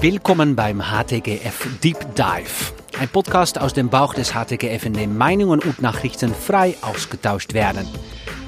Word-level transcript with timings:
Willkommen 0.00 0.54
beim 0.54 0.80
HTGF 0.80 1.80
Deep 1.82 1.98
Dive. 2.14 2.72
Ein 3.00 3.08
Podcast 3.08 3.60
aus 3.60 3.74
dem 3.74 3.88
Bauch 3.88 4.14
des 4.14 4.30
HTGF, 4.30 4.86
in 4.86 4.92
dem 4.92 5.18
Meinungen 5.18 5.58
und 5.58 5.82
Nachrichten 5.82 6.32
frei 6.32 6.76
ausgetauscht 6.82 7.52
werden. 7.52 7.84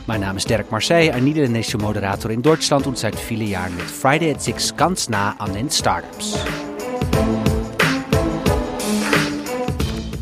Mein 0.07 0.21
Name 0.21 0.39
ist 0.39 0.49
Dirk 0.49 0.71
Marseille, 0.71 1.11
ein 1.11 1.25
niederländischer 1.25 1.79
Moderator 1.79 2.31
in 2.31 2.41
Deutschland 2.41 2.87
und 2.87 2.97
seit 2.97 3.17
vielen 3.17 3.49
Jahren 3.49 3.77
mit 3.77 3.87
Friday 3.87 4.31
at 4.31 4.41
Six 4.41 4.77
ganz 4.77 5.09
nah 5.09 5.35
an 5.41 5.53
den 5.53 5.69
Startups. 5.69 6.39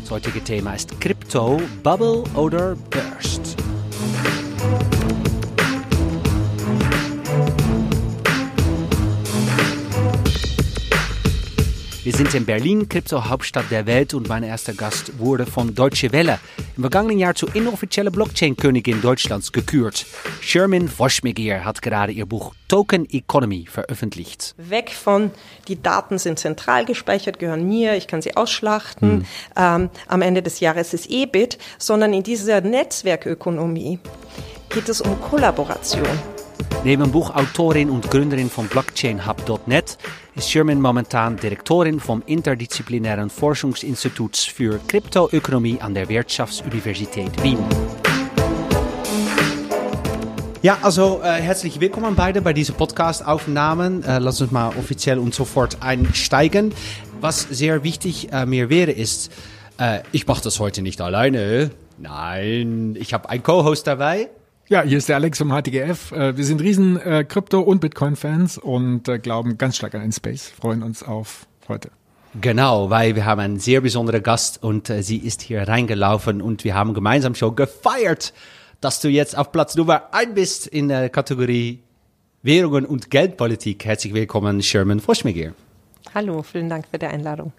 Das 0.01 0.09
heutige 0.09 0.43
Thema 0.43 0.73
ist 0.73 0.99
Crypto, 0.99 1.61
Bubble 1.83 2.23
oder 2.33 2.75
Burst. 2.89 3.48
Wir 12.09 12.17
sind 12.17 12.33
in 12.33 12.43
Berlin, 12.43 12.89
Krypto-Hauptstadt 12.89 13.69
der 13.69 13.85
Welt 13.85 14.15
und 14.15 14.27
mein 14.27 14.41
erster 14.41 14.73
Gast 14.73 15.19
wurde 15.19 15.45
von 15.45 15.75
Deutsche 15.75 16.11
Welle 16.11 16.39
im 16.75 16.81
vergangenen 16.81 17.19
Jahr 17.19 17.35
zur 17.35 17.55
inoffizielle 17.55 18.09
Blockchain-Königin 18.09 18.99
Deutschlands 18.99 19.51
gekürt. 19.51 20.07
Sherman 20.41 20.87
Voschmegier 20.87 21.63
hat 21.63 21.83
gerade 21.83 22.11
ihr 22.11 22.25
Buch 22.25 22.55
Token 22.67 23.07
Economy 23.11 23.67
veröffentlicht. 23.69 24.55
Weg 24.57 24.89
von, 24.89 25.29
die 25.67 25.79
Daten 25.79 26.17
sind 26.17 26.39
zentral 26.39 26.83
gespeichert, 26.85 27.37
gehören 27.37 27.67
mir, 27.67 27.95
ich 27.95 28.07
kann 28.07 28.23
sie 28.23 28.35
ausschlachten, 28.35 29.11
hm. 29.11 29.25
ähm, 29.55 29.89
am 30.07 30.23
Ende 30.23 30.41
des 30.41 30.61
Jahres 30.61 30.95
ist 30.95 31.11
EBIT, 31.11 31.59
sondern 31.77 32.11
in 32.13 32.23
dieser 32.23 32.61
Netzwerkökonomie 32.61 33.99
geht 34.69 34.89
es 34.89 34.99
um 34.99 35.21
Kollaboration. 35.21 36.07
Neben 36.83 37.11
Buchautorin 37.11 37.89
und 37.89 38.09
Gründerin 38.09 38.49
von 38.49 38.67
BlockchainHub.net 38.67 39.97
ist 40.35 40.49
Sherman 40.49 40.79
momentan 40.79 41.35
Direktorin 41.35 41.99
vom 41.99 42.23
Interdisziplinären 42.25 43.29
Forschungsinstituts 43.29 44.45
für 44.45 44.79
Kryptoökonomie 44.87 45.79
an 45.81 45.93
der 45.93 46.07
Wirtschaftsuniversität 46.07 47.43
Wien. 47.43 47.59
Ja, 50.61 50.77
also 50.81 51.21
äh, 51.23 51.41
herzlich 51.41 51.79
willkommen 51.79 52.15
beide 52.15 52.41
bei 52.41 52.53
dieser 52.53 52.73
Podcast-Aufnahmen. 52.73 54.03
Äh, 54.03 54.19
lass 54.19 54.41
uns 54.41 54.51
mal 54.51 54.69
offiziell 54.69 55.19
und 55.19 55.33
sofort 55.33 55.81
einsteigen. 55.81 56.73
Was 57.21 57.41
sehr 57.41 57.83
wichtig 57.83 58.31
äh, 58.31 58.45
mir 58.45 58.69
wäre, 58.69 58.91
ist, 58.91 59.31
äh, 59.79 59.99
ich 60.13 60.27
mache 60.27 60.43
das 60.43 60.59
heute 60.59 60.81
nicht 60.81 61.01
alleine. 61.01 61.71
Nein, 61.97 62.97
ich 62.99 63.13
habe 63.13 63.29
einen 63.29 63.43
Co-Host 63.43 63.85
dabei. 63.87 64.29
Ja, 64.69 64.83
hier 64.83 64.99
ist 64.99 65.09
der 65.09 65.15
Alex 65.15 65.39
vom 65.39 65.49
HTGF. 65.49 66.11
Äh, 66.11 66.37
wir 66.37 66.45
sind 66.45 66.61
riesen 66.61 67.01
äh, 67.01 67.25
Krypto- 67.27 67.61
und 67.61 67.81
Bitcoin-Fans 67.81 68.59
und 68.59 69.07
äh, 69.07 69.17
glauben 69.17 69.57
ganz 69.57 69.77
stark 69.77 69.95
an 69.95 70.01
den 70.01 70.11
Space. 70.11 70.47
Freuen 70.47 70.83
uns 70.83 71.01
auf 71.01 71.47
heute. 71.67 71.89
Genau, 72.39 72.91
weil 72.91 73.15
wir 73.15 73.25
haben 73.25 73.39
einen 73.39 73.59
sehr 73.59 73.81
besonderen 73.81 74.21
Gast 74.21 74.61
und 74.61 74.93
sie 74.99 75.17
ist 75.17 75.41
hier 75.41 75.67
reingelaufen 75.67 76.43
und 76.43 76.63
wir 76.63 76.75
haben 76.75 76.93
gemeinsam 76.93 77.33
schon 77.33 77.55
gefeiert, 77.55 78.35
dass 78.81 79.01
du 79.01 79.09
jetzt 79.09 79.35
auf 79.35 79.51
Platz 79.51 79.73
Nummer 79.75 80.13
1 80.13 80.35
bist 80.35 80.67
in 80.67 80.89
der 80.89 81.09
Kategorie 81.09 81.81
Währungen 82.43 82.85
und 82.85 83.09
Geldpolitik. 83.09 83.83
Herzlich 83.83 84.13
willkommen, 84.13 84.61
Sherman 84.61 84.99
Voschmegier. 84.99 85.55
Hallo, 86.13 86.43
vielen 86.43 86.69
Dank 86.69 86.85
für 86.91 86.99
die 86.99 87.07
Einladung. 87.07 87.51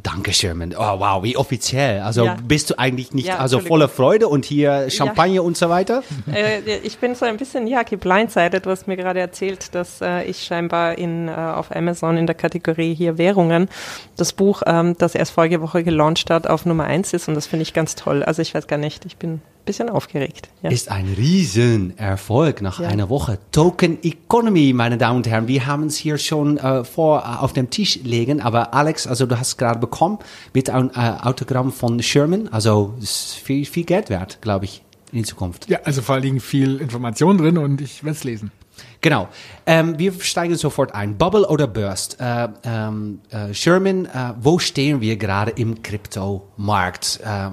Danke, 0.00 0.32
Sherman. 0.32 0.74
Oh, 0.78 1.00
wow, 1.00 1.24
wie 1.24 1.36
offiziell. 1.36 2.02
Also 2.02 2.24
ja. 2.24 2.36
bist 2.46 2.70
du 2.70 2.78
eigentlich 2.78 3.12
nicht 3.14 3.26
ja, 3.26 3.38
also 3.38 3.58
voller 3.58 3.88
Freude 3.88 4.28
und 4.28 4.44
hier 4.44 4.90
Champagner 4.90 5.36
ja. 5.36 5.40
und 5.40 5.56
so 5.56 5.68
weiter? 5.68 6.02
Äh, 6.32 6.78
ich 6.82 6.98
bin 6.98 7.14
so 7.14 7.24
ein 7.24 7.38
bisschen, 7.38 7.66
ja, 7.66 7.82
geblindsided. 7.82 8.66
Du 8.66 8.70
hast 8.70 8.86
mir 8.86 8.96
gerade 8.96 9.18
erzählt, 9.18 9.74
dass 9.74 10.00
äh, 10.02 10.24
ich 10.24 10.44
scheinbar 10.44 10.98
in, 10.98 11.28
äh, 11.28 11.32
auf 11.32 11.74
Amazon 11.74 12.16
in 12.16 12.26
der 12.26 12.34
Kategorie 12.34 12.94
hier 12.94 13.18
Währungen 13.18 13.68
das 14.16 14.34
Buch, 14.34 14.62
ähm, 14.66 14.94
das 14.98 15.14
erst 15.14 15.32
vorige 15.32 15.62
Woche 15.62 15.82
gelauncht 15.82 16.30
hat, 16.30 16.46
auf 16.46 16.66
Nummer 16.66 16.84
eins 16.84 17.12
ist 17.14 17.28
und 17.28 17.34
das 17.34 17.46
finde 17.46 17.62
ich 17.62 17.72
ganz 17.72 17.94
toll. 17.94 18.22
Also 18.22 18.42
ich 18.42 18.54
weiß 18.54 18.66
gar 18.66 18.76
nicht, 18.76 19.06
ich 19.06 19.16
bin 19.16 19.40
bisschen 19.68 19.90
aufgeregt. 19.90 20.48
Ja. 20.62 20.70
Ist 20.70 20.90
ein 20.90 21.06
Riesenerfolg 21.16 22.62
nach 22.62 22.80
ja. 22.80 22.88
einer 22.88 23.10
Woche. 23.10 23.38
Token 23.52 24.02
Economy, 24.02 24.72
meine 24.72 24.96
Damen 24.96 25.18
und 25.18 25.28
Herren. 25.28 25.46
Wir 25.46 25.66
haben 25.66 25.84
es 25.84 25.96
hier 25.96 26.16
schon 26.16 26.56
äh, 26.56 26.84
vor 26.84 27.20
äh, 27.20 27.42
auf 27.42 27.52
dem 27.52 27.68
Tisch 27.68 28.00
legen, 28.02 28.40
aber 28.40 28.72
Alex, 28.72 29.06
also 29.06 29.26
du 29.26 29.38
hast 29.38 29.58
gerade 29.58 29.78
bekommen 29.78 30.18
mit 30.54 30.70
einem 30.70 30.90
äh, 30.94 30.98
Autogramm 31.22 31.70
von 31.70 32.02
Sherman. 32.02 32.48
Also 32.48 32.94
ist 32.98 33.34
viel, 33.34 33.66
viel 33.66 33.84
Geld 33.84 34.08
wert, 34.08 34.38
glaube 34.40 34.64
ich, 34.64 34.82
in 35.12 35.24
Zukunft. 35.24 35.68
Ja, 35.68 35.80
also 35.84 36.00
vor 36.00 36.14
allen 36.14 36.24
Dingen 36.24 36.40
viel 36.40 36.80
Information 36.80 37.36
drin 37.36 37.58
und 37.58 37.82
ich 37.82 38.02
werde 38.02 38.16
es 38.16 38.24
lesen. 38.24 38.50
Genau. 39.02 39.28
Ähm, 39.66 39.98
wir 39.98 40.18
steigen 40.20 40.56
sofort 40.56 40.94
ein. 40.94 41.18
Bubble 41.18 41.46
oder 41.46 41.66
Burst? 41.66 42.18
Äh, 42.20 42.48
ähm, 42.64 43.20
äh, 43.30 43.52
Sherman, 43.52 44.06
äh, 44.06 44.32
wo 44.40 44.58
stehen 44.58 45.02
wir 45.02 45.16
gerade 45.16 45.50
im 45.50 45.82
Kryptomarkt? 45.82 47.20
Äh, 47.22 47.50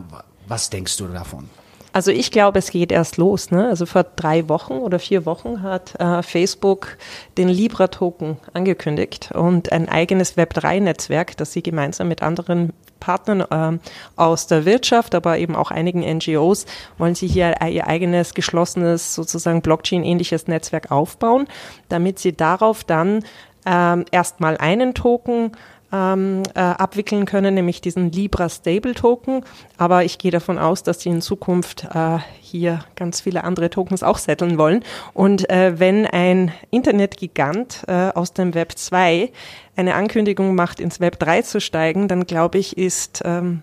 was 0.47 0.69
denkst 0.69 0.95
du 0.97 1.07
davon? 1.07 1.49
Also 1.95 2.11
ich 2.11 2.29
glaube, 2.29 2.59
es 2.59 2.71
geht 2.71 2.91
erst 2.91 3.15
los. 3.15 3.51
Ne? 3.51 3.69
Also 3.69 3.85
vor 3.85 4.03
drei 4.03 4.49
Wochen 4.49 4.73
oder 4.73 4.99
vier 4.99 5.25
Wochen 5.25 5.63
hat 5.63 5.97
äh, 5.97 6.21
Facebook 6.23 6.97
den 7.37 7.47
Libra-Token 7.47 8.35
angekündigt 8.51 9.29
und 9.33 9.71
ein 9.71 9.87
eigenes 9.87 10.35
Web3-Netzwerk, 10.35 11.37
das 11.37 11.53
sie 11.53 11.63
gemeinsam 11.63 12.09
mit 12.09 12.21
anderen 12.21 12.73
Partnern 12.99 13.79
äh, 13.79 13.79
aus 14.17 14.47
der 14.47 14.65
Wirtschaft, 14.65 15.15
aber 15.15 15.37
eben 15.37 15.55
auch 15.55 15.71
einigen 15.71 16.01
NGOs, 16.01 16.65
wollen 16.97 17.15
sie 17.15 17.27
hier 17.27 17.61
ihr 17.65 17.87
eigenes 17.87 18.33
geschlossenes, 18.33 19.15
sozusagen 19.15 19.61
Blockchain-ähnliches 19.61 20.47
Netzwerk 20.47 20.91
aufbauen, 20.91 21.47
damit 21.87 22.19
sie 22.19 22.35
darauf 22.35 22.83
dann 22.83 23.23
ähm, 23.65 24.03
erstmal 24.11 24.57
einen 24.57 24.95
Token 24.95 25.53
ähm, 25.95 26.43
äh, 26.53 26.59
abwickeln 26.59 27.25
können, 27.25 27.53
nämlich 27.53 27.81
diesen 27.81 28.11
Libra 28.11 28.49
Stable 28.49 28.93
Token. 28.93 29.43
Aber 29.77 30.03
ich 30.03 30.17
gehe 30.17 30.31
davon 30.31 30.57
aus, 30.57 30.83
dass 30.83 31.01
sie 31.01 31.09
in 31.09 31.21
Zukunft 31.21 31.87
äh, 31.93 32.17
hier 32.41 32.83
ganz 32.95 33.21
viele 33.21 33.43
andere 33.43 33.69
Tokens 33.69 34.03
auch 34.03 34.17
setteln 34.17 34.57
wollen. 34.57 34.83
Und 35.13 35.49
äh, 35.49 35.79
wenn 35.79 36.05
ein 36.05 36.51
Internetgigant 36.71 37.83
äh, 37.87 38.09
aus 38.13 38.33
dem 38.33 38.53
Web 38.53 38.77
2 38.77 39.31
eine 39.75 39.95
Ankündigung 39.95 40.55
macht, 40.55 40.79
ins 40.79 40.99
Web 40.99 41.19
3 41.19 41.43
zu 41.43 41.61
steigen, 41.61 42.07
dann 42.07 42.25
glaube 42.25 42.57
ich, 42.57 42.77
ist, 42.77 43.21
ähm, 43.25 43.61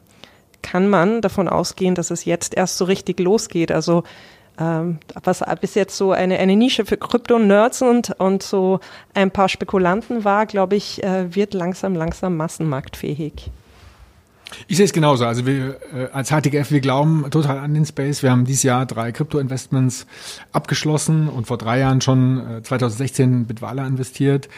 kann 0.63 0.89
man 0.89 1.21
davon 1.21 1.49
ausgehen, 1.49 1.95
dass 1.95 2.11
es 2.11 2.25
jetzt 2.25 2.55
erst 2.55 2.79
so 2.79 2.85
richtig 2.85 3.21
losgeht. 3.21 3.73
Also 3.73 4.05
ähm, 4.63 4.99
was 5.23 5.43
bis 5.61 5.75
jetzt 5.75 5.97
so 5.97 6.13
eine, 6.13 6.39
eine 6.39 6.57
Nische 6.57 6.85
für 6.85 6.97
Krypto-Nerds 6.97 7.83
und, 7.83 8.11
und 8.19 8.43
so 8.43 8.81
ein 9.15 9.31
paar 9.31 9.49
Spekulanten 9.49 10.25
war, 10.25 10.47
glaube 10.47 10.77
ich, 10.77 11.03
äh, 11.03 11.35
wird 11.35 11.55
langsam, 11.55 11.95
langsam 11.95 12.37
massenmarktfähig. 12.37 13.51
Ich 14.69 14.77
sehe 14.77 14.85
es 14.85 14.93
genauso. 14.93 15.25
Also 15.25 15.47
wir 15.47 15.77
äh, 15.95 16.09
als 16.13 16.31
HTGF, 16.31 16.71
wir 16.71 16.81
glauben 16.81 17.25
total 17.31 17.59
an 17.59 17.75
den 17.75 17.87
Space. 17.87 18.23
Wir 18.23 18.31
haben 18.31 18.45
dieses 18.45 18.63
Jahr 18.63 18.87
drei 18.87 19.13
Krypto-Investments 19.13 20.07
abgeschlossen 20.53 21.29
und 21.29 21.47
vor 21.47 21.59
drei 21.59 21.81
Jahren 21.81 22.01
schon 22.01 22.59
äh, 22.59 22.63
2016 22.63 23.47
Bitwala 23.47 23.87
investiert. 23.87 24.49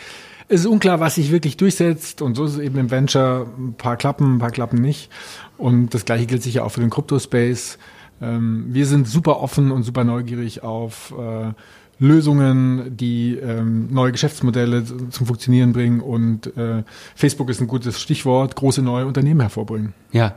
Es 0.49 0.61
ist 0.61 0.67
unklar, 0.67 1.01
was 1.01 1.15
sich 1.15 1.33
wirklich 1.33 1.57
durchsetzt 1.57 2.21
und 2.21 2.35
so 2.35 2.45
ist 2.45 2.55
es 2.55 2.59
eben 2.59 2.79
im 2.79 2.91
Venture. 2.91 3.47
Ein 3.57 3.75
paar 3.75 3.97
klappen, 3.97 4.37
ein 4.37 4.39
paar 4.39 4.51
klappen 4.51 4.81
nicht. 4.81 5.11
Und 5.57 5.95
das 5.95 6.05
gleiche 6.05 6.27
gilt 6.27 6.43
sicher 6.43 6.65
auch 6.65 6.71
für 6.71 6.81
den 6.81 6.91
Krypto-Space. 6.91 7.79
Ähm, 8.25 8.67
wir 8.69 8.87
sind 8.87 9.09
super 9.09 9.41
offen 9.41 9.71
und 9.71 9.83
super 9.83 10.05
neugierig 10.05 10.63
auf 10.63 11.15
äh, 11.19 11.53
Lösungen, 11.99 12.97
die 12.97 13.37
ähm, 13.37 13.93
neue 13.93 14.13
Geschäftsmodelle 14.13 14.85
zum 15.11 15.27
Funktionieren 15.27 15.73
bringen 15.73 16.01
und 16.01 16.57
äh, 16.57 16.83
Facebook 17.15 17.51
ist 17.51 17.61
ein 17.61 17.69
gutes 17.69 18.01
Stichwort, 18.01 18.57
große 18.57 18.83
neue 18.83 19.07
Unternehmen 19.07 19.41
hervorbringen. 19.41 19.95
Ja. 20.13 20.35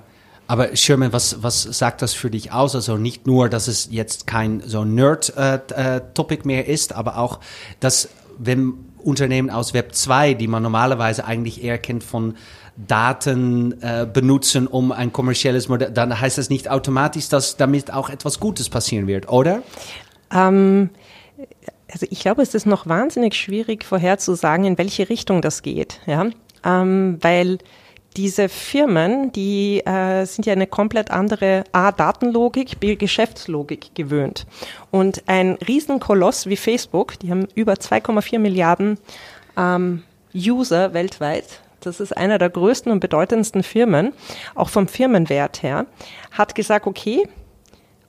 Aber 0.49 0.75
Sherman, 0.75 1.11
was, 1.11 1.43
was 1.43 1.63
sagt 1.63 2.01
das 2.01 2.13
für 2.13 2.29
dich 2.29 2.53
aus? 2.53 2.73
Also 2.73 2.95
nicht 2.95 3.27
nur, 3.27 3.49
dass 3.49 3.67
es 3.67 3.89
jetzt 3.91 4.27
kein 4.27 4.61
so 4.65 4.85
Nerd-Topic 4.85 6.41
äh, 6.41 6.43
äh 6.43 6.47
mehr 6.47 6.67
ist, 6.67 6.93
aber 6.93 7.17
auch, 7.17 7.41
dass 7.81 8.09
wenn 8.37 8.73
Unternehmen 8.97 9.49
aus 9.49 9.73
Web 9.73 9.93
2, 9.93 10.35
die 10.35 10.47
man 10.47 10.63
normalerweise 10.63 11.25
eigentlich 11.25 11.63
eher 11.63 11.77
kennt 11.77 12.03
von 12.03 12.35
Daten 12.77 13.81
äh, 13.81 14.07
benutzen, 14.11 14.67
um 14.67 14.91
ein 14.91 15.11
kommerzielles 15.11 15.67
Modell, 15.67 15.91
dann 15.91 16.19
heißt 16.19 16.37
das 16.37 16.49
nicht 16.49 16.69
automatisch, 16.69 17.29
dass 17.29 17.57
damit 17.57 17.91
auch 17.91 18.09
etwas 18.09 18.39
Gutes 18.39 18.69
passieren 18.69 19.07
wird, 19.07 19.29
oder? 19.29 19.63
Ähm, 20.31 20.91
also 21.91 22.05
ich 22.09 22.19
glaube, 22.19 22.41
es 22.41 22.53
ist 22.53 22.65
noch 22.65 22.87
wahnsinnig 22.87 23.35
schwierig 23.35 23.83
vorherzusagen, 23.83 24.65
in 24.65 24.77
welche 24.77 25.09
Richtung 25.09 25.41
das 25.41 25.63
geht, 25.63 26.01
ja, 26.05 26.27
ähm, 26.63 27.17
weil 27.21 27.57
diese 28.15 28.49
Firmen, 28.49 29.31
die 29.31 29.85
äh, 29.85 30.25
sind 30.25 30.45
ja 30.45 30.53
eine 30.53 30.67
komplett 30.67 31.11
andere 31.11 31.63
A, 31.71 31.91
Datenlogik, 31.91 32.79
B, 32.79 32.95
Geschäftslogik 32.95 33.93
gewöhnt. 33.93 34.47
Und 34.89 35.23
ein 35.27 35.53
Riesenkoloss 35.67 36.47
wie 36.47 36.57
Facebook, 36.57 37.19
die 37.19 37.29
haben 37.29 37.47
über 37.53 37.73
2,4 37.73 38.39
Milliarden 38.39 38.97
ähm, 39.55 40.03
User 40.35 40.93
weltweit, 40.93 41.61
das 41.81 41.99
ist 41.99 42.15
einer 42.15 42.37
der 42.37 42.49
größten 42.49 42.91
und 42.91 42.99
bedeutendsten 42.99 43.63
Firmen, 43.63 44.13
auch 44.55 44.69
vom 44.69 44.87
Firmenwert 44.87 45.63
her, 45.63 45.85
hat 46.31 46.55
gesagt, 46.55 46.87
okay, 46.87 47.27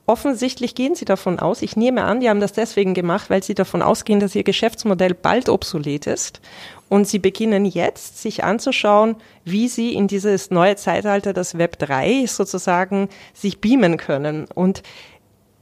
offensichtlich 0.08 0.74
gehen 0.74 0.94
sie 0.94 1.04
davon 1.04 1.38
aus, 1.38 1.60
ich 1.60 1.76
nehme 1.76 2.04
an, 2.04 2.20
die 2.20 2.30
haben 2.30 2.40
das 2.40 2.54
deswegen 2.54 2.94
gemacht, 2.94 3.28
weil 3.28 3.42
sie 3.42 3.54
davon 3.54 3.82
ausgehen, 3.82 4.20
dass 4.20 4.34
ihr 4.34 4.42
Geschäftsmodell 4.42 5.12
bald 5.12 5.50
obsolet 5.50 6.06
ist 6.06 6.40
Und 6.88 7.06
sie 7.06 7.18
beginnen 7.18 7.66
jetzt, 7.66 8.22
sich 8.22 8.42
anzuschauen, 8.42 9.16
wie 9.44 9.68
sie 9.68 9.92
in 9.92 10.08
dieses 10.08 10.50
neue 10.50 10.76
Zeitalter, 10.76 11.34
das 11.34 11.58
Web 11.58 11.78
3 11.78 12.24
sozusagen, 12.26 13.10
sich 13.34 13.60
beamen 13.60 13.98
können. 13.98 14.46
Und 14.54 14.82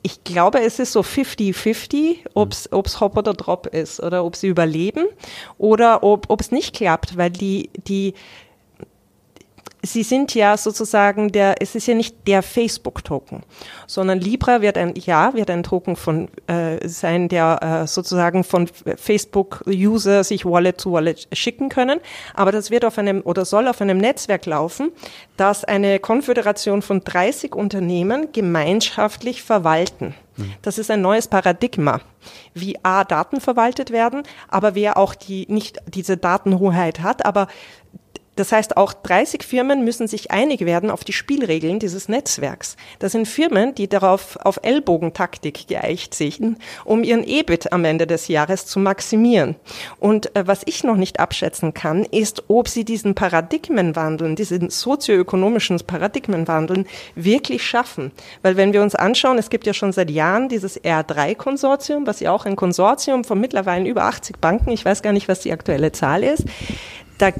ich 0.07 0.23
glaube, 0.23 0.61
es 0.61 0.79
ist 0.79 0.93
so 0.93 1.01
50-50, 1.01 2.19
ob 2.35 2.53
es 2.53 3.01
Hop 3.01 3.17
oder 3.17 3.35
Drop 3.35 3.67
ist 3.67 3.99
oder 4.01 4.25
ob 4.25 4.37
sie 4.37 4.47
überleben 4.47 5.07
oder 5.59 6.05
ob 6.05 6.41
es 6.41 6.53
nicht 6.53 6.77
klappt, 6.77 7.17
weil 7.17 7.31
die, 7.31 7.71
die, 7.89 8.15
Sie 9.83 10.03
sind 10.03 10.35
ja 10.35 10.57
sozusagen 10.57 11.31
der, 11.31 11.57
es 11.61 11.75
ist 11.75 11.87
ja 11.87 11.95
nicht 11.95 12.27
der 12.27 12.43
Facebook-Token, 12.43 13.43
sondern 13.87 14.21
Libra 14.21 14.61
wird 14.61 14.77
ein, 14.79 14.95
ja, 14.97 15.35
wird 15.35 15.51
ein 15.51 15.63
Token 15.63 15.97
von 15.97 16.29
äh, 16.47 16.87
sein, 16.89 17.29
der 17.29 17.83
äh, 17.85 17.87
sozusagen 17.87 18.43
von 18.43 18.69
Facebook-User 18.97 20.25
sich 20.25 20.45
Wallet 20.45 20.81
zu 20.81 20.93
Wallet 20.93 21.29
schicken 21.33 21.69
können. 21.69 22.01
Aber 22.35 22.53
das 22.53 22.71
wird 22.71 22.85
auf 22.85 22.99
einem 22.99 23.21
oder 23.23 23.45
soll 23.45 23.69
auf 23.69 23.81
einem 23.81 23.99
Netzwerk 23.99 24.47
laufen, 24.47 24.91
das 25.37 25.65
eine 25.65 26.01
Konföderation 26.01 26.83
von 26.83 27.03
30 27.03 27.55
Unternehmen 27.55 28.33
gemeinschaftlich 28.33 29.43
verwalten. 29.43 30.15
Hm. 30.37 30.53
Das 30.63 30.79
ist 30.79 30.91
ein 30.91 31.01
neues 31.01 31.29
Paradigma, 31.29 32.01
wie 32.55 32.77
A, 32.83 33.05
Daten 33.05 33.41
verwaltet 33.41 33.91
werden, 33.91 34.23
aber 34.49 34.75
wer 34.75 34.97
auch 34.97 35.15
die, 35.15 35.47
nicht 35.49 35.79
diese 35.87 36.17
Datenhoheit 36.17 37.01
hat, 37.01 37.25
aber 37.25 37.49
das 38.37 38.53
heißt, 38.53 38.77
auch 38.77 38.93
30 38.93 39.43
Firmen 39.43 39.85
müssen 39.85 40.07
sich 40.07 40.31
einig 40.31 40.61
werden 40.61 40.91
auf 40.91 41.05
die 41.05 41.13
Spielregeln 41.13 41.79
dieses 41.79 42.09
Netzwerks. 42.09 42.77
Das 42.99 43.13
sind 43.13 43.27
Firmen, 43.27 43.75
die 43.75 43.89
darauf 43.89 44.37
auf 44.37 44.61
Ellbogentaktik 44.63 45.67
geeicht 45.69 46.15
sind, 46.15 46.59
um 46.85 47.03
ihren 47.03 47.27
EBIT 47.27 47.73
am 47.73 47.85
Ende 47.85 48.07
des 48.07 48.29
Jahres 48.29 48.67
zu 48.67 48.79
maximieren. 48.79 49.57
Und 49.99 50.35
äh, 50.37 50.47
was 50.47 50.63
ich 50.67 50.85
noch 50.85 50.97
nicht 50.97 51.19
abschätzen 51.19 51.75
kann, 51.75 52.05
ist, 52.05 52.45
ob 52.49 52.69
sie 52.69 52.85
diesen 52.85 53.15
Paradigmenwandel, 53.15 54.35
diesen 54.35 54.71
sozioökonomischen 54.71 55.79
Paradigmenwandel 55.87 56.85
wirklich 57.15 57.67
schaffen. 57.67 58.13
Weil 58.43 58.57
wenn 58.57 58.73
wir 58.73 58.83
uns 58.83 58.95
anschauen, 58.95 59.39
es 59.39 59.51
gibt 59.51 59.67
ja 59.67 59.75
schon 59.75 59.93
seit 59.93 60.11
Jahren 60.11 60.49
dieses 60.49 60.81
R3-Konsortium, 60.83 62.07
was 62.07 62.21
ja 62.21 62.33
auch 62.33 62.45
ein 62.45 62.57
Konsortium 62.57 63.25
von 63.25 63.41
mittlerweile 63.41 63.89
über 63.89 64.05
80 64.05 64.39
Banken, 64.39 64.71
ich 64.71 64.85
weiß 64.85 65.03
gar 65.03 65.13
nicht, 65.13 65.29
was 65.29 65.41
die 65.41 65.53
aktuelle 65.53 65.93
Zahl 65.93 66.23
ist, 66.23 66.45
da 67.19 67.31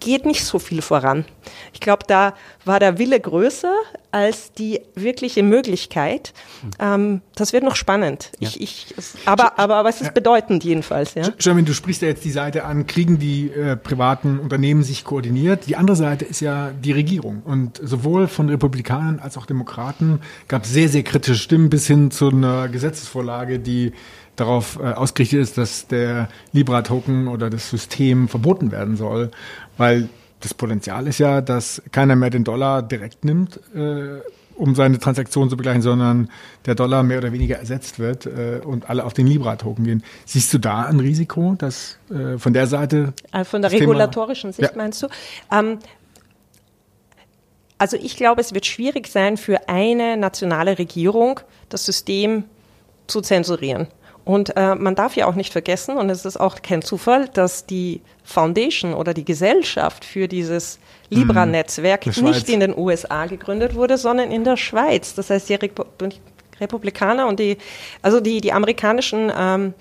geht 0.00 0.26
nicht 0.26 0.44
so 0.44 0.58
viel 0.58 0.82
voran. 0.82 1.24
Ich 1.72 1.80
glaube, 1.80 2.04
da 2.06 2.34
war 2.64 2.80
der 2.80 2.98
Wille 2.98 3.20
größer 3.20 3.74
als 4.10 4.52
die 4.52 4.80
wirkliche 4.94 5.42
Möglichkeit. 5.42 6.32
Ähm, 6.78 7.20
das 7.34 7.52
wird 7.52 7.64
noch 7.64 7.76
spannend. 7.76 8.32
Ja. 8.38 8.48
Ich, 8.48 8.60
ich, 8.60 8.94
aber, 9.26 9.58
aber, 9.58 9.76
aber 9.76 9.88
es 9.88 10.00
ist 10.00 10.14
bedeutend 10.14 10.64
jedenfalls. 10.64 11.14
Ja? 11.14 11.24
Sherman, 11.38 11.64
du 11.64 11.74
sprichst 11.74 12.02
ja 12.02 12.08
jetzt 12.08 12.24
die 12.24 12.30
Seite 12.30 12.64
an, 12.64 12.86
kriegen 12.86 13.18
die 13.18 13.50
äh, 13.50 13.76
privaten 13.76 14.38
Unternehmen 14.38 14.82
sich 14.82 15.04
koordiniert. 15.04 15.66
Die 15.66 15.76
andere 15.76 15.96
Seite 15.96 16.24
ist 16.24 16.40
ja 16.40 16.70
die 16.70 16.92
Regierung. 16.92 17.42
Und 17.44 17.80
sowohl 17.82 18.28
von 18.28 18.48
Republikanern 18.48 19.18
als 19.18 19.36
auch 19.36 19.46
Demokraten 19.46 20.20
gab 20.48 20.64
es 20.64 20.72
sehr, 20.72 20.88
sehr 20.88 21.02
kritische 21.02 21.38
Stimmen 21.38 21.68
bis 21.68 21.86
hin 21.86 22.10
zu 22.10 22.28
einer 22.28 22.68
Gesetzesvorlage, 22.68 23.58
die 23.58 23.92
darauf 24.36 24.78
äh, 24.78 24.92
ausgerichtet 24.92 25.40
ist, 25.40 25.58
dass 25.58 25.86
der 25.86 26.28
Libra-Token 26.52 27.28
oder 27.28 27.50
das 27.50 27.70
System 27.70 28.28
verboten 28.28 28.70
werden 28.70 28.96
soll, 28.96 29.30
weil 29.76 30.08
das 30.40 30.54
Potenzial 30.54 31.06
ist 31.06 31.18
ja, 31.18 31.40
dass 31.40 31.82
keiner 31.92 32.16
mehr 32.16 32.30
den 32.30 32.44
Dollar 32.44 32.82
direkt 32.82 33.24
nimmt, 33.24 33.60
äh, 33.74 34.20
um 34.54 34.74
seine 34.74 34.98
Transaktion 34.98 35.48
zu 35.48 35.56
begleichen, 35.56 35.82
sondern 35.82 36.30
der 36.66 36.74
Dollar 36.74 37.02
mehr 37.02 37.18
oder 37.18 37.32
weniger 37.32 37.58
ersetzt 37.58 37.98
wird 37.98 38.26
äh, 38.26 38.60
und 38.64 38.90
alle 38.90 39.04
auf 39.04 39.14
den 39.14 39.26
Libra-Token 39.26 39.84
gehen. 39.84 40.02
Siehst 40.24 40.52
du 40.52 40.58
da 40.58 40.82
ein 40.82 41.00
Risiko, 41.00 41.54
dass 41.56 41.98
äh, 42.10 42.38
von 42.38 42.52
der 42.52 42.66
Seite? 42.66 43.12
Äh, 43.32 43.44
von 43.44 43.62
der 43.62 43.70
regulatorischen 43.72 44.52
Thema, 44.52 44.66
Sicht 44.66 44.76
ja. 44.76 44.82
meinst 44.82 45.02
du? 45.02 45.08
Ähm, 45.52 45.78
also 47.78 47.96
ich 47.96 48.16
glaube, 48.16 48.40
es 48.40 48.52
wird 48.52 48.66
schwierig 48.66 49.06
sein 49.06 49.36
für 49.36 49.68
eine 49.68 50.16
nationale 50.16 50.78
Regierung, 50.78 51.40
das 51.68 51.84
System 51.84 52.44
zu 53.06 53.20
zensurieren. 53.20 53.86
Und 54.28 54.54
äh, 54.58 54.74
man 54.74 54.94
darf 54.94 55.16
ja 55.16 55.26
auch 55.26 55.36
nicht 55.36 55.54
vergessen, 55.54 55.96
und 55.96 56.10
es 56.10 56.26
ist 56.26 56.38
auch 56.38 56.60
kein 56.60 56.82
Zufall, 56.82 57.28
dass 57.28 57.64
die 57.64 58.02
Foundation 58.24 58.92
oder 58.92 59.14
die 59.14 59.24
Gesellschaft 59.24 60.04
für 60.04 60.28
dieses 60.28 60.78
Libra-Netzwerk 61.08 62.04
mhm. 62.04 62.24
nicht 62.24 62.50
in 62.50 62.60
den 62.60 62.76
USA 62.76 63.24
gegründet 63.24 63.74
wurde, 63.74 63.96
sondern 63.96 64.30
in 64.30 64.44
der 64.44 64.58
Schweiz. 64.58 65.14
Das 65.14 65.30
heißt, 65.30 65.48
die 65.48 65.54
Repu 65.54 65.84
Republikaner 66.60 67.26
und 67.26 67.40
die, 67.40 67.56
also 68.02 68.20
die, 68.20 68.42
die 68.42 68.52
amerikanischen 68.52 69.32
ähm, 69.34 69.72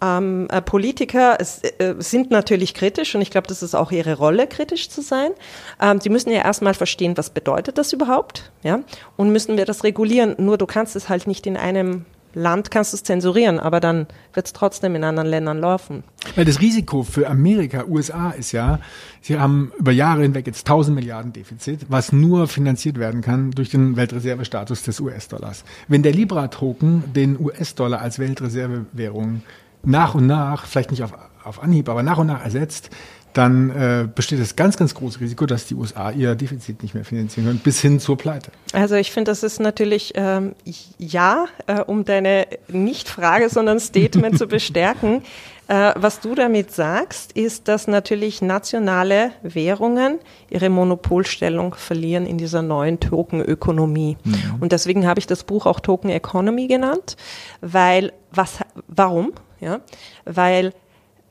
ähm, 0.00 0.48
äh, 0.50 0.62
Politiker 0.62 1.38
äh, 1.40 1.94
sind 1.98 2.30
natürlich 2.30 2.72
kritisch 2.72 3.14
und 3.14 3.20
ich 3.20 3.30
glaube, 3.30 3.48
das 3.48 3.62
ist 3.62 3.74
auch 3.74 3.92
ihre 3.92 4.14
Rolle, 4.14 4.46
kritisch 4.46 4.88
zu 4.88 5.02
sein. 5.02 5.32
Ähm, 5.78 5.98
die 5.98 6.08
müssen 6.08 6.30
ja 6.30 6.42
erstmal 6.42 6.72
verstehen, 6.72 7.18
was 7.18 7.28
bedeutet 7.28 7.76
das 7.76 7.92
überhaupt, 7.92 8.50
ja, 8.62 8.80
und 9.16 9.30
müssen 9.30 9.58
wir 9.58 9.66
das 9.66 9.84
regulieren. 9.84 10.36
Nur 10.38 10.56
du 10.56 10.64
kannst 10.64 10.96
es 10.96 11.10
halt 11.10 11.26
nicht 11.26 11.46
in 11.46 11.58
einem 11.58 12.06
Land 12.34 12.70
kannst 12.70 12.92
du 12.92 12.96
es 12.96 13.02
zensurieren, 13.02 13.58
aber 13.58 13.80
dann 13.80 14.06
wird 14.32 14.46
es 14.46 14.52
trotzdem 14.52 14.94
in 14.96 15.04
anderen 15.04 15.28
Ländern 15.28 15.58
laufen. 15.60 16.04
Weil 16.34 16.44
das 16.44 16.60
Risiko 16.60 17.02
für 17.02 17.28
Amerika, 17.28 17.84
USA 17.86 18.30
ist 18.30 18.52
ja, 18.52 18.80
sie 19.20 19.38
haben 19.38 19.72
über 19.78 19.92
Jahre 19.92 20.22
hinweg 20.22 20.46
jetzt 20.46 20.68
1000 20.68 20.94
Milliarden 20.94 21.32
Defizit, 21.32 21.86
was 21.88 22.12
nur 22.12 22.48
finanziert 22.48 22.98
werden 22.98 23.20
kann 23.20 23.50
durch 23.52 23.70
den 23.70 23.96
Weltreservestatus 23.96 24.82
des 24.82 25.00
US-Dollars. 25.00 25.64
Wenn 25.88 26.02
der 26.02 26.12
Libra-Token 26.12 27.12
den 27.14 27.38
US-Dollar 27.40 28.00
als 28.00 28.18
Weltreservewährung 28.18 29.42
nach 29.82 30.14
und 30.14 30.26
nach, 30.26 30.66
vielleicht 30.66 30.90
nicht 30.90 31.02
auf, 31.02 31.12
auf 31.44 31.62
Anhieb, 31.62 31.88
aber 31.88 32.02
nach 32.02 32.18
und 32.18 32.26
nach 32.26 32.42
ersetzt, 32.42 32.90
dann 33.34 33.70
äh, 33.70 34.08
besteht 34.12 34.40
das 34.40 34.56
ganz, 34.56 34.76
ganz 34.76 34.94
große 34.94 35.20
Risiko, 35.20 35.44
dass 35.46 35.66
die 35.66 35.74
USA 35.74 36.10
ihr 36.10 36.34
Defizit 36.34 36.82
nicht 36.82 36.94
mehr 36.94 37.04
finanzieren 37.04 37.46
können, 37.46 37.58
bis 37.58 37.80
hin 37.80 38.00
zur 38.00 38.16
Pleite. 38.16 38.50
Also 38.72 38.94
ich 38.94 39.12
finde, 39.12 39.30
das 39.30 39.42
ist 39.42 39.60
natürlich 39.60 40.12
ähm, 40.14 40.54
ja, 40.98 41.46
äh, 41.66 41.80
um 41.80 42.04
deine 42.04 42.46
nicht 42.68 43.08
Frage, 43.08 43.48
sondern 43.48 43.80
Statement 43.80 44.38
zu 44.38 44.46
bestärken. 44.46 45.22
Äh, 45.66 45.92
was 45.96 46.20
du 46.20 46.34
damit 46.34 46.72
sagst, 46.72 47.32
ist, 47.32 47.68
dass 47.68 47.86
natürlich 47.86 48.42
nationale 48.42 49.30
Währungen 49.42 50.18
ihre 50.50 50.68
Monopolstellung 50.68 51.74
verlieren 51.74 52.26
in 52.26 52.36
dieser 52.36 52.60
neuen 52.60 53.00
Tokenökonomie. 53.00 54.18
Mhm. 54.22 54.34
Und 54.60 54.72
deswegen 54.72 55.06
habe 55.06 55.20
ich 55.20 55.26
das 55.26 55.44
Buch 55.44 55.64
auch 55.64 55.80
Token 55.80 56.10
Economy 56.10 56.66
genannt, 56.66 57.16
weil 57.62 58.12
was, 58.30 58.58
warum? 58.88 59.32
Ja, 59.60 59.80
weil 60.26 60.74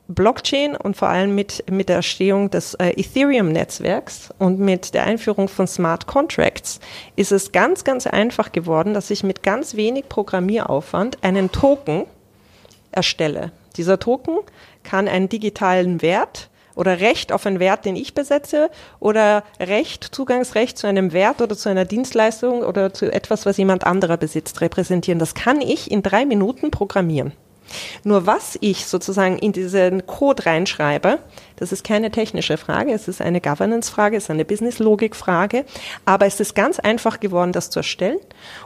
Blockchain 0.08 0.76
und 0.76 0.96
vor 0.96 1.08
allem 1.08 1.34
mit, 1.34 1.64
mit 1.70 1.88
der 1.88 1.96
Erstehung 1.96 2.50
des 2.50 2.74
äh, 2.74 2.90
Ethereum-Netzwerks 2.90 4.34
und 4.38 4.60
mit 4.60 4.92
der 4.92 5.04
Einführung 5.04 5.48
von 5.48 5.66
Smart 5.66 6.06
Contracts 6.06 6.80
ist 7.16 7.32
es 7.32 7.52
ganz, 7.52 7.84
ganz 7.84 8.06
einfach 8.06 8.52
geworden, 8.52 8.92
dass 8.92 9.10
ich 9.10 9.24
mit 9.24 9.42
ganz 9.42 9.76
wenig 9.76 10.08
Programmieraufwand 10.08 11.24
einen 11.24 11.50
Token 11.50 12.04
erstelle. 12.92 13.52
Dieser 13.76 13.98
Token 13.98 14.38
kann 14.82 15.08
einen 15.08 15.30
digitalen 15.30 16.02
Wert 16.02 16.50
oder 16.74 17.00
Recht 17.00 17.32
auf 17.32 17.46
einen 17.46 17.60
Wert, 17.60 17.84
den 17.84 17.96
ich 17.96 18.14
besetze, 18.14 18.68
oder 19.00 19.44
Recht, 19.58 20.04
Zugangsrecht 20.04 20.76
zu 20.76 20.86
einem 20.86 21.12
Wert 21.12 21.40
oder 21.40 21.56
zu 21.56 21.68
einer 21.68 21.84
Dienstleistung 21.84 22.62
oder 22.62 22.92
zu 22.92 23.10
etwas, 23.10 23.46
was 23.46 23.56
jemand 23.56 23.84
anderer 23.86 24.16
besitzt, 24.16 24.60
repräsentieren. 24.60 25.18
Das 25.18 25.34
kann 25.34 25.60
ich 25.60 25.90
in 25.90 26.02
drei 26.02 26.26
Minuten 26.26 26.70
programmieren. 26.70 27.32
Nur 28.02 28.26
was 28.26 28.58
ich 28.60 28.86
sozusagen 28.86 29.38
in 29.38 29.52
diesen 29.52 30.06
Code 30.06 30.46
reinschreibe, 30.46 31.18
das 31.56 31.72
ist 31.72 31.84
keine 31.84 32.10
technische 32.10 32.56
Frage, 32.56 32.92
es 32.92 33.08
ist 33.08 33.20
eine 33.20 33.40
Governance-Frage, 33.40 34.16
es 34.16 34.24
ist 34.24 34.30
eine 34.30 34.44
Business-Logik-Frage, 34.44 35.64
aber 36.04 36.26
es 36.26 36.40
ist 36.40 36.54
ganz 36.54 36.78
einfach 36.78 37.20
geworden, 37.20 37.52
das 37.52 37.70
zu 37.70 37.80
erstellen 37.80 38.18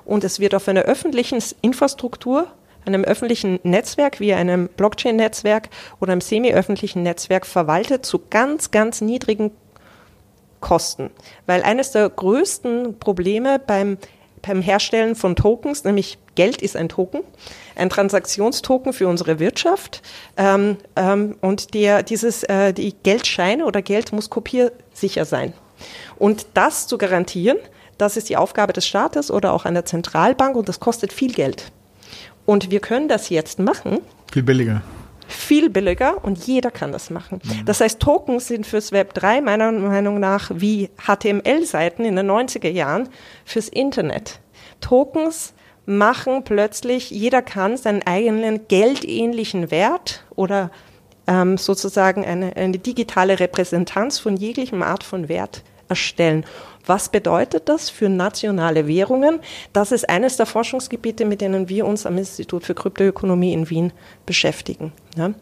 und 0.05 0.25
es 0.25 0.41
wird 0.41 0.55
auf 0.55 0.69
einer 0.69 0.83
öffentlichen 0.83 1.43
Infrastruktur 1.61 2.49
einem 2.89 3.05
öffentlichen 3.05 3.61
Netzwerk 3.63 4.19
wie 4.19 4.35
einem 4.35 4.69
Blockchain-Netzwerk 4.69 5.69
oder 6.01 6.13
einem 6.13 6.21
semi-öffentlichen 6.21 7.03
Netzwerk 7.03 7.47
verwaltet 7.47 8.05
zu 8.05 8.21
ganz, 8.31 8.71
ganz 8.71 9.01
niedrigen 9.01 9.53
Kosten. 10.61 11.11
Weil 11.47 11.63
eines 11.63 11.93
der 11.93 12.09
größten 12.09 12.99
Probleme 12.99 13.59
beim, 13.59 13.99
beim 14.43 14.63
Herstellen 14.63 15.15
von 15.15 15.37
Tokens, 15.37 15.85
nämlich 15.85 16.19
Geld 16.35 16.63
ist 16.63 16.77
ein 16.77 16.89
Token, 16.89 17.21
ein 17.77 17.91
Transaktionstoken 17.91 18.93
für 18.93 19.09
unsere 19.09 19.39
Wirtschaft. 19.39 20.03
Ähm, 20.37 20.77
ähm, 20.97 21.37
und 21.41 21.75
der, 21.75 22.03
dieses, 22.03 22.45
äh, 22.45 22.73
die 22.73 22.95
Geldscheine 23.03 23.67
oder 23.67 23.83
Geld 23.83 24.13
muss 24.13 24.31
kopiersicher 24.31 25.25
sein. 25.25 25.53
Und 26.19 26.47
das 26.55 26.87
zu 26.87 26.99
garantieren, 26.99 27.59
das 27.99 28.17
ist 28.17 28.29
die 28.29 28.37
Aufgabe 28.37 28.73
des 28.73 28.87
Staates 28.87 29.31
oder 29.31 29.53
auch 29.53 29.65
einer 29.65 29.85
Zentralbank 29.85 30.57
und 30.57 30.69
das 30.69 30.81
kostet 30.81 31.13
viel 31.13 31.33
Geld. 31.33 31.73
Und 32.47 32.71
wir 32.71 32.81
können 32.81 33.09
das 33.09 33.29
jetzt 33.29 33.59
machen. 33.59 33.99
Viel 34.33 34.43
billiger 34.43 34.83
viel 35.29 35.71
billiger 35.71 36.25
und 36.25 36.39
jeder 36.47 36.71
kann 36.71 36.91
das 36.91 37.11
machen. 37.11 37.41
Mhm. 37.45 37.65
Das 37.67 37.81
heißt, 37.81 38.01
Tokens 38.01 38.49
sind 38.49 38.67
fürs 38.67 38.93
Web 38.93 39.15
3 39.15 39.43
meiner 39.43 39.71
Meinung 39.71 40.19
nach 40.19 40.51
wie 40.55 40.91
HTML-Seiten 41.07 42.05
in 42.05 42.17
den 42.17 42.31
90er 42.31 42.71
Jahren 42.71 43.09
fürs 43.45 43.69
Internet. 43.69 44.41
Tokens 44.81 45.53
machen 45.87 46.45
plötzlich, 46.45 47.11
jeder 47.11 47.43
kann 47.43 47.77
seinen 47.77 48.03
eigenen 48.03 48.67
geldähnlichen 48.69 49.71
Wert 49.71 50.25
oder 50.35 50.71
ähm, 51.27 51.59
sozusagen 51.59 52.25
eine, 52.25 52.57
eine 52.57 52.79
digitale 52.79 53.39
Repräsentanz 53.39 54.19
von 54.19 54.37
jeglichem 54.37 54.83
Art 54.83 55.05
von 55.05 55.29
Wert 55.29 55.63
erstellen. 55.89 56.45
Was 56.87 57.11
bedeutet 57.11 57.69
das 57.69 57.91
für 57.91 58.09
nationale 58.09 58.89
Währungen? 58.89 59.41
Das 59.75 59.93
ist 59.93 60.09
eines 60.09 60.39
der 60.39 60.47
Forschungsgebiete, 60.47 61.27
mit 61.27 61.43
denen 61.43 61.69
wir 61.69 61.85
uns 61.85 62.07
am 62.07 62.17
Institut 62.17 62.65
für 62.65 62.75
Kryptoökonomie 62.75 63.53
in 63.53 63.69
Wien 63.69 63.93
beschäftigen. 64.25 64.93
Ja. 65.15 65.33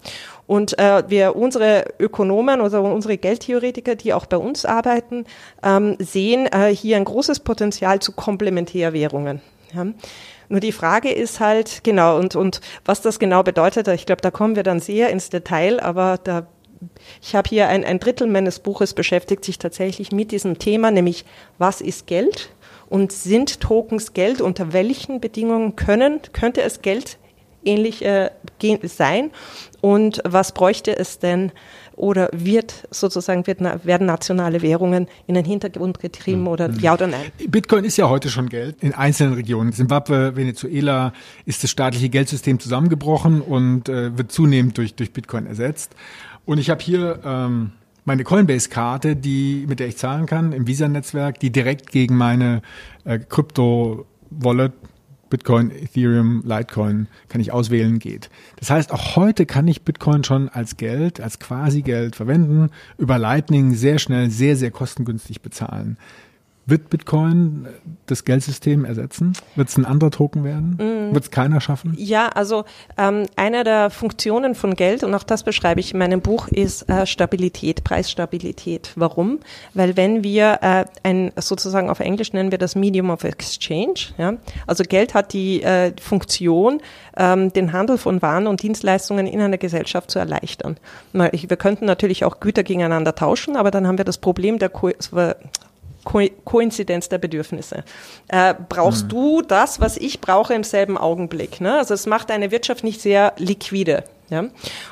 Und 0.48 0.76
äh, 0.78 1.04
wir, 1.08 1.36
unsere 1.36 1.84
Ökonomen 2.00 2.60
oder 2.60 2.82
unsere 2.82 3.16
Geldtheoretiker, 3.16 3.94
die 3.94 4.12
auch 4.12 4.26
bei 4.26 4.36
uns 4.36 4.64
arbeiten, 4.64 5.24
ähm, 5.62 5.96
sehen 6.00 6.46
äh, 6.46 6.74
hier 6.74 6.96
ein 6.96 7.04
großes 7.04 7.40
Potenzial 7.40 8.00
zu 8.00 8.12
Komplementärwährungen. 8.12 9.40
Ja. 9.72 9.86
Nur 10.48 10.60
die 10.60 10.72
Frage 10.72 11.10
ist 11.10 11.40
halt, 11.40 11.82
genau, 11.82 12.18
und, 12.18 12.36
und 12.36 12.60
was 12.84 13.02
das 13.02 13.18
genau 13.18 13.42
bedeutet, 13.42 13.88
ich 13.88 14.06
glaube, 14.06 14.22
da 14.22 14.30
kommen 14.30 14.56
wir 14.56 14.62
dann 14.62 14.80
sehr 14.80 15.10
ins 15.10 15.28
Detail, 15.28 15.80
aber 15.80 16.18
da 16.22 16.46
ich 17.22 17.34
habe 17.34 17.48
hier 17.48 17.68
ein, 17.68 17.84
ein 17.84 17.98
Drittel 17.98 18.26
meines 18.26 18.58
Buches 18.58 18.94
beschäftigt 18.94 19.44
sich 19.44 19.58
tatsächlich 19.58 20.12
mit 20.12 20.32
diesem 20.32 20.58
Thema, 20.58 20.90
nämlich 20.90 21.24
was 21.58 21.80
ist 21.80 22.06
Geld 22.06 22.50
und 22.88 23.12
sind 23.12 23.60
Tokens 23.60 24.12
Geld? 24.12 24.40
Unter 24.40 24.72
welchen 24.72 25.20
Bedingungen 25.20 25.76
können, 25.76 26.20
könnte 26.32 26.62
es 26.62 26.82
Geld 26.82 27.18
ähnlich 27.64 28.04
äh, 28.04 28.30
sein? 28.84 29.30
Und 29.80 30.20
was 30.24 30.52
bräuchte 30.52 30.96
es 30.96 31.18
denn 31.18 31.52
oder 31.96 32.28
wird 32.32 32.86
sozusagen 32.90 33.46
wird, 33.46 33.60
werden 33.84 34.06
nationale 34.06 34.60
Währungen 34.62 35.08
in 35.26 35.34
den 35.34 35.44
Hintergrund 35.44 35.98
getrieben 35.98 36.42
mhm. 36.42 36.48
oder 36.48 36.70
ja 36.70 36.94
oder 36.94 37.06
nein? 37.06 37.32
Bitcoin 37.48 37.84
ist 37.84 37.96
ja 37.96 38.08
heute 38.08 38.28
schon 38.28 38.48
Geld 38.48 38.76
in 38.80 38.92
einzelnen 38.92 39.34
Regionen. 39.34 39.72
Zimbabwe, 39.72 40.36
Venezuela 40.36 41.12
ist 41.46 41.62
das 41.62 41.70
staatliche 41.70 42.08
Geldsystem 42.08 42.60
zusammengebrochen 42.60 43.40
und 43.40 43.88
äh, 43.88 44.16
wird 44.16 44.30
zunehmend 44.30 44.76
durch, 44.78 44.94
durch 44.94 45.12
Bitcoin 45.12 45.46
ersetzt. 45.46 45.92
Und 46.46 46.58
ich 46.58 46.70
habe 46.70 46.82
hier 46.82 47.20
ähm, 47.24 47.72
meine 48.04 48.24
Coinbase-Karte, 48.24 49.16
die 49.16 49.66
mit 49.68 49.80
der 49.80 49.88
ich 49.88 49.98
zahlen 49.98 50.26
kann 50.26 50.52
im 50.52 50.66
Visa-Netzwerk, 50.66 51.40
die 51.40 51.50
direkt 51.50 51.90
gegen 51.90 52.16
meine 52.16 52.62
äh, 53.04 53.18
Krypto-Wallet 53.18 54.72
Bitcoin, 55.28 55.72
Ethereum, 55.72 56.42
Litecoin 56.44 57.08
kann 57.28 57.40
ich 57.40 57.52
auswählen, 57.52 57.98
geht. 57.98 58.30
Das 58.56 58.70
heißt, 58.70 58.92
auch 58.92 59.16
heute 59.16 59.44
kann 59.44 59.66
ich 59.66 59.82
Bitcoin 59.82 60.22
schon 60.22 60.48
als 60.48 60.76
Geld, 60.76 61.20
als 61.20 61.40
Quasi-Geld 61.40 62.14
verwenden, 62.14 62.70
über 62.96 63.18
Lightning 63.18 63.74
sehr 63.74 63.98
schnell, 63.98 64.30
sehr, 64.30 64.56
sehr 64.56 64.70
kostengünstig 64.70 65.42
bezahlen. 65.42 65.98
Wird 66.68 66.90
Bitcoin 66.90 67.68
das 68.06 68.24
Geldsystem 68.24 68.84
ersetzen? 68.84 69.34
Wird 69.54 69.68
es 69.68 69.76
ein 69.76 69.84
anderer 69.84 70.10
Token 70.10 70.42
werden? 70.42 70.70
Mm. 71.10 71.14
Wird 71.14 71.22
es 71.22 71.30
keiner 71.30 71.60
schaffen? 71.60 71.94
Ja, 71.96 72.26
also 72.28 72.64
ähm, 72.98 73.26
eine 73.36 73.62
der 73.62 73.88
Funktionen 73.90 74.56
von 74.56 74.74
Geld, 74.74 75.04
und 75.04 75.14
auch 75.14 75.22
das 75.22 75.44
beschreibe 75.44 75.78
ich 75.78 75.92
in 75.92 75.98
meinem 75.98 76.22
Buch, 76.22 76.48
ist 76.48 76.90
äh, 76.90 77.06
Stabilität, 77.06 77.84
Preisstabilität. 77.84 78.90
Warum? 78.96 79.38
Weil 79.74 79.96
wenn 79.96 80.24
wir 80.24 80.58
äh, 80.60 80.84
ein, 81.04 81.30
sozusagen 81.36 81.88
auf 81.88 82.00
Englisch 82.00 82.32
nennen 82.32 82.50
wir 82.50 82.58
das 82.58 82.74
Medium 82.74 83.10
of 83.10 83.22
Exchange, 83.22 84.00
ja? 84.18 84.34
also 84.66 84.82
Geld 84.82 85.14
hat 85.14 85.32
die 85.32 85.62
äh, 85.62 85.92
Funktion, 86.00 86.80
ähm, 87.16 87.52
den 87.52 87.72
Handel 87.72 87.96
von 87.96 88.22
Waren 88.22 88.48
und 88.48 88.62
Dienstleistungen 88.62 89.28
in 89.28 89.40
einer 89.40 89.58
Gesellschaft 89.58 90.10
zu 90.10 90.18
erleichtern. 90.18 90.78
Wir 91.12 91.56
könnten 91.56 91.84
natürlich 91.84 92.24
auch 92.24 92.40
Güter 92.40 92.64
gegeneinander 92.64 93.14
tauschen, 93.14 93.54
aber 93.54 93.70
dann 93.70 93.86
haben 93.86 93.98
wir 93.98 94.04
das 94.04 94.18
Problem 94.18 94.58
der 94.58 94.68
Ko 94.68 94.90
Ko 96.06 96.20
Koinzidenz 96.44 97.08
der 97.08 97.18
Bedürfnisse. 97.18 97.82
Äh, 98.28 98.54
brauchst 98.68 99.02
hm. 99.02 99.08
du 99.08 99.42
das, 99.42 99.80
was 99.80 99.96
ich 99.96 100.20
brauche 100.20 100.54
im 100.54 100.62
selben 100.62 100.96
Augenblick? 100.96 101.60
Ne? 101.60 101.76
Also 101.76 101.94
es 101.94 102.06
macht 102.06 102.30
eine 102.30 102.52
Wirtschaft 102.52 102.84
nicht 102.84 103.00
sehr 103.00 103.34
liquide. 103.38 104.04
Ja? 104.30 104.44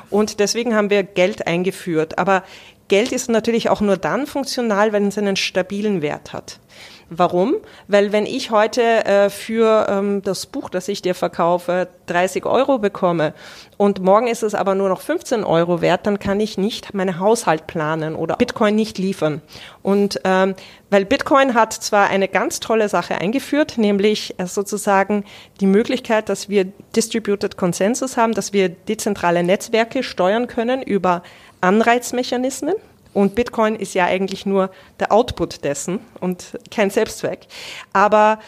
Und 0.09 0.41
deswegen 0.41 0.75
haben 0.75 0.89
wir 0.89 1.03
Geld 1.03 1.47
eingeführt. 1.47 2.19
Aber 2.19 2.43
Geld 2.89 3.13
ist 3.13 3.29
natürlich 3.29 3.69
auch 3.69 3.79
nur 3.79 3.95
dann 3.95 4.27
funktional, 4.27 4.91
wenn 4.91 5.07
es 5.07 5.17
einen 5.17 5.37
stabilen 5.37 6.01
Wert 6.01 6.33
hat. 6.33 6.59
Warum? 7.09 7.55
Weil 7.87 8.11
wenn 8.11 8.25
ich 8.25 8.49
heute 8.49 8.81
äh, 8.81 9.29
für 9.29 9.85
ähm, 9.89 10.23
das 10.23 10.47
Buch, 10.47 10.69
das 10.69 10.87
ich 10.87 11.03
dir 11.03 11.13
verkaufe, 11.13 11.87
30 12.07 12.45
Euro 12.45 12.79
bekomme 12.79 13.33
und 13.77 14.01
morgen 14.01 14.25
ist 14.25 14.41
es 14.41 14.55
aber 14.55 14.73
nur 14.73 14.89
noch 14.89 15.01
15 15.01 15.43
Euro 15.43 15.81
wert, 15.81 16.07
dann 16.07 16.17
kann 16.17 16.39
ich 16.39 16.57
nicht 16.57 16.95
meinen 16.95 17.19
Haushalt 17.19 17.67
planen 17.67 18.15
oder 18.15 18.37
Bitcoin 18.37 18.75
nicht 18.75 18.97
liefern. 18.97 19.43
Und 19.83 20.19
ähm, 20.23 20.55
weil 20.89 21.05
Bitcoin 21.05 21.53
hat 21.53 21.73
zwar 21.73 22.09
eine 22.09 22.27
ganz 22.27 22.59
tolle 22.59 22.89
Sache 22.89 23.19
eingeführt, 23.19 23.77
nämlich 23.77 24.39
äh, 24.39 24.47
sozusagen 24.47 25.25
die 25.59 25.67
Möglichkeit, 25.67 26.27
dass 26.27 26.49
wir 26.49 26.65
Distributed 26.95 27.55
Consensus 27.55 28.17
haben, 28.17 28.33
dass 28.33 28.51
wir 28.51 28.69
dezentrale 28.69 29.43
Netzwerke 29.43 30.01
steuern 30.01 30.47
können 30.47 30.81
über 30.81 31.21
Anreizmechanismen. 31.61 32.75
Und 33.15 33.33
Bitcoin 33.33 33.75
ist 33.75 33.95
ja 33.95 34.05
eigentlich 34.05 34.45
nur 34.45 34.69
der 34.99 35.11
Output 35.11 35.63
dessen 35.63 35.99
und 36.19 36.59
kein 36.69 36.89
Selbstzweck. 36.89 37.47
Aber 37.93 38.39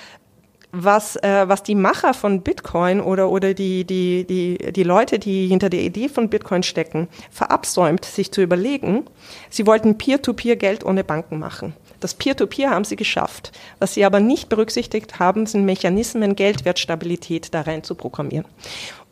was, 0.73 1.15
äh, 1.15 1.47
was 1.47 1.63
die 1.63 1.73
Macher 1.73 2.13
von 2.13 2.41
Bitcoin 2.41 2.99
oder, 2.99 3.29
oder 3.29 3.53
die, 3.53 3.85
die, 3.85 4.25
die, 4.25 4.73
die 4.73 4.83
Leute, 4.83 5.19
die 5.19 5.47
hinter 5.47 5.69
der 5.69 5.81
Idee 5.81 6.09
von 6.09 6.29
Bitcoin 6.29 6.63
stecken, 6.63 7.07
verabsäumt, 7.31 8.03
sich 8.03 8.31
zu 8.31 8.41
überlegen, 8.41 9.05
sie 9.49 9.65
wollten 9.65 9.97
Peer-to-Peer-Geld 9.97 10.83
ohne 10.83 11.05
Banken 11.05 11.39
machen. 11.39 11.73
Das 12.01 12.13
Peer-to-Peer 12.13 12.67
-Peer 12.67 12.71
haben 12.73 12.83
sie 12.83 12.97
geschafft. 12.97 13.53
Was 13.79 13.93
sie 13.93 14.03
aber 14.03 14.19
nicht 14.19 14.49
berücksichtigt 14.49 15.17
haben, 15.17 15.45
sind 15.45 15.65
Mechanismen, 15.65 16.35
Geldwertstabilität 16.35 17.53
da 17.53 17.61
rein 17.61 17.83
zu 17.83 17.95
programmieren. 17.95 18.45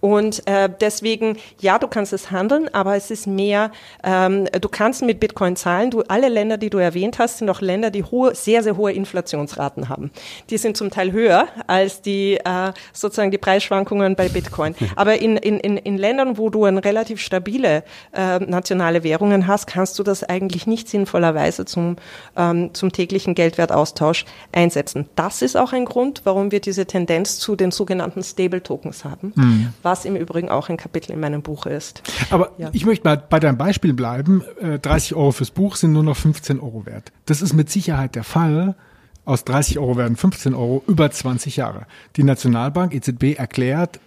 Und 0.01 0.47
äh, 0.47 0.69
deswegen, 0.81 1.37
ja, 1.59 1.79
du 1.79 1.87
kannst 1.87 2.13
es 2.13 2.29
handeln, 2.31 2.69
aber 2.73 2.95
es 2.95 3.11
ist 3.11 3.27
mehr, 3.27 3.71
ähm, 4.03 4.45
du 4.45 4.69
kannst 4.69 5.01
mit 5.01 5.19
Bitcoin 5.19 5.55
zahlen. 5.55 5.89
Du, 5.89 6.03
alle 6.07 6.29
Länder, 6.29 6.57
die 6.57 6.69
du 6.69 6.77
erwähnt 6.77 7.17
hast, 7.17 7.39
sind 7.39 7.49
auch 7.49 7.61
Länder, 7.61 7.89
die 7.89 8.03
hohe, 8.03 8.35
sehr, 8.35 8.61
sehr 8.61 8.77
hohe 8.77 8.91
Inflationsraten 8.91 9.89
haben. 9.89 10.11
Die 10.49 10.57
sind 10.57 10.77
zum 10.77 10.91
Teil 10.91 11.11
höher 11.11 11.47
als 11.67 12.01
die 12.01 12.35
äh, 12.35 12.73
sozusagen 12.93 13.31
die 13.31 13.37
Preisschwankungen 13.37 14.15
bei 14.15 14.29
Bitcoin. 14.29 14.75
Aber 14.95 15.19
in, 15.19 15.37
in, 15.37 15.59
in, 15.59 15.77
in 15.77 15.97
Ländern, 15.97 16.37
wo 16.37 16.49
du 16.49 16.65
eine 16.65 16.83
relativ 16.83 17.19
stabile 17.19 17.83
äh, 18.13 18.39
nationale 18.39 19.03
Währungen 19.03 19.47
hast, 19.47 19.65
kannst 19.65 19.97
du 19.97 20.03
das 20.03 20.23
eigentlich 20.23 20.67
nicht 20.67 20.87
sinnvollerweise 20.87 21.65
zum, 21.65 21.95
ähm, 22.35 22.73
zum 22.73 22.91
täglichen 22.91 23.33
Geldwertaustausch 23.33 24.25
einsetzen. 24.51 25.09
Das 25.15 25.41
ist 25.41 25.57
auch 25.57 25.73
ein 25.73 25.85
Grund, 25.85 26.21
warum 26.25 26.51
wir 26.51 26.59
diese 26.59 26.85
Tendenz 26.85 27.39
zu 27.39 27.55
den 27.55 27.71
sogenannten 27.71 28.21
Stable 28.21 28.61
Tokens 28.61 29.03
haben. 29.03 29.33
Mhm 29.35 29.71
was 29.85 30.03
im 30.03 30.15
Übrigen 30.15 30.49
auch 30.49 30.67
ein 30.67 30.77
Kapitel 30.77 31.13
in 31.13 31.19
meinem 31.19 31.43
Buch 31.43 31.67
ist. 31.67 32.01
Aber 32.31 32.51
ja. 32.57 32.69
ich 32.73 32.85
möchte 32.85 33.07
mal 33.07 33.17
bei 33.17 33.39
deinem 33.39 33.57
Beispiel 33.57 33.93
bleiben. 33.93 34.43
30 34.81 35.11
äh, 35.11 35.15
Euro 35.15 35.31
fürs 35.31 35.51
Buch 35.51 35.75
sind 35.75 35.93
nur 35.93 36.03
noch 36.03 36.17
15 36.17 36.59
Euro 36.59 36.85
wert. 36.85 37.11
Das 37.25 37.41
ist 37.41 37.53
mit 37.53 37.69
Sicherheit 37.69 38.15
der 38.15 38.23
Fall. 38.23 38.75
Aus 39.23 39.45
30 39.45 39.79
Euro 39.79 39.95
werden 39.95 40.17
15 40.17 40.53
Euro 40.53 40.83
über 40.87 41.09
20 41.09 41.55
Jahre. 41.55 41.85
Die 42.15 42.23
Nationalbank, 42.23 42.93
EZB, 42.93 43.37
erklärt, 43.37 43.99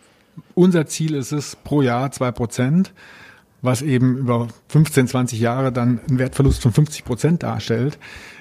unser 0.55 0.87
Ziel 0.87 1.15
ist 1.15 1.33
es 1.33 1.57
pro 1.57 1.83
Jahr 1.83 2.11
zwei 2.13 2.31
Prozent, 2.31 2.93
was 3.63 3.83
eben 3.83 4.19
über 4.19 4.49
15, 4.69 5.09
20 5.09 5.41
Jahre 5.41 5.73
dann 5.73 6.01
einen 6.09 6.19
Wertverlust 6.19 6.63
von 6.63 6.73
50 6.73 7.05
Prozent 7.05 7.43
darstellt, 7.43 7.99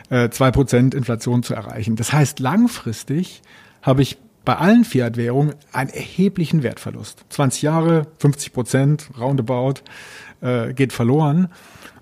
äh, 0.10 0.30
zwei 0.30 0.52
Prozent 0.52 0.94
Inflation 0.94 1.44
zu 1.44 1.54
erreichen. 1.54 1.96
Das 1.96 2.14
heißt, 2.14 2.40
langfristig 2.40 3.42
habe 3.82 4.02
ich 4.02 4.18
bei 4.48 4.56
allen 4.56 4.86
Fiat-Währungen 4.86 5.56
einen 5.74 5.90
erheblichen 5.90 6.64
Wertverlust. 6.64 7.26
20 7.32 7.64
Jahre, 7.64 8.08
50 8.20 8.54
Prozent, 8.54 9.10
roundabout, 9.20 9.82
äh, 10.40 10.74
geht 10.74 10.94
verloren. 10.94 11.50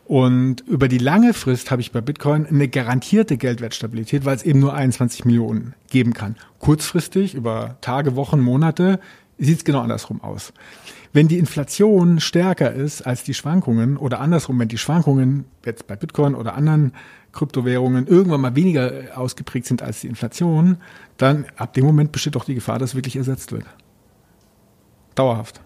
Und 0.06 0.62
über 0.68 0.88
die 0.88 1.00
lange 1.00 1.34
Frist 1.34 1.72
habe 1.72 1.82
ich 1.82 1.92
bei 1.92 2.02
Bitcoin 2.02 2.46
eine 2.46 2.68
garantierte 2.68 3.38
Geldwertstabilität, 3.38 4.26
weil 4.26 4.36
es 4.36 4.44
eben 4.44 4.60
nur 4.60 4.76
21 4.76 5.26
Millionen 5.26 5.74
geben 5.90 6.14
kann. 6.14 6.36
Kurzfristig, 6.60 7.34
über 7.34 7.78
Tage, 7.82 8.16
Wochen, 8.16 8.42
Monate, 8.42 9.00
sieht 9.40 9.58
es 9.58 9.64
genau 9.64 9.82
andersrum 9.82 10.22
aus. 10.22 10.54
Wenn 11.14 11.28
die 11.28 11.40
Inflation 11.40 12.20
stärker 12.20 12.74
ist 12.74 13.02
als 13.02 13.24
die 13.24 13.34
Schwankungen 13.34 13.98
oder 13.98 14.20
andersrum, 14.20 14.60
wenn 14.60 14.68
die 14.68 14.78
Schwankungen 14.78 15.46
jetzt 15.66 15.88
bei 15.88 15.96
Bitcoin 15.96 16.36
oder 16.36 16.54
anderen 16.54 16.94
Kryptowährungen 17.36 18.08
irgendwann 18.08 18.42
mal 18.42 18.56
weniger 18.56 18.92
ausgeprägt 19.16 19.68
sind 19.68 19.84
als 19.84 20.02
die 20.02 20.08
Inflation, 20.08 20.78
dann 21.18 21.46
ab 21.58 21.74
dem 21.74 21.86
Moment 21.86 22.12
besteht 22.12 22.36
doch 22.36 22.46
die 22.46 22.56
Gefahr, 22.56 22.80
dass 22.80 22.96
wirklich 22.96 23.16
ersetzt 23.16 23.52
wird. 23.52 23.66
Dauerhaft. 25.14 25.62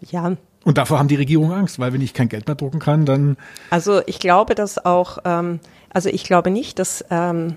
Ja. 0.00 0.36
Und 0.64 0.78
davor 0.78 0.98
haben 0.98 1.08
die 1.08 1.14
Regierungen 1.14 1.52
Angst, 1.52 1.78
weil 1.78 1.92
wenn 1.92 2.00
ich 2.00 2.14
kein 2.14 2.28
Geld 2.28 2.46
mehr 2.46 2.56
drucken 2.56 2.78
kann, 2.78 3.06
dann. 3.06 3.36
Also 3.70 4.02
ich 4.06 4.18
glaube, 4.18 4.54
dass 4.54 4.84
auch, 4.84 5.18
ähm, 5.24 5.60
also 5.90 6.08
ich 6.08 6.24
glaube 6.24 6.50
nicht, 6.50 6.78
dass 6.78 7.04
ähm, 7.10 7.56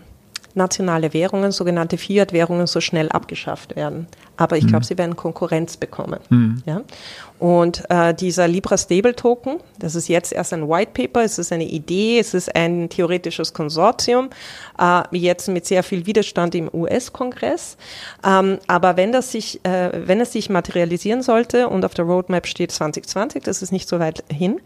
nationale 0.57 1.13
Währungen, 1.13 1.51
sogenannte 1.51 1.97
Fiat-Währungen, 1.97 2.67
so 2.67 2.81
schnell 2.81 3.09
abgeschafft 3.09 3.75
werden. 3.75 4.07
Aber 4.35 4.57
ich 4.57 4.67
glaube, 4.67 4.83
mhm. 4.83 4.87
sie 4.87 4.97
werden 4.97 5.15
Konkurrenz 5.15 5.77
bekommen. 5.77 6.19
Mhm. 6.29 6.61
Ja? 6.65 6.81
Und 7.39 7.83
äh, 7.89 8.13
dieser 8.13 8.47
Libra 8.47 8.77
Stable 8.77 9.15
Token, 9.15 9.59
das 9.79 9.95
ist 9.95 10.07
jetzt 10.07 10.33
erst 10.33 10.53
ein 10.53 10.67
White 10.67 10.91
Paper, 10.93 11.23
es 11.23 11.37
ist 11.37 11.51
eine 11.51 11.65
Idee, 11.65 12.19
es 12.19 12.33
ist 12.33 12.55
ein 12.55 12.89
theoretisches 12.89 13.53
Konsortium, 13.53 14.29
äh, 14.79 15.03
jetzt 15.11 15.47
mit 15.47 15.65
sehr 15.65 15.83
viel 15.83 16.05
Widerstand 16.05 16.55
im 16.55 16.69
US-Kongress. 16.73 17.77
Ähm, 18.23 18.59
aber 18.67 18.97
wenn 18.97 19.11
das 19.11 19.31
sich, 19.31 19.63
äh, 19.65 19.91
wenn 20.07 20.19
es 20.19 20.31
sich 20.31 20.49
materialisieren 20.49 21.21
sollte 21.21 21.69
und 21.69 21.85
auf 21.85 21.93
der 21.93 22.05
Roadmap 22.05 22.47
steht 22.47 22.71
2020, 22.71 23.43
das 23.43 23.61
ist 23.61 23.71
nicht 23.71 23.87
so 23.87 23.99
weit 23.99 24.23
hin, 24.31 24.59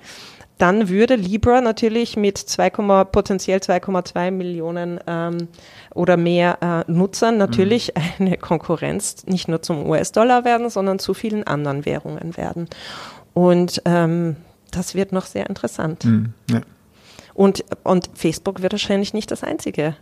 dann 0.62 0.90
würde 0.90 1.16
Libra 1.16 1.60
natürlich 1.60 2.18
mit 2.18 2.38
2, 2.38 2.70
potenziell 3.06 3.58
2,2 3.58 4.30
Millionen 4.30 5.00
ähm, 5.08 5.48
oder 5.96 6.18
mehr 6.18 6.86
äh, 6.88 6.92
Nutzern 6.92 7.38
natürlich 7.38 7.94
mhm. 7.96 8.02
eine 8.28 8.38
Konkurrenz 8.38 9.26
nicht 9.26 9.48
nur 9.48 9.64
zum 9.64 9.90
US-Dollar 9.90 10.46
werden, 10.46 10.70
sondern 10.70 11.00
zu 11.00 11.16
vielen 11.16 11.46
anderen 11.46 11.86
Währungen 11.86 12.38
werden. 12.38 12.68
Und 13.34 13.82
ähm, 13.86 14.36
das 14.70 14.94
wird 14.94 15.12
noch 15.12 15.26
sehr 15.26 15.50
interessant. 15.50 16.06
Mhm. 16.06 16.34
Ja. 16.50 16.62
Und, 17.34 17.66
und 17.84 18.12
Facebook 18.14 18.62
wird 18.62 18.74
wahrscheinlich 18.74 19.16
nicht 19.16 19.32
das 19.32 19.44
einzige 19.44 19.96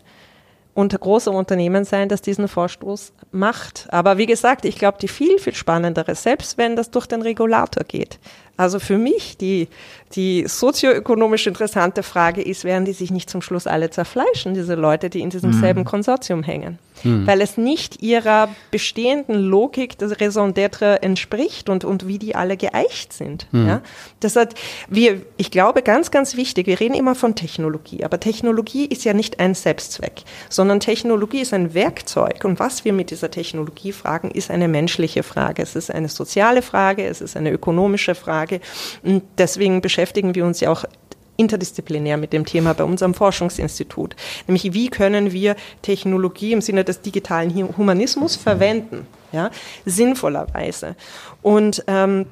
und 0.74 1.00
große 1.00 1.32
Unternehmen 1.32 1.84
sein, 1.84 2.10
das 2.10 2.22
diesen 2.22 2.48
Vorstoß 2.48 3.14
macht. 3.32 3.88
Aber 3.92 4.18
wie 4.18 4.26
gesagt, 4.26 4.66
ich 4.66 4.78
glaube, 4.78 4.98
die 5.02 5.08
viel, 5.08 5.40
viel 5.40 5.54
spannendere, 5.54 6.16
selbst 6.16 6.58
wenn 6.58 6.76
das 6.76 6.92
durch 6.92 7.06
den 7.06 7.22
Regulator 7.22 7.84
geht, 7.84 8.20
also 8.60 8.80
für 8.80 8.98
mich 8.98 9.38
die, 9.38 9.70
die 10.16 10.44
sozioökonomisch 10.46 11.48
interessante 11.48 12.04
Frage 12.04 12.42
ist, 12.42 12.66
werden 12.66 12.84
die 12.84 12.92
sich 12.92 13.10
nicht 13.10 13.30
zum 13.30 13.42
Schluss 13.42 13.68
alle 13.68 13.90
zerfleischen, 13.90 14.54
diese 14.54 14.76
Leute, 14.76 15.10
die 15.10 15.22
in 15.22 15.30
diesem 15.30 15.52
mhm. 15.52 15.62
selben 15.62 15.86
Konsortium 15.86 16.44
hängen? 16.44 16.78
Mhm. 17.04 17.26
Weil 17.26 17.42
es 17.42 17.58
nicht 17.58 18.02
ihrer 18.02 18.50
bestehenden 18.72 19.36
Logik 19.36 19.98
des 19.98 20.20
Raison 20.20 20.54
d'être 20.54 21.02
entspricht 21.02 21.70
und, 21.70 21.86
und 21.86 22.08
wie 22.08 22.18
die 22.20 22.36
alle 22.36 22.58
geeicht 22.58 23.14
sind. 23.14 23.48
Mhm. 23.52 23.68
Ja? 23.68 23.82
Das 24.20 24.36
hat, 24.36 24.56
wir, 24.90 25.22
ich 25.38 25.52
glaube, 25.52 25.82
ganz, 25.82 26.12
ganz 26.12 26.36
wichtig, 26.36 26.68
wir 26.68 26.80
reden 26.80 26.96
immer 26.96 27.16
von 27.16 27.36
Technologie, 27.36 28.04
aber 28.04 28.20
Technologie 28.20 28.86
ist 28.86 29.06
ja 29.06 29.14
nicht 29.14 29.40
ein 29.40 29.56
Selbstzweck, 29.56 30.24
sondern 30.50 30.80
Technologie 30.80 31.42
ist 31.42 31.54
ein 31.54 31.74
Werkzeug 31.74 32.44
und 32.44 32.60
was 32.60 32.84
wir 32.84 32.94
mit 32.94 33.12
dieser 33.12 33.32
Technologie 33.32 33.92
fragen, 33.92 34.32
ist 34.32 34.52
eine 34.52 34.68
menschliche 34.68 35.24
Frage. 35.24 35.62
Es 35.62 35.76
ist 35.76 35.92
eine 35.92 36.10
soziale 36.10 36.62
Frage, 36.62 37.06
es 37.06 37.22
ist 37.22 37.38
eine 37.38 37.52
ökonomische 37.52 38.16
Frage, 38.16 38.49
Frage. 38.50 38.62
Und 39.04 39.24
deswegen 39.38 39.82
beschäftigen 39.82 40.36
wir 40.36 40.46
uns 40.46 40.60
ja 40.60 40.72
auch 40.72 40.86
interdisziplinär 41.38 42.18
mit 42.18 42.34
dem 42.34 42.46
Thema 42.46 42.74
bei 42.74 42.84
unserem 42.84 43.14
Forschungsinstitut. 43.14 44.16
Nämlich, 44.48 44.74
wie 44.74 44.90
können 44.90 45.32
wir 45.32 45.56
Technologie 45.82 46.52
im 46.52 46.62
Sinne 46.62 46.84
des 46.84 47.02
digitalen 47.02 47.78
Humanismus 47.78 48.36
verwenden, 48.36 49.08
ja, 49.32 49.50
sinnvollerweise. 49.86 50.96
Und 51.42 51.84
ähm, 51.88 52.26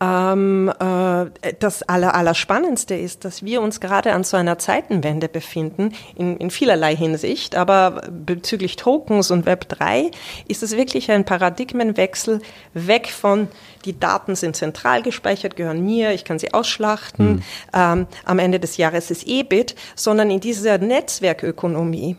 ähm, 0.00 0.72
äh, 0.78 1.52
das 1.58 1.82
Aller, 1.84 2.14
Allerspannendste 2.14 2.94
ist, 2.94 3.24
dass 3.24 3.44
wir 3.44 3.62
uns 3.62 3.80
gerade 3.80 4.12
an 4.12 4.24
so 4.24 4.36
einer 4.36 4.58
Zeitenwende 4.58 5.28
befinden, 5.28 5.92
in, 6.16 6.36
in 6.36 6.50
vielerlei 6.50 6.96
Hinsicht, 6.96 7.54
aber 7.54 8.02
bezüglich 8.10 8.76
Tokens 8.76 9.30
und 9.30 9.46
Web 9.46 9.68
3 9.68 10.10
ist 10.48 10.62
es 10.62 10.76
wirklich 10.76 11.10
ein 11.10 11.24
Paradigmenwechsel 11.24 12.40
weg 12.74 13.08
von, 13.08 13.48
die 13.84 13.98
Daten 13.98 14.34
sind 14.34 14.56
zentral 14.56 15.02
gespeichert, 15.02 15.56
gehören 15.56 15.84
mir, 15.84 16.12
ich 16.12 16.24
kann 16.24 16.38
sie 16.38 16.52
ausschlachten, 16.52 17.34
mhm. 17.34 17.42
ähm, 17.72 18.06
am 18.24 18.38
Ende 18.38 18.58
des 18.58 18.76
Jahres 18.76 19.10
ist 19.10 19.26
EBIT, 19.26 19.76
sondern 19.94 20.30
in 20.30 20.40
dieser 20.40 20.78
Netzwerkökonomie 20.78 22.16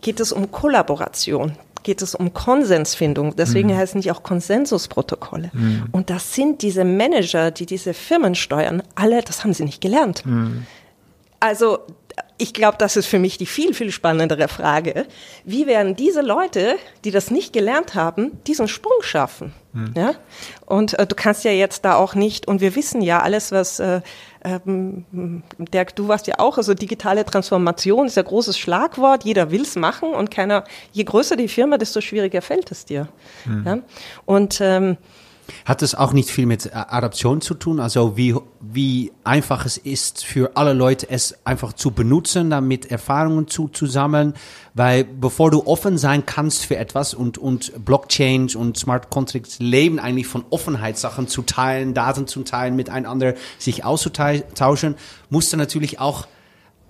geht 0.00 0.20
es 0.20 0.32
um 0.32 0.50
Kollaboration 0.50 1.56
geht 1.82 2.02
es 2.02 2.14
um 2.14 2.32
Konsensfindung. 2.32 3.36
Deswegen 3.36 3.68
mhm. 3.68 3.76
heißen 3.76 4.00
die 4.00 4.10
auch 4.10 4.22
Konsensusprotokolle. 4.22 5.50
Mhm. 5.52 5.84
Und 5.92 6.10
das 6.10 6.34
sind 6.34 6.62
diese 6.62 6.84
Manager, 6.84 7.50
die 7.50 7.66
diese 7.66 7.94
Firmen 7.94 8.34
steuern, 8.34 8.82
alle, 8.94 9.22
das 9.22 9.44
haben 9.44 9.52
sie 9.52 9.64
nicht 9.64 9.80
gelernt. 9.80 10.24
Mhm. 10.26 10.66
Also 11.40 11.78
ich 12.38 12.54
glaube, 12.54 12.76
das 12.78 12.96
ist 12.96 13.06
für 13.06 13.18
mich 13.18 13.38
die 13.38 13.46
viel, 13.46 13.74
viel 13.74 13.90
spannendere 13.90 14.48
Frage. 14.48 15.06
Wie 15.44 15.66
werden 15.66 15.96
diese 15.96 16.20
Leute, 16.20 16.76
die 17.04 17.10
das 17.10 17.30
nicht 17.30 17.52
gelernt 17.52 17.94
haben, 17.94 18.38
diesen 18.46 18.68
Sprung 18.68 19.02
schaffen? 19.02 19.52
Mhm. 19.72 19.94
Ja? 19.96 20.14
Und 20.66 20.98
äh, 20.98 21.06
du 21.06 21.14
kannst 21.14 21.44
ja 21.44 21.50
jetzt 21.50 21.84
da 21.84 21.96
auch 21.96 22.14
nicht, 22.14 22.46
und 22.46 22.60
wir 22.60 22.74
wissen 22.76 23.02
ja 23.02 23.20
alles, 23.20 23.52
was, 23.52 23.80
äh, 23.80 24.00
ähm, 24.44 25.42
Dirk, 25.58 25.96
du 25.96 26.08
warst 26.08 26.26
ja 26.26 26.38
auch, 26.38 26.58
also 26.58 26.74
digitale 26.74 27.24
Transformation 27.24 28.06
ist 28.06 28.18
ein 28.18 28.24
großes 28.24 28.58
Schlagwort, 28.58 29.24
jeder 29.24 29.50
will's 29.50 29.76
machen 29.76 30.10
und 30.10 30.30
keiner, 30.30 30.64
je 30.92 31.04
größer 31.04 31.36
die 31.36 31.48
Firma, 31.48 31.78
desto 31.78 32.00
schwieriger 32.00 32.42
fällt 32.42 32.70
es 32.70 32.84
dir. 32.84 33.08
Mhm. 33.44 33.66
Ja? 33.66 33.78
Und 34.26 34.60
ähm, 34.60 34.96
hat 35.64 35.82
es 35.82 35.94
auch 35.94 36.12
nicht 36.12 36.30
viel 36.30 36.46
mit 36.46 36.66
äh, 36.66 36.70
Adaption 36.72 37.40
zu 37.40 37.54
tun? 37.54 37.80
Also 37.80 38.16
wie, 38.16 38.34
wie 38.60 39.12
einfach 39.24 39.66
es 39.66 39.76
ist 39.76 40.24
für 40.24 40.56
alle 40.56 40.72
Leute, 40.72 41.08
es 41.10 41.34
einfach 41.44 41.72
zu 41.72 41.90
benutzen, 41.90 42.50
damit 42.50 42.90
Erfahrungen 42.90 43.48
zu, 43.48 43.68
zu 43.68 43.86
sammeln? 43.86 44.34
Weil 44.74 45.04
bevor 45.04 45.50
du 45.50 45.66
offen 45.66 45.98
sein 45.98 46.24
kannst 46.26 46.66
für 46.66 46.76
etwas 46.76 47.14
und, 47.14 47.38
und 47.38 47.84
Blockchain 47.84 48.48
und 48.54 48.76
Smart 48.78 49.10
Contracts 49.10 49.58
leben 49.58 49.98
eigentlich 49.98 50.26
von 50.26 50.44
Offenheit, 50.50 50.98
Sachen 50.98 51.28
zu 51.28 51.42
teilen, 51.42 51.94
Daten 51.94 52.26
zu 52.26 52.42
teilen, 52.42 52.76
miteinander 52.76 53.34
sich 53.58 53.84
auszutauschen, 53.84 54.94
musst 55.30 55.52
du 55.52 55.56
natürlich 55.56 55.98
auch 55.98 56.26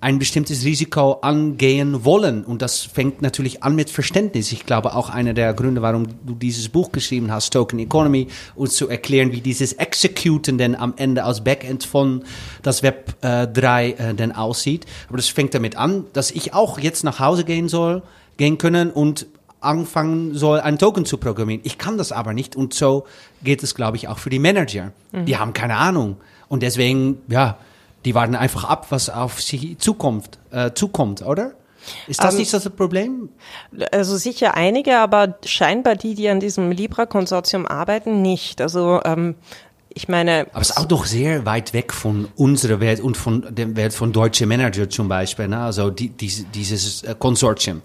ein 0.01 0.19
bestimmtes 0.19 0.65
Risiko 0.65 1.15
angehen 1.23 2.05
wollen. 2.05 2.45
Und 2.45 2.63
das 2.63 2.83
fängt 2.83 3.21
natürlich 3.21 3.63
an 3.65 3.75
mit 3.75 3.91
Verständnis. 3.91 4.53
Ich 4.53 4.65
glaube 4.65 4.95
auch 4.95 5.11
einer 5.11 5.35
der 5.35 5.53
Gründe, 5.55 5.83
warum 5.83 6.07
du 6.25 6.35
dieses 6.35 6.69
Buch 6.69 6.93
geschrieben 6.93 7.33
hast, 7.33 7.53
Token 7.53 7.81
Economy, 7.81 8.29
uns 8.55 8.75
zu 8.75 8.89
erklären, 8.89 9.33
wie 9.33 9.41
dieses 9.41 9.73
Executen 9.73 10.57
denn 10.57 10.77
am 10.77 10.95
Ende 10.97 11.25
als 11.25 11.43
Backend 11.43 11.85
von 11.85 12.23
das 12.63 12.83
Web 12.85 13.17
äh, 13.23 13.49
3 13.49 13.91
äh, 13.91 14.15
denn 14.15 14.33
aussieht. 14.33 14.87
Aber 15.09 15.17
das 15.17 15.29
fängt 15.29 15.55
damit 15.55 15.77
an, 15.77 16.05
dass 16.13 16.31
ich 16.31 16.55
auch 16.55 16.79
jetzt 16.79 17.03
nach 17.03 17.19
Hause 17.19 17.45
gehen 17.45 17.69
soll, 17.69 18.03
gehen 18.37 18.57
können 18.57 18.91
und 18.91 19.27
anfangen 19.61 20.35
soll, 20.35 20.61
ein 20.61 20.79
Token 20.79 21.05
zu 21.05 21.17
programmieren. 21.19 21.63
Ich 21.65 21.79
kann 21.79 21.99
das 21.99 22.13
aber 22.13 22.33
nicht. 22.33 22.55
Und 22.55 22.73
so 22.73 23.05
geht 23.43 23.65
es, 23.65 23.75
glaube 23.75 23.97
ich, 23.97 24.07
auch 24.07 24.19
für 24.19 24.31
die 24.31 24.39
Manager. 24.39 24.93
Mhm. 25.11 25.27
Die 25.27 25.37
haben 25.37 25.53
keine 25.53 25.77
Ahnung. 25.77 26.19
Und 26.49 26.63
deswegen, 26.63 27.19
ja, 27.29 27.59
die 28.05 28.15
warten 28.15 28.35
einfach 28.35 28.65
ab, 28.65 28.87
was 28.91 29.11
auf 29.11 29.41
sie 29.41 29.77
zukommt, 29.79 30.39
äh, 30.51 30.73
zukommt, 30.73 31.23
oder? 31.23 31.53
Ist 32.07 32.21
das 32.21 32.27
um, 32.27 32.33
ähm, 32.33 32.41
nicht 32.41 32.53
das 32.53 32.69
Problem? 32.71 33.29
Also 33.93 34.17
sicher 34.17 34.55
einige, 34.55 34.99
aber 34.99 35.39
scheinbar 35.45 35.97
die, 35.97 36.15
die 36.15 36.29
an 36.29 36.41
diesem 36.41 36.71
Libra-Konsortium 36.71 37.67
arbeiten, 37.67 38.21
nicht. 38.23 38.61
Also 38.61 39.01
ähm, 39.05 39.37
ich 39.95 40.09
meine. 40.09 40.47
Aber 40.53 40.61
es 40.61 40.71
ist 40.71 40.77
auch 40.77 40.89
noch 40.89 41.07
sehr 41.07 41.47
weit 41.47 41.73
weg 41.73 41.93
von 41.93 42.29
unserer 42.37 42.81
Welt 42.81 43.01
und 43.01 43.17
von 43.17 43.47
der 43.55 43.77
Welt 43.77 43.93
von 43.93 44.13
deutsche 44.13 44.47
Manager 44.47 44.89
zum 44.89 45.09
Beispiel. 45.09 45.49
Ne? 45.49 45.59
Also 45.59 45.91
die, 45.91 46.11
diese, 46.11 46.45
dieses 46.45 47.03
äh, 47.03 47.15
Konsortium. 47.19 47.83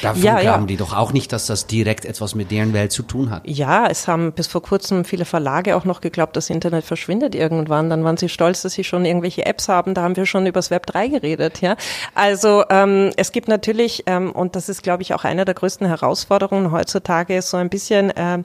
Davon 0.00 0.22
ja, 0.22 0.40
glauben 0.40 0.62
ja. 0.62 0.66
die 0.66 0.76
doch 0.76 0.96
auch 0.96 1.12
nicht, 1.12 1.32
dass 1.32 1.46
das 1.46 1.66
direkt 1.66 2.04
etwas 2.04 2.34
mit 2.34 2.50
deren 2.50 2.72
Welt 2.72 2.92
zu 2.92 3.02
tun 3.02 3.30
hat. 3.30 3.42
Ja, 3.46 3.86
es 3.86 4.08
haben 4.08 4.32
bis 4.32 4.46
vor 4.46 4.62
kurzem 4.62 5.04
viele 5.04 5.24
Verlage 5.24 5.76
auch 5.76 5.84
noch 5.84 6.00
geglaubt, 6.00 6.36
das 6.36 6.50
Internet 6.50 6.84
verschwindet 6.84 7.34
irgendwann. 7.34 7.90
Dann 7.90 8.04
waren 8.04 8.16
sie 8.16 8.28
stolz, 8.28 8.62
dass 8.62 8.72
sie 8.72 8.84
schon 8.84 9.04
irgendwelche 9.04 9.46
Apps 9.46 9.68
haben. 9.68 9.94
Da 9.94 10.02
haben 10.02 10.16
wir 10.16 10.26
schon 10.26 10.46
übers 10.46 10.70
Web 10.70 10.86
3 10.86 11.08
geredet. 11.08 11.60
Ja, 11.60 11.76
also 12.14 12.64
ähm, 12.70 13.10
es 13.16 13.32
gibt 13.32 13.48
natürlich 13.48 14.04
ähm, 14.06 14.32
und 14.32 14.56
das 14.56 14.68
ist, 14.68 14.82
glaube 14.82 15.02
ich, 15.02 15.14
auch 15.14 15.24
eine 15.24 15.44
der 15.44 15.54
größten 15.54 15.86
Herausforderungen 15.86 16.72
heutzutage, 16.72 17.40
so 17.42 17.56
ein 17.56 17.68
bisschen 17.68 18.10
äh, 18.10 18.32
äh, 18.32 18.42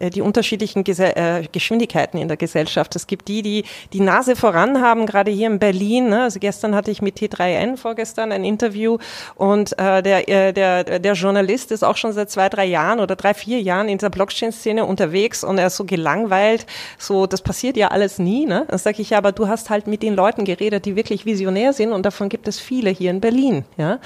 die 0.00 0.20
unterschiedlichen 0.20 0.84
Gese 0.84 1.16
äh, 1.16 1.46
Geschwindigkeiten 1.50 2.18
in 2.18 2.28
der 2.28 2.36
Gesellschaft. 2.36 2.96
Es 2.96 3.06
gibt 3.06 3.28
die, 3.28 3.42
die 3.42 3.64
die 3.92 4.00
Nase 4.00 4.36
voran 4.36 4.80
haben, 4.80 5.06
gerade 5.06 5.30
hier 5.30 5.46
in 5.46 5.58
Berlin. 5.58 6.08
Ne? 6.08 6.22
Also 6.22 6.40
gestern 6.40 6.74
hatte 6.74 6.90
ich 6.90 7.00
mit 7.00 7.18
T3N 7.18 7.76
vorgestern 7.76 8.32
ein 8.32 8.44
Interview 8.44 8.98
und 9.36 9.78
äh, 9.78 10.02
der, 10.02 10.28
äh, 10.28 10.52
der, 10.52 10.98
der 10.98 11.12
Journalist 11.14 11.70
ist 11.70 11.84
auch 11.84 11.96
schon 11.96 12.12
seit 12.12 12.30
zwei, 12.30 12.48
drei 12.48 12.64
Jahren 12.64 13.00
oder 13.00 13.16
drei, 13.16 13.34
vier 13.34 13.60
Jahren 13.60 13.88
in 13.88 13.98
der 13.98 14.10
Blockchain-Szene 14.10 14.84
unterwegs 14.84 15.44
und 15.44 15.58
er 15.58 15.68
ist 15.68 15.76
so 15.76 15.84
gelangweilt. 15.84 16.66
So, 16.98 17.26
das 17.26 17.42
passiert 17.42 17.76
ja 17.76 17.88
alles 17.88 18.18
nie. 18.18 18.46
Ne? 18.46 18.66
Dann 18.68 18.78
sage 18.78 19.00
ich 19.00 19.10
ja, 19.10 19.18
aber 19.18 19.32
du 19.32 19.48
hast 19.48 19.70
halt 19.70 19.86
mit 19.86 20.02
den 20.02 20.14
Leuten 20.14 20.44
geredet, 20.44 20.84
die 20.84 20.96
wirklich 20.96 21.24
visionär 21.24 21.72
sind 21.72 21.92
und 21.92 22.04
davon 22.04 22.28
gibt 22.28 22.48
es 22.48 22.58
viele 22.58 22.90
hier 22.90 23.10
in 23.10 23.20
Berlin. 23.20 23.64
Ja? 23.76 23.98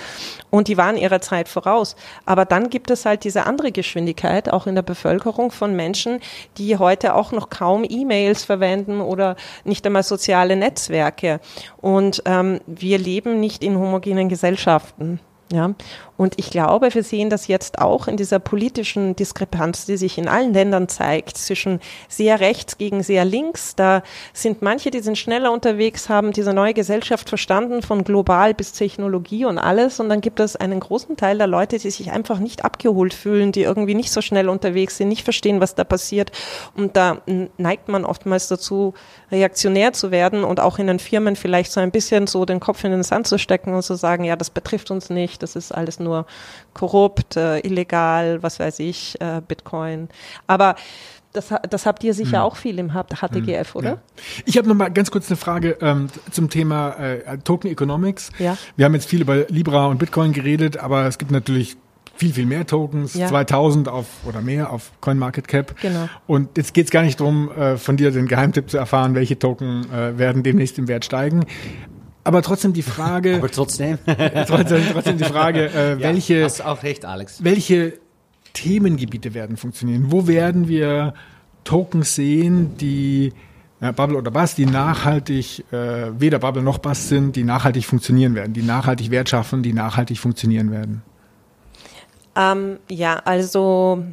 Und 0.51 0.68
die 0.68 0.77
waren 0.77 0.96
ihrer 0.96 1.20
Zeit 1.20 1.48
voraus. 1.48 1.96
Aber 2.27 2.44
dann 2.44 2.70
gibt 2.70 2.90
es 2.90 3.05
halt 3.05 3.24
diese 3.24 3.46
andere 3.46 3.72
Geschwindigkeit 3.72 4.53
auch 4.53 4.66
in 4.66 4.74
der 4.74 4.83
Bevölkerung 4.83 5.51
von 5.51 5.78
Menschen, 5.79 6.21
die 6.59 6.77
heute 6.77 7.14
auch 7.14 7.33
noch 7.33 7.49
kaum 7.49 7.87
E-Mails 7.88 8.45
verwenden 8.45 9.01
oder 9.01 9.37
nicht 9.64 9.87
einmal 9.87 10.03
soziale 10.03 10.57
Netzwerke. 10.57 11.41
Und 11.79 12.23
ähm, 12.27 12.61
wir 12.67 12.99
leben 12.99 13.41
nicht 13.41 13.64
in 13.64 13.79
homogenen 13.79 14.29
Gesellschaften. 14.29 15.21
Ja, 15.51 15.71
Und 16.18 16.35
ich 16.37 16.50
glaube, 16.50 16.92
wir 16.92 17.04
sehen 17.04 17.31
das 17.31 17.46
jetzt 17.46 17.78
auch 17.78 18.09
in 18.09 18.16
dieser 18.16 18.40
politischen 18.40 19.14
Diskrepanz, 19.14 19.87
die 19.87 19.96
sich 19.96 20.18
in 20.18 20.26
allen 20.26 20.52
Ländern 20.52 20.88
zeigt, 20.88 21.38
zwischen 21.38 21.81
sehr 22.09 22.40
rechts 22.40 22.76
gegen 22.76 23.04
sehr 23.04 23.24
links. 23.24 23.76
Da 23.76 24.02
sind 24.33 24.61
manche, 24.61 24.90
die 24.90 24.98
sind 24.98 25.16
schneller 25.16 25.52
unterwegs, 25.52 26.09
haben 26.09 26.33
diese 26.33 26.52
neue 26.52 26.74
Gesellschaft 26.74 27.28
verstanden, 27.28 27.83
von 27.83 28.02
global 28.02 28.52
bis 28.52 28.72
Technologie 28.72 29.44
und 29.44 29.59
alles. 29.59 30.00
Und 30.00 30.09
dann 30.09 30.20
gibt 30.20 30.40
es 30.40 30.57
einen 30.57 30.81
großen 30.81 31.16
Teil 31.16 31.38
der 31.38 31.46
Leute, 31.46 31.78
die 31.78 31.88
sich 31.88 32.11
einfach 32.11 32.40
nicht 32.40 32.64
abgeholt 32.64 33.14
fühlen, 33.14 33.52
die 33.52 33.62
irgendwie 33.62 33.94
nicht 33.94 34.11
so 34.11 34.20
schnell 34.20 34.48
unterwegs 34.48 34.96
sind, 34.96 35.09
nicht 35.09 35.22
verstehen, 35.22 35.61
was 35.61 35.76
da 35.76 35.85
passiert. 35.85 36.33
Und 36.74 36.96
da 36.96 37.18
neigt 37.59 37.87
man 37.87 38.04
oftmals 38.04 38.48
dazu, 38.48 38.92
reaktionär 39.31 39.92
zu 39.92 40.11
werden 40.11 40.42
und 40.42 40.59
auch 40.59 40.81
in 40.81 40.88
den 40.88 40.98
Firmen 40.98 41.37
vielleicht 41.37 41.70
so 41.70 41.78
ein 41.78 41.92
bisschen 41.92 42.26
so 42.26 42.44
den 42.44 42.59
Kopf 42.59 42.83
in 42.83 42.90
den 42.90 43.04
Sand 43.04 43.28
zu 43.28 43.38
stecken 43.38 43.72
und 43.72 43.83
zu 43.83 43.94
sagen, 43.94 44.24
ja, 44.24 44.35
das 44.35 44.50
betrifft 44.50 44.90
uns 44.90 45.11
nicht, 45.11 45.44
das 45.44 45.54
ist 45.54 45.70
alles 45.70 46.00
nur 46.00 46.08
korrupt, 46.75 47.37
äh, 47.37 47.61
illegal, 47.61 48.42
was 48.42 48.61
weiß 48.61 48.79
ich, 48.81 49.21
äh, 49.21 49.40
Bitcoin. 49.47 50.09
Aber 50.47 50.77
das, 51.33 51.53
das, 51.68 51.87
habt 51.87 52.03
ihr 52.05 52.14
sicher 52.14 52.38
hm. 52.38 52.44
auch 52.44 52.57
viel 52.57 52.79
im 52.79 52.92
HTGF, 52.92 53.75
hm. 53.75 53.79
oder? 53.79 53.88
Ja. 53.90 53.99
Ich 54.47 54.57
habe 54.57 54.68
noch 54.68 54.75
mal 54.75 54.88
ganz 54.88 55.11
kurz 55.11 55.29
eine 55.29 55.37
Frage 55.37 55.77
ähm, 55.81 56.09
zum 56.31 56.51
Thema 56.51 56.92
äh, 56.94 57.38
Token 57.38 57.71
Economics. 57.71 58.31
Ja. 58.38 58.57
Wir 58.77 58.87
haben 58.87 58.94
jetzt 58.94 59.09
viel 59.09 59.21
über 59.21 59.47
Libra 59.49 59.87
und 59.87 59.99
Bitcoin 59.99 60.33
geredet, 60.33 60.79
aber 60.79 61.07
es 61.07 61.18
gibt 61.18 61.31
natürlich 61.31 61.77
viel, 62.16 62.33
viel 62.33 62.47
mehr 62.47 62.66
Tokens, 62.66 63.14
ja. 63.14 63.29
2000 63.29 63.88
auf 63.88 64.07
oder 64.27 64.40
mehr 64.40 64.73
auf 64.73 64.90
CoinMarketCap. 65.01 65.81
Genau. 65.81 66.09
Und 66.27 66.57
jetzt 66.57 66.75
geht 66.75 66.87
es 66.87 66.90
gar 66.90 67.03
nicht 67.03 67.21
darum, 67.21 67.51
äh, 67.53 67.77
von 67.77 67.97
dir 67.97 68.11
den 68.11 68.27
Geheimtipp 68.27 68.71
zu 68.71 68.77
erfahren, 68.77 69.14
welche 69.14 69.38
Token 69.38 69.87
äh, 69.92 70.18
werden 70.18 70.42
demnächst 70.42 70.79
im 70.79 70.88
Wert 70.88 71.05
steigen. 71.05 71.44
Aber 72.29 72.43
trotzdem 72.43 72.75
die 72.75 72.83
Frage. 72.83 73.37
Aber 73.37 73.51
trotzdem. 73.51 73.99
trotzdem, 74.47 74.83
trotzdem 74.93 75.17
die 75.17 75.25
Frage, 75.25 75.71
äh, 75.71 75.99
welche. 75.99 76.41
Ja, 76.41 76.45
hast 76.45 76.61
auch 76.61 76.83
recht, 76.83 77.07
Alex. 77.07 77.43
Welche 77.43 77.95
Themengebiete 78.53 79.33
werden 79.33 79.57
funktionieren? 79.57 80.12
Wo 80.12 80.27
werden 80.27 80.69
wir 80.69 81.14
Tokens 81.64 82.17
sehen, 82.17 82.77
die 82.77 83.33
ja, 83.81 83.93
Bubble 83.93 84.19
oder 84.19 84.31
Bass, 84.31 84.55
die 84.55 84.67
nachhaltig, 84.67 85.64
äh, 85.73 86.21
weder 86.21 86.38
Bubble 86.38 86.62
noch 86.62 86.77
Bass 86.77 87.09
sind, 87.09 87.35
die 87.35 87.45
nachhaltig 87.45 87.87
funktionieren 87.87 88.35
werden, 88.35 88.53
die 88.53 88.62
nachhaltig 88.62 89.11
Wert 89.11 89.31
schaffen, 89.31 89.62
die 89.62 89.73
nachhaltig 89.73 90.19
funktionieren 90.19 90.71
werden? 90.71 91.01
Ähm, 92.37 92.77
ja, 92.91 93.23
also 93.25 94.05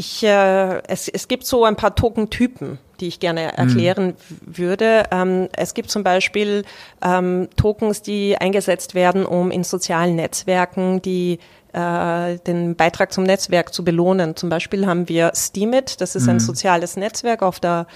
ich, 0.00 0.24
äh, 0.24 0.82
es, 0.88 1.08
es 1.08 1.28
gibt 1.28 1.46
so 1.46 1.64
ein 1.64 1.76
paar 1.76 1.94
Tokentypen 1.94 2.78
die 3.00 3.08
ich 3.08 3.18
gerne 3.18 3.56
erklären 3.56 4.08
mhm. 4.08 4.58
würde. 4.58 5.04
Ähm, 5.10 5.48
es 5.56 5.72
gibt 5.72 5.90
zum 5.90 6.04
Beispiel 6.04 6.64
ähm, 7.02 7.48
Tokens, 7.56 8.02
die 8.02 8.36
eingesetzt 8.36 8.94
werden, 8.94 9.24
um 9.24 9.50
in 9.50 9.64
sozialen 9.64 10.16
Netzwerken 10.16 11.00
die 11.00 11.38
äh, 11.72 12.36
den 12.40 12.76
Beitrag 12.76 13.10
zum 13.12 13.24
Netzwerk 13.24 13.72
zu 13.72 13.84
belohnen. 13.84 14.36
Zum 14.36 14.50
Beispiel 14.50 14.86
haben 14.86 15.08
wir 15.08 15.32
Steemit, 15.34 16.02
das 16.02 16.14
ist 16.14 16.24
mhm. 16.24 16.30
ein 16.30 16.40
soziales 16.40 16.96
Netzwerk 16.96 17.42
auf 17.42 17.58
der 17.58 17.86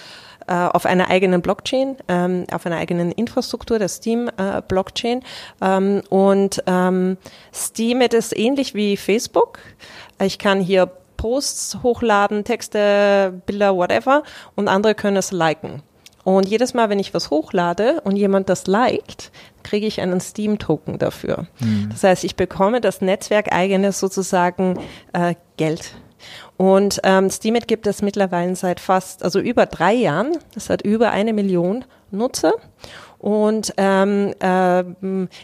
äh, 0.47 0.53
auf 0.53 0.85
einer 0.85 1.09
eigenen 1.09 1.41
Blockchain, 1.41 1.97
ähm, 2.09 2.45
auf 2.53 2.67
einer 2.67 2.77
eigenen 2.77 3.13
Infrastruktur, 3.13 3.79
der 3.79 3.89
Steam-Blockchain. 3.89 5.21
Äh, 5.21 5.77
ähm, 5.77 6.03
und 6.11 6.63
ähm, 6.67 7.17
Steemit 7.53 8.13
ist 8.13 8.37
ähnlich 8.37 8.75
wie 8.75 8.97
Facebook. 8.99 9.59
Ich 10.21 10.39
kann 10.39 10.61
hier 10.61 10.91
Posts 11.25 11.79
hochladen, 11.83 12.45
Texte, 12.45 13.41
Bilder, 13.47 13.75
whatever, 13.75 14.25
und 14.57 14.69
andere 14.69 14.95
können 14.95 15.17
es 15.17 15.33
liken. 15.33 15.83
Und 16.23 16.47
jedes 16.47 16.75
Mal, 16.75 16.91
wenn 16.91 16.99
ich 16.99 17.15
was 17.15 17.31
hochlade 17.31 18.03
und 18.05 18.17
jemand 18.17 18.51
das 18.51 18.67
liked, 18.67 19.33
kriege 19.63 19.87
ich 19.87 20.03
einen 20.03 20.21
Steam-Token 20.21 20.99
dafür. 20.99 21.47
Mhm. 21.61 21.89
Das 21.91 22.05
heißt, 22.05 22.25
ich 22.25 22.37
bekomme 22.37 22.83
das 22.83 23.01
Netzwerk 23.01 23.55
eigenes 23.55 24.01
sozusagen 24.01 24.79
äh, 25.15 25.35
Geld. 25.57 25.93
Und 26.59 27.01
ähm, 27.05 27.31
Steemit 27.31 27.69
gibt 27.69 27.87
es 27.87 28.03
mittlerweile 28.03 28.55
seit 28.55 28.79
fast, 28.79 29.23
also 29.23 29.41
über 29.41 29.65
drei 29.65 29.95
Jahren. 29.95 30.37
Das 30.53 30.69
hat 30.69 30.83
über 30.83 31.11
eine 31.11 31.33
Million 31.33 31.87
Nutzer. 32.11 32.53
Und 33.25 33.73
ähm, 33.79 34.35
äh, 34.39 34.85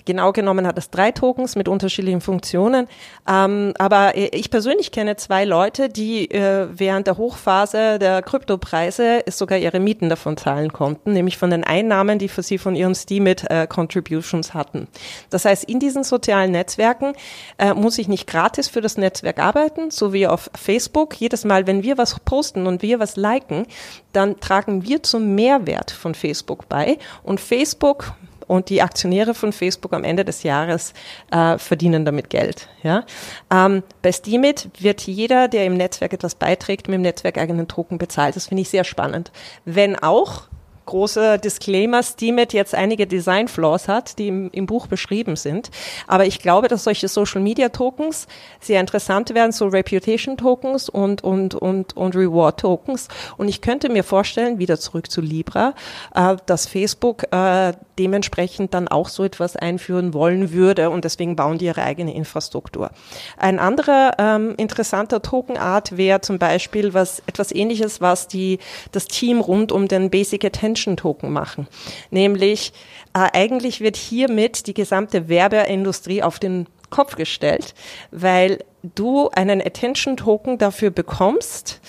genau 0.05 0.33
genommen 0.33 0.67
hat 0.67 0.77
es 0.77 0.91
drei 0.91 1.13
Tokens 1.13 1.57
mit 1.57 1.67
unterschiedlichen 1.67 2.21
Funktionen. 2.21 2.89
Ähm, 3.27 3.73
aber 3.79 4.19
ich 4.19 4.51
persönlich 4.51 4.93
kenne 4.93 5.17
zwei 5.17 5.47
Leute, 5.47 5.89
die 5.89 6.31
äh, 6.31 6.69
während 6.71 7.07
der 7.07 7.17
Hochphase 7.17 7.99
der 7.99 8.21
Kryptopreise 8.21 9.23
sogar 9.31 9.57
ihre 9.57 9.81
Mieten 9.81 10.11
davon 10.11 10.37
zahlen 10.37 10.75
konnten, 10.75 11.15
nämlich 11.15 11.39
von 11.39 11.49
den 11.49 11.65
Einnahmen, 11.65 12.19
die 12.19 12.29
für 12.29 12.43
sie 12.43 12.59
von 12.59 12.77
ihren 12.77 12.95
Steemit 12.95 13.51
äh, 13.51 13.67
Contributions 13.67 14.53
hatten. 14.53 14.87
Das 15.31 15.47
heißt, 15.47 15.65
in 15.65 15.81
diesen 15.81 16.05
sozialen 16.05 16.51
Netzwerken 16.51 17.15
äh, 17.57 17.73
muss 17.73 17.97
ich 17.97 18.09
nicht 18.09 18.27
gratis 18.27 18.69
für 18.69 18.83
das 18.83 18.99
Netzwerk 18.99 19.39
arbeiten, 19.39 19.91
so 19.91 20.13
wie 20.13 20.27
auf 20.27 20.51
Facebook. 20.55 21.19
Jedes 21.19 21.47
Mal, 21.47 21.67
wenn 21.67 21.83
wir 21.83 21.97
was 21.97 22.21
posten 22.21 22.67
und 22.67 22.83
wir 22.83 23.01
was 23.01 23.17
liken, 23.17 23.65
dann 24.13 24.39
tragen 24.39 24.85
wir 24.85 25.03
zum 25.03 25.35
Mehrwert 25.35 25.91
von 25.91 26.15
Facebook 26.15 26.69
bei 26.69 26.99
und 27.23 27.41
Facebook 27.41 27.70
Facebook 27.71 28.15
und 28.47 28.69
die 28.69 28.83
Aktionäre 28.83 29.33
von 29.33 29.53
Facebook 29.53 29.93
am 29.93 30.03
Ende 30.03 30.25
des 30.25 30.43
Jahres 30.43 30.93
äh, 31.31 31.57
verdienen 31.57 32.05
damit 32.05 32.31
Geld. 32.31 32.69
Ja? 32.83 33.05
Ähm, 33.49 33.85
bei 34.03 34.11
Steemit 34.11 34.71
wird 34.81 35.03
jeder, 35.03 35.47
der 35.47 35.67
im 35.67 35.75
Netzwerk 35.75 36.13
etwas 36.13 36.35
beiträgt, 36.35 36.89
mit 36.89 36.95
dem 36.95 37.03
Netzwerk 37.03 37.39
eigenen 37.39 37.69
Token 37.69 37.99
bezahlt. 37.99 38.35
Das 38.35 38.49
finde 38.49 38.63
ich 38.63 38.69
sehr 38.69 38.83
spannend. 38.83 39.31
Wenn 39.65 39.97
auch 39.97 40.49
großer 40.91 41.39
Disclaimer, 41.39 42.03
Steemit 42.03 42.53
jetzt 42.53 42.75
einige 42.75 43.07
Design 43.07 43.47
Flaws 43.47 43.87
hat, 43.87 44.19
die 44.19 44.27
im, 44.27 44.51
im, 44.51 44.67
Buch 44.67 44.89
beschrieben 44.89 45.37
sind. 45.37 45.71
Aber 46.09 46.27
ich 46.27 46.41
glaube, 46.41 46.67
dass 46.67 46.85
solche 46.85 47.07
Social 47.07 47.41
Media 47.41 47.69
Tokens 47.69 48.27
sehr 48.61 48.81
interessant 48.81 49.33
werden, 49.33 49.53
so 49.53 49.69
Reputation 49.69 50.37
Tokens 50.37 50.89
und, 50.89 51.23
und, 51.23 51.55
und, 51.55 51.97
und 51.97 52.17
Reward 52.17 52.59
Tokens. 52.59 53.07
Und 53.37 53.49
ich 53.49 53.61
könnte 53.61 53.89
mir 53.89 54.03
vorstellen, 54.03 54.59
wieder 54.59 54.81
zurück 54.81 55.11
zu 55.11 55.21
Libra, 55.21 55.75
äh, 56.15 56.37
dass 56.47 56.67
Facebook 56.67 57.33
äh, 57.33 57.73
dementsprechend 57.99 58.75
dann 58.75 58.89
auch 58.89 59.09
so 59.09 59.23
etwas 59.23 59.55
einführen 59.57 60.13
wollen 60.13 60.53
würde 60.53 60.91
und 60.91 61.05
deswegen 61.05 61.37
bauen 61.37 61.59
die 61.59 61.67
ihre 61.67 61.83
eigene 61.83 62.15
Infrastruktur. 62.15 62.91
Ein 63.37 63.61
anderer 63.61 64.15
ähm, 64.19 64.55
interessanter 64.57 65.23
Tokenart 65.23 65.97
wäre 65.97 66.21
zum 66.21 66.39
Beispiel 66.39 66.95
was 66.95 67.23
etwas 67.27 67.53
ähnliches, 67.53 68.01
was 68.01 68.27
die, 68.27 68.59
das 68.91 69.07
Team 69.07 69.41
rund 69.41 69.71
um 69.71 69.87
den 69.87 70.11
Basic 70.11 70.45
Attention 70.45 70.80
Attention 70.81 70.97
Token 70.97 71.33
machen. 71.33 71.69
Nämlich 72.11 72.73
äh, 73.13 73.29
eigentlich 73.33 73.81
wird 73.81 73.97
hiermit 73.97 74.67
die 74.67 74.75
gesamte 74.75 75.29
Werbeindustrie 75.29 76.23
auf 76.23 76.39
den 76.39 76.67
Kopf 76.91 77.17
gestellt, 77.17 77.75
weil 78.11 78.65
du 78.83 79.29
einen 79.31 79.61
Attention 79.61 80.17
Token 80.17 80.59
dafür 80.59 80.91
bekommst, 80.91 81.81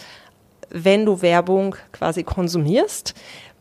wenn 0.69 1.05
du 1.05 1.21
Werbung 1.21 1.75
quasi 1.91 2.23
konsumierst. 2.23 3.13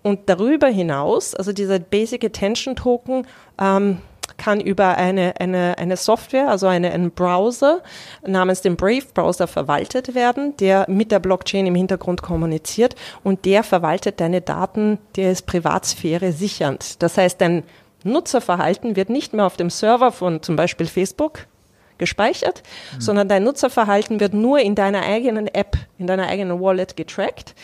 Und 0.02 0.28
darüber 0.28 0.68
hinaus, 0.68 1.34
also 1.34 1.52
dieser 1.52 1.78
Basic 1.78 2.24
Attention 2.24 2.74
Token, 2.74 3.26
ähm, 3.60 3.98
kann 4.40 4.58
über 4.58 4.96
eine, 4.96 5.34
eine, 5.38 5.76
eine 5.76 5.98
Software, 5.98 6.48
also 6.48 6.66
eine, 6.66 6.90
einen 6.92 7.10
Browser 7.10 7.82
namens 8.26 8.62
dem 8.62 8.74
Brave 8.74 9.04
Browser 9.12 9.46
verwaltet 9.46 10.14
werden, 10.14 10.56
der 10.56 10.86
mit 10.88 11.12
der 11.12 11.18
Blockchain 11.18 11.66
im 11.66 11.74
Hintergrund 11.74 12.22
kommuniziert 12.22 12.94
und 13.22 13.44
der 13.44 13.62
verwaltet 13.62 14.18
deine 14.18 14.40
Daten, 14.40 14.98
der 15.16 15.30
ist 15.30 15.44
Privatsphäre 15.44 16.32
sichernd. 16.32 17.02
Das 17.02 17.18
heißt, 17.18 17.38
dein 17.38 17.64
Nutzerverhalten 18.02 18.96
wird 18.96 19.10
nicht 19.10 19.34
mehr 19.34 19.44
auf 19.44 19.58
dem 19.58 19.68
Server 19.68 20.10
von 20.10 20.42
zum 20.42 20.56
Beispiel 20.56 20.86
Facebook 20.86 21.46
gespeichert, 21.98 22.62
mhm. 22.94 23.00
sondern 23.02 23.28
dein 23.28 23.44
Nutzerverhalten 23.44 24.20
wird 24.20 24.32
nur 24.32 24.60
in 24.60 24.74
deiner 24.74 25.02
eigenen 25.02 25.48
App, 25.48 25.76
in 25.98 26.06
deiner 26.06 26.28
eigenen 26.28 26.58
Wallet 26.62 26.96
getrackt. 26.96 27.54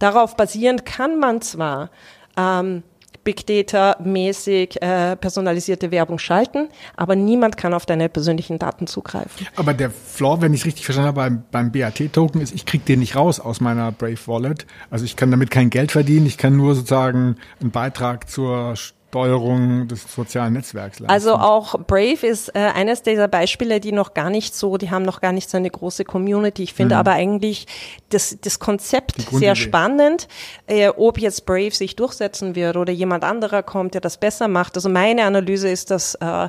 Darauf 0.00 0.36
basierend 0.36 0.84
kann 0.84 1.20
man 1.20 1.42
zwar 1.42 1.90
ähm, 2.36 2.82
Big 3.24 3.46
Data 3.46 3.96
mäßig 4.02 4.80
äh, 4.82 5.16
personalisierte 5.16 5.90
Werbung 5.90 6.18
schalten, 6.18 6.68
aber 6.96 7.16
niemand 7.16 7.56
kann 7.56 7.74
auf 7.74 7.86
deine 7.86 8.08
persönlichen 8.08 8.58
Daten 8.58 8.86
zugreifen. 8.86 9.46
Aber 9.56 9.74
der 9.74 9.90
Flaw, 9.90 10.40
wenn 10.40 10.52
ich 10.54 10.60
es 10.60 10.66
richtig 10.66 10.84
verstanden 10.84 11.08
habe, 11.08 11.20
beim, 11.20 11.42
beim 11.50 11.72
BAT-Token 11.72 12.40
ist, 12.40 12.54
ich 12.54 12.66
kriege 12.66 12.84
den 12.84 13.00
nicht 13.00 13.16
raus 13.16 13.40
aus 13.40 13.60
meiner 13.60 13.92
Brave 13.92 14.18
Wallet. 14.26 14.66
Also 14.90 15.04
ich 15.04 15.16
kann 15.16 15.30
damit 15.30 15.50
kein 15.50 15.70
Geld 15.70 15.92
verdienen, 15.92 16.26
ich 16.26 16.38
kann 16.38 16.56
nur 16.56 16.74
sozusagen 16.74 17.36
einen 17.60 17.70
Beitrag 17.70 18.28
zur 18.28 18.74
Steuerung 19.14 19.86
des 19.86 20.12
sozialen 20.12 20.54
Netzwerks 20.54 20.98
leisten. 20.98 21.12
Also 21.12 21.34
auch 21.34 21.76
Brave 21.86 22.26
ist 22.26 22.48
äh, 22.48 22.58
eines 22.58 23.02
dieser 23.02 23.28
Beispiele, 23.28 23.78
die 23.78 23.92
noch 23.92 24.12
gar 24.12 24.28
nicht 24.28 24.56
so, 24.56 24.76
die 24.76 24.90
haben 24.90 25.04
noch 25.04 25.20
gar 25.20 25.30
nicht 25.30 25.48
so 25.48 25.56
eine 25.56 25.70
große 25.70 26.04
Community. 26.04 26.64
Ich 26.64 26.74
finde 26.74 26.96
mhm. 26.96 26.98
aber 26.98 27.12
eigentlich 27.12 27.66
das, 28.08 28.36
das 28.40 28.58
Konzept 28.58 29.14
sehr 29.30 29.54
spannend, 29.54 30.26
äh, 30.66 30.88
ob 30.88 31.18
jetzt 31.18 31.46
Brave 31.46 31.70
sich 31.70 31.94
durchsetzen 31.94 32.56
wird 32.56 32.76
oder 32.76 32.92
jemand 32.92 33.22
anderer 33.22 33.62
kommt, 33.62 33.94
der 33.94 34.00
das 34.00 34.18
besser 34.18 34.48
macht. 34.48 34.74
Also 34.74 34.88
meine 34.88 35.24
Analyse 35.24 35.68
ist, 35.68 35.92
dass 35.92 36.16
äh, 36.16 36.48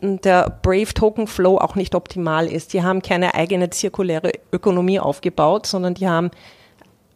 der 0.00 0.60
Brave 0.62 0.94
Token 0.94 1.26
Flow 1.26 1.58
auch 1.58 1.74
nicht 1.74 1.96
optimal 1.96 2.46
ist. 2.46 2.74
Die 2.74 2.84
haben 2.84 3.02
keine 3.02 3.34
eigene 3.34 3.70
zirkuläre 3.70 4.30
Ökonomie 4.52 5.00
aufgebaut, 5.00 5.66
sondern 5.66 5.94
die 5.94 6.06
haben 6.06 6.30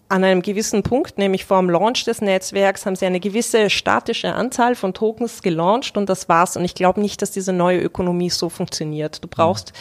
an 0.08 0.24
einem 0.24 0.40
gewissen 0.40 0.82
Punkt, 0.82 1.18
nämlich 1.18 1.44
vor 1.44 1.58
dem 1.58 1.68
Launch 1.68 2.04
des 2.04 2.22
Netzwerks, 2.22 2.86
haben 2.86 2.96
sie 2.96 3.04
eine 3.04 3.20
gewisse 3.20 3.68
statische 3.68 4.32
Anzahl 4.32 4.74
von 4.74 4.94
Tokens 4.94 5.42
gelauncht 5.42 5.96
und 5.96 6.08
das 6.08 6.28
war's. 6.28 6.56
Und 6.56 6.64
ich 6.64 6.74
glaube 6.74 7.00
nicht, 7.00 7.20
dass 7.20 7.30
diese 7.30 7.52
neue 7.52 7.80
Ökonomie 7.80 8.30
so 8.30 8.48
funktioniert. 8.48 9.22
Du 9.22 9.28
brauchst, 9.28 9.74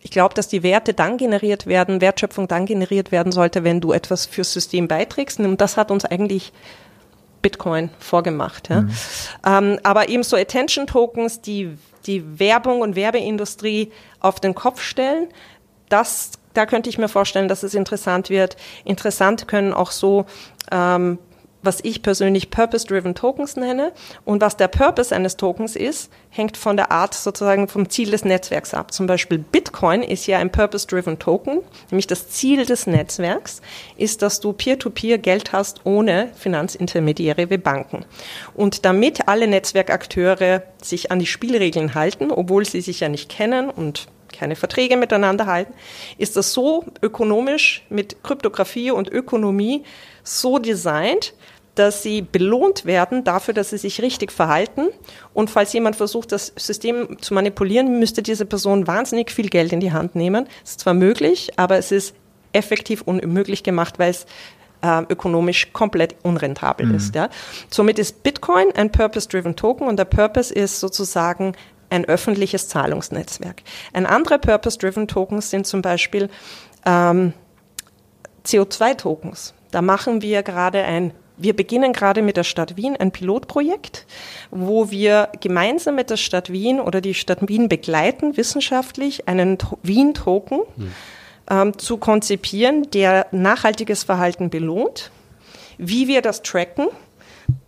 ich 0.00 0.10
glaube, 0.10 0.34
dass 0.34 0.48
die 0.48 0.62
Werte 0.62 0.94
dann 0.94 1.18
generiert 1.18 1.66
werden, 1.66 2.00
Wertschöpfung 2.00 2.48
dann 2.48 2.64
generiert 2.64 3.12
werden 3.12 3.30
sollte, 3.30 3.62
wenn 3.62 3.80
du 3.80 3.92
etwas 3.92 4.24
fürs 4.24 4.52
System 4.52 4.88
beiträgst. 4.88 5.38
Und 5.38 5.60
das 5.60 5.76
hat 5.76 5.90
uns 5.90 6.06
eigentlich 6.06 6.52
Bitcoin 7.42 7.90
vorgemacht. 7.98 8.70
Ja. 8.70 8.82
Mhm. 8.82 8.90
Ähm, 9.46 9.80
aber 9.82 10.08
eben 10.08 10.22
so 10.22 10.36
Attention 10.36 10.86
Tokens, 10.86 11.42
die 11.42 11.76
die 12.06 12.38
Werbung 12.38 12.80
und 12.80 12.96
Werbeindustrie 12.96 13.92
auf 14.20 14.40
den 14.40 14.54
Kopf 14.54 14.80
stellen, 14.80 15.28
das 15.90 16.32
da 16.58 16.66
könnte 16.66 16.90
ich 16.90 16.98
mir 16.98 17.08
vorstellen, 17.08 17.48
dass 17.48 17.62
es 17.62 17.74
interessant 17.74 18.30
wird. 18.30 18.56
Interessant 18.84 19.46
können 19.46 19.72
auch 19.72 19.92
so 19.92 20.26
ähm, 20.72 21.18
was 21.62 21.80
ich 21.82 22.02
persönlich 22.02 22.50
Purpose-Driven 22.50 23.14
Tokens 23.14 23.56
nenne. 23.56 23.92
Und 24.24 24.40
was 24.40 24.56
der 24.56 24.68
Purpose 24.68 25.14
eines 25.14 25.36
Tokens 25.36 25.76
ist, 25.76 26.10
hängt 26.30 26.56
von 26.56 26.76
der 26.76 26.92
Art 26.92 27.14
sozusagen 27.14 27.68
vom 27.68 27.88
Ziel 27.88 28.10
des 28.10 28.24
Netzwerks 28.24 28.74
ab. 28.74 28.92
Zum 28.92 29.06
Beispiel 29.06 29.38
Bitcoin 29.38 30.02
ist 30.02 30.26
ja 30.26 30.38
ein 30.38 30.52
Purpose-Driven 30.52 31.18
Token, 31.18 31.60
nämlich 31.90 32.06
das 32.06 32.28
Ziel 32.28 32.64
des 32.64 32.86
Netzwerks 32.86 33.60
ist, 33.96 34.22
dass 34.22 34.40
du 34.40 34.52
Peer-to-Peer 34.52 35.16
-Peer 35.16 35.18
Geld 35.18 35.52
hast 35.52 35.80
ohne 35.84 36.30
Finanzintermediäre 36.34 37.50
wie 37.50 37.58
Banken. 37.58 38.04
Und 38.54 38.84
damit 38.84 39.28
alle 39.28 39.46
Netzwerkakteure 39.46 40.62
sich 40.82 41.10
an 41.10 41.18
die 41.18 41.26
Spielregeln 41.26 41.94
halten, 41.94 42.30
obwohl 42.30 42.64
sie 42.64 42.80
sich 42.80 43.00
ja 43.00 43.08
nicht 43.08 43.28
kennen 43.28 43.70
und 43.70 44.08
keine 44.32 44.56
Verträge 44.56 44.96
miteinander 44.96 45.46
halten, 45.46 45.72
ist 46.18 46.36
das 46.36 46.52
so 46.52 46.84
ökonomisch 47.02 47.84
mit 47.88 48.22
Kryptographie 48.22 48.90
und 48.90 49.08
Ökonomie 49.08 49.84
so 50.22 50.58
designt, 50.58 51.34
dass 51.78 52.02
sie 52.02 52.22
belohnt 52.22 52.86
werden 52.86 53.22
dafür, 53.22 53.54
dass 53.54 53.70
sie 53.70 53.78
sich 53.78 54.02
richtig 54.02 54.32
verhalten. 54.32 54.88
Und 55.32 55.48
falls 55.48 55.72
jemand 55.72 55.94
versucht, 55.94 56.32
das 56.32 56.52
System 56.56 57.18
zu 57.20 57.34
manipulieren, 57.34 58.00
müsste 58.00 58.22
diese 58.22 58.46
Person 58.46 58.86
wahnsinnig 58.86 59.30
viel 59.30 59.48
Geld 59.48 59.72
in 59.72 59.80
die 59.80 59.92
Hand 59.92 60.16
nehmen. 60.16 60.48
Es 60.64 60.72
ist 60.72 60.80
zwar 60.80 60.94
möglich, 60.94 61.52
aber 61.56 61.78
es 61.78 61.92
ist 61.92 62.14
effektiv 62.52 63.02
unmöglich 63.02 63.62
gemacht, 63.62 63.98
weil 63.98 64.10
es 64.10 64.26
äh, 64.82 65.02
ökonomisch 65.08 65.72
komplett 65.72 66.16
unrentabel 66.22 66.86
mhm. 66.86 66.94
ist. 66.96 67.14
Ja. 67.14 67.28
Somit 67.70 67.98
ist 67.98 68.22
Bitcoin 68.22 68.72
ein 68.74 68.90
Purpose-Driven 68.90 69.56
Token 69.56 69.86
und 69.86 69.98
der 69.98 70.04
Purpose 70.04 70.52
ist 70.52 70.80
sozusagen 70.80 71.54
ein 71.90 72.04
öffentliches 72.04 72.68
Zahlungsnetzwerk. 72.68 73.62
Ein 73.92 74.06
anderer 74.06 74.38
Purpose-Driven 74.38 75.08
Tokens 75.08 75.50
sind 75.50 75.66
zum 75.66 75.82
Beispiel 75.82 76.28
ähm, 76.86 77.32
CO2-Tokens. 78.44 79.54
Da 79.70 79.82
machen 79.82 80.22
wir 80.22 80.42
gerade 80.42 80.82
ein 80.82 81.12
wir 81.38 81.54
beginnen 81.54 81.92
gerade 81.92 82.20
mit 82.20 82.36
der 82.36 82.44
Stadt 82.44 82.76
Wien 82.76 82.96
ein 82.96 83.12
Pilotprojekt, 83.12 84.06
wo 84.50 84.90
wir 84.90 85.28
gemeinsam 85.40 85.94
mit 85.94 86.10
der 86.10 86.16
Stadt 86.16 86.52
Wien 86.52 86.80
oder 86.80 87.00
die 87.00 87.14
Stadt 87.14 87.48
Wien 87.48 87.68
begleiten, 87.68 88.36
wissenschaftlich 88.36 89.28
einen 89.28 89.56
Wien-Token 89.82 90.60
hm. 90.76 90.92
ähm, 91.48 91.78
zu 91.78 91.96
konzipieren, 91.96 92.90
der 92.90 93.28
nachhaltiges 93.30 94.02
Verhalten 94.02 94.50
belohnt. 94.50 95.12
Wie 95.78 96.08
wir 96.08 96.22
das 96.22 96.42
tracken, 96.42 96.88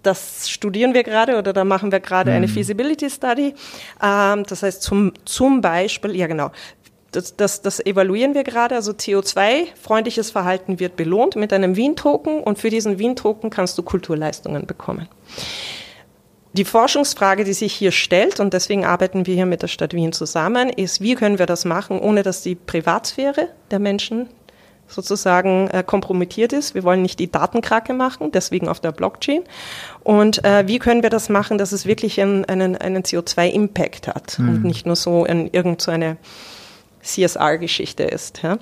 das 0.02 0.48
studieren 0.48 0.94
wir 0.94 1.02
gerade 1.02 1.38
oder 1.38 1.52
da 1.52 1.64
machen 1.64 1.92
wir 1.92 2.00
gerade 2.00 2.30
mhm. 2.30 2.36
eine 2.38 2.48
Feasibility 2.48 3.10
Study. 3.10 3.54
Ähm, 4.02 4.44
das 4.44 4.62
heißt 4.62 4.82
zum, 4.82 5.12
zum 5.24 5.60
Beispiel, 5.60 6.16
ja 6.16 6.26
genau, 6.26 6.50
das, 7.12 7.36
das, 7.36 7.62
das 7.62 7.84
evaluieren 7.84 8.34
wir 8.34 8.44
gerade. 8.44 8.74
Also 8.74 8.92
CO2-freundliches 8.92 10.30
Verhalten 10.30 10.80
wird 10.80 10.96
belohnt 10.96 11.36
mit 11.36 11.52
einem 11.52 11.76
Wien-Token 11.76 12.42
und 12.42 12.58
für 12.58 12.70
diesen 12.70 12.98
Wien-Token 12.98 13.50
kannst 13.50 13.76
du 13.78 13.82
Kulturleistungen 13.82 14.66
bekommen. 14.66 15.08
Die 16.52 16.64
Forschungsfrage, 16.64 17.44
die 17.44 17.52
sich 17.52 17.72
hier 17.72 17.92
stellt, 17.92 18.40
und 18.40 18.54
deswegen 18.54 18.84
arbeiten 18.84 19.24
wir 19.24 19.34
hier 19.36 19.46
mit 19.46 19.62
der 19.62 19.68
Stadt 19.68 19.94
Wien 19.94 20.12
zusammen, 20.12 20.68
ist, 20.68 21.00
wie 21.00 21.14
können 21.14 21.38
wir 21.38 21.46
das 21.46 21.64
machen, 21.64 22.00
ohne 22.00 22.24
dass 22.24 22.42
die 22.42 22.56
Privatsphäre 22.56 23.50
der 23.70 23.78
Menschen 23.78 24.28
sozusagen 24.90 25.68
äh, 25.68 25.82
kompromittiert 25.86 26.52
ist. 26.52 26.74
Wir 26.74 26.84
wollen 26.84 27.02
nicht 27.02 27.18
die 27.18 27.30
Datenkrake 27.30 27.94
machen, 27.94 28.32
deswegen 28.32 28.68
auf 28.68 28.80
der 28.80 28.92
Blockchain. 28.92 29.42
Und 30.02 30.44
äh, 30.44 30.66
wie 30.66 30.78
können 30.78 31.02
wir 31.02 31.10
das 31.10 31.28
machen, 31.28 31.58
dass 31.58 31.72
es 31.72 31.86
wirklich 31.86 32.20
einen, 32.20 32.44
einen, 32.44 32.76
einen 32.76 33.02
CO2-Impact 33.02 34.08
hat 34.08 34.38
mhm. 34.38 34.48
und 34.48 34.64
nicht 34.64 34.86
nur 34.86 34.96
so 34.96 35.24
in 35.24 35.48
irgendeine 35.52 36.16
so 36.20 36.28
CSR-Geschichte 37.02 38.02
ist. 38.02 38.42
Ja. 38.42 38.58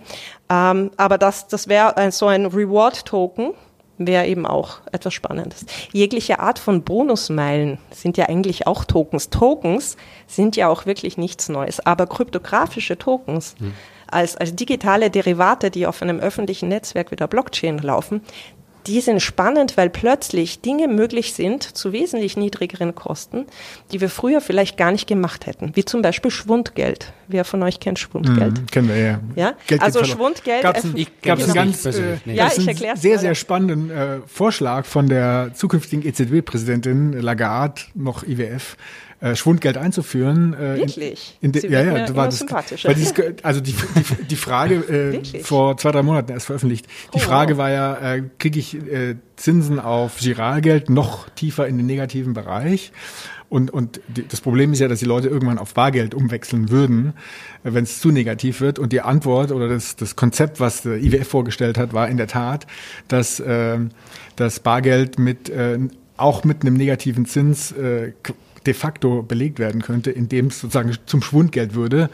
Ähm, 0.48 0.90
aber 0.96 1.18
das, 1.18 1.48
das 1.48 1.68
wäre 1.68 2.10
so 2.12 2.26
ein 2.26 2.46
Reward-Token, 2.46 3.54
wäre 3.98 4.26
eben 4.26 4.46
auch 4.46 4.78
etwas 4.92 5.12
Spannendes. 5.12 5.66
Jegliche 5.92 6.38
Art 6.38 6.60
von 6.60 6.82
Bonusmeilen 6.82 7.78
sind 7.90 8.16
ja 8.16 8.26
eigentlich 8.26 8.66
auch 8.66 8.84
Tokens. 8.84 9.30
Tokens 9.30 9.96
sind 10.28 10.56
ja 10.56 10.68
auch 10.68 10.86
wirklich 10.86 11.18
nichts 11.18 11.48
Neues, 11.48 11.84
aber 11.84 12.06
kryptografische 12.06 12.96
Tokens. 12.96 13.56
Mhm 13.58 13.74
als, 14.10 14.36
als 14.36 14.54
digitale 14.54 15.10
Derivate, 15.10 15.70
die 15.70 15.86
auf 15.86 16.02
einem 16.02 16.20
öffentlichen 16.20 16.68
Netzwerk 16.68 17.10
wie 17.10 17.16
der 17.16 17.26
Blockchain 17.26 17.78
laufen, 17.78 18.22
die 18.88 19.00
sind 19.00 19.20
spannend, 19.20 19.76
weil 19.76 19.90
plötzlich 19.90 20.60
Dinge 20.62 20.88
möglich 20.88 21.34
sind 21.34 21.62
zu 21.62 21.92
wesentlich 21.92 22.36
niedrigeren 22.36 22.94
Kosten, 22.94 23.46
die 23.92 24.00
wir 24.00 24.08
früher 24.08 24.40
vielleicht 24.40 24.78
gar 24.78 24.90
nicht 24.90 25.06
gemacht 25.06 25.46
hätten, 25.46 25.72
wie 25.74 25.84
zum 25.84 26.00
Beispiel 26.00 26.30
Schwundgeld. 26.30 27.12
Wer 27.28 27.44
von 27.44 27.62
euch 27.62 27.80
kennt 27.80 27.98
Schwundgeld? 27.98 28.60
Mhm, 28.60 28.66
kennen 28.66 28.88
wir 28.88 28.96
ja. 28.96 29.20
ja? 29.36 29.52
Geld 29.66 29.82
also 29.82 30.02
Schwundgeld. 30.04 30.62
Gab 30.62 30.78
es 30.78 30.84
einen, 30.84 31.06
gab's 31.22 31.44
einen 31.44 31.54
ganz 31.54 31.84
äh, 31.84 32.16
ja, 32.24 32.50
ich 32.56 32.66
einen 32.66 32.96
sehr, 32.96 33.18
sehr 33.18 33.34
spannenden 33.34 33.90
äh, 33.90 34.20
Vorschlag 34.26 34.86
von 34.86 35.06
der 35.08 35.50
zukünftigen 35.54 36.06
EZB-Präsidentin 36.06 37.12
Lagarde, 37.12 37.82
noch 37.94 38.22
IWF, 38.22 38.78
äh, 39.20 39.34
Schwundgeld 39.34 39.76
einzuführen. 39.76 40.54
Äh, 40.54 40.76
Wirklich? 40.76 41.36
In, 41.40 41.52
in 41.52 41.60
de, 41.60 41.70
ja, 41.70 41.82
ja, 41.82 42.14
war 42.14 42.26
das, 42.26 42.44
weil 42.84 42.94
dieses, 42.94 43.14
also 43.42 43.60
die, 43.60 43.72
die, 43.72 44.24
die 44.24 44.36
Frage 44.36 44.76
äh, 44.76 45.42
vor 45.42 45.76
zwei, 45.76 45.90
drei 45.90 46.02
Monaten 46.02 46.32
erst 46.32 46.46
veröffentlicht. 46.46 46.86
Die 47.14 47.18
oh, 47.18 47.20
Frage 47.20 47.54
wow. 47.54 47.58
war 47.58 47.70
ja, 47.70 48.14
äh, 48.14 48.22
kriege 48.38 48.58
ich 48.58 48.74
äh, 48.74 49.16
Zinsen 49.36 49.80
auf 49.80 50.18
Giralgeld 50.18 50.88
noch 50.90 51.28
tiefer 51.30 51.66
in 51.66 51.78
den 51.78 51.86
negativen 51.86 52.32
Bereich? 52.32 52.92
Und, 53.48 53.70
und 53.72 54.00
die, 54.08 54.28
das 54.28 54.40
Problem 54.40 54.72
ist 54.72 54.78
ja, 54.78 54.88
dass 54.88 54.98
die 54.98 55.06
Leute 55.06 55.28
irgendwann 55.28 55.58
auf 55.58 55.74
Bargeld 55.74 56.14
umwechseln 56.14 56.70
würden, 56.70 57.14
äh, 57.64 57.72
wenn 57.72 57.84
es 57.84 58.00
zu 58.00 58.10
negativ 58.10 58.60
wird. 58.60 58.78
Und 58.78 58.92
die 58.92 59.00
Antwort 59.00 59.52
oder 59.52 59.68
das, 59.68 59.96
das 59.96 60.16
Konzept, 60.16 60.60
was 60.60 60.82
der 60.82 60.98
IWF 60.98 61.28
vorgestellt 61.28 61.78
hat, 61.78 61.92
war 61.92 62.08
in 62.08 62.18
der 62.18 62.28
Tat, 62.28 62.66
dass 63.08 63.40
äh, 63.40 63.78
das 64.36 64.60
Bargeld 64.60 65.18
mit 65.18 65.48
äh, 65.48 65.78
auch 66.16 66.44
mit 66.44 66.62
einem 66.62 66.74
negativen 66.74 67.26
Zins 67.26 67.72
äh, 67.72 68.12
de 68.68 68.74
facto 68.74 69.22
belegt 69.22 69.58
werden 69.58 69.80
könnte, 69.80 70.10
indem 70.10 70.48
es 70.48 70.60
sozusagen 70.60 70.96
zum 71.06 71.22
Schwundgeld 71.22 71.74
würde. 71.74 72.10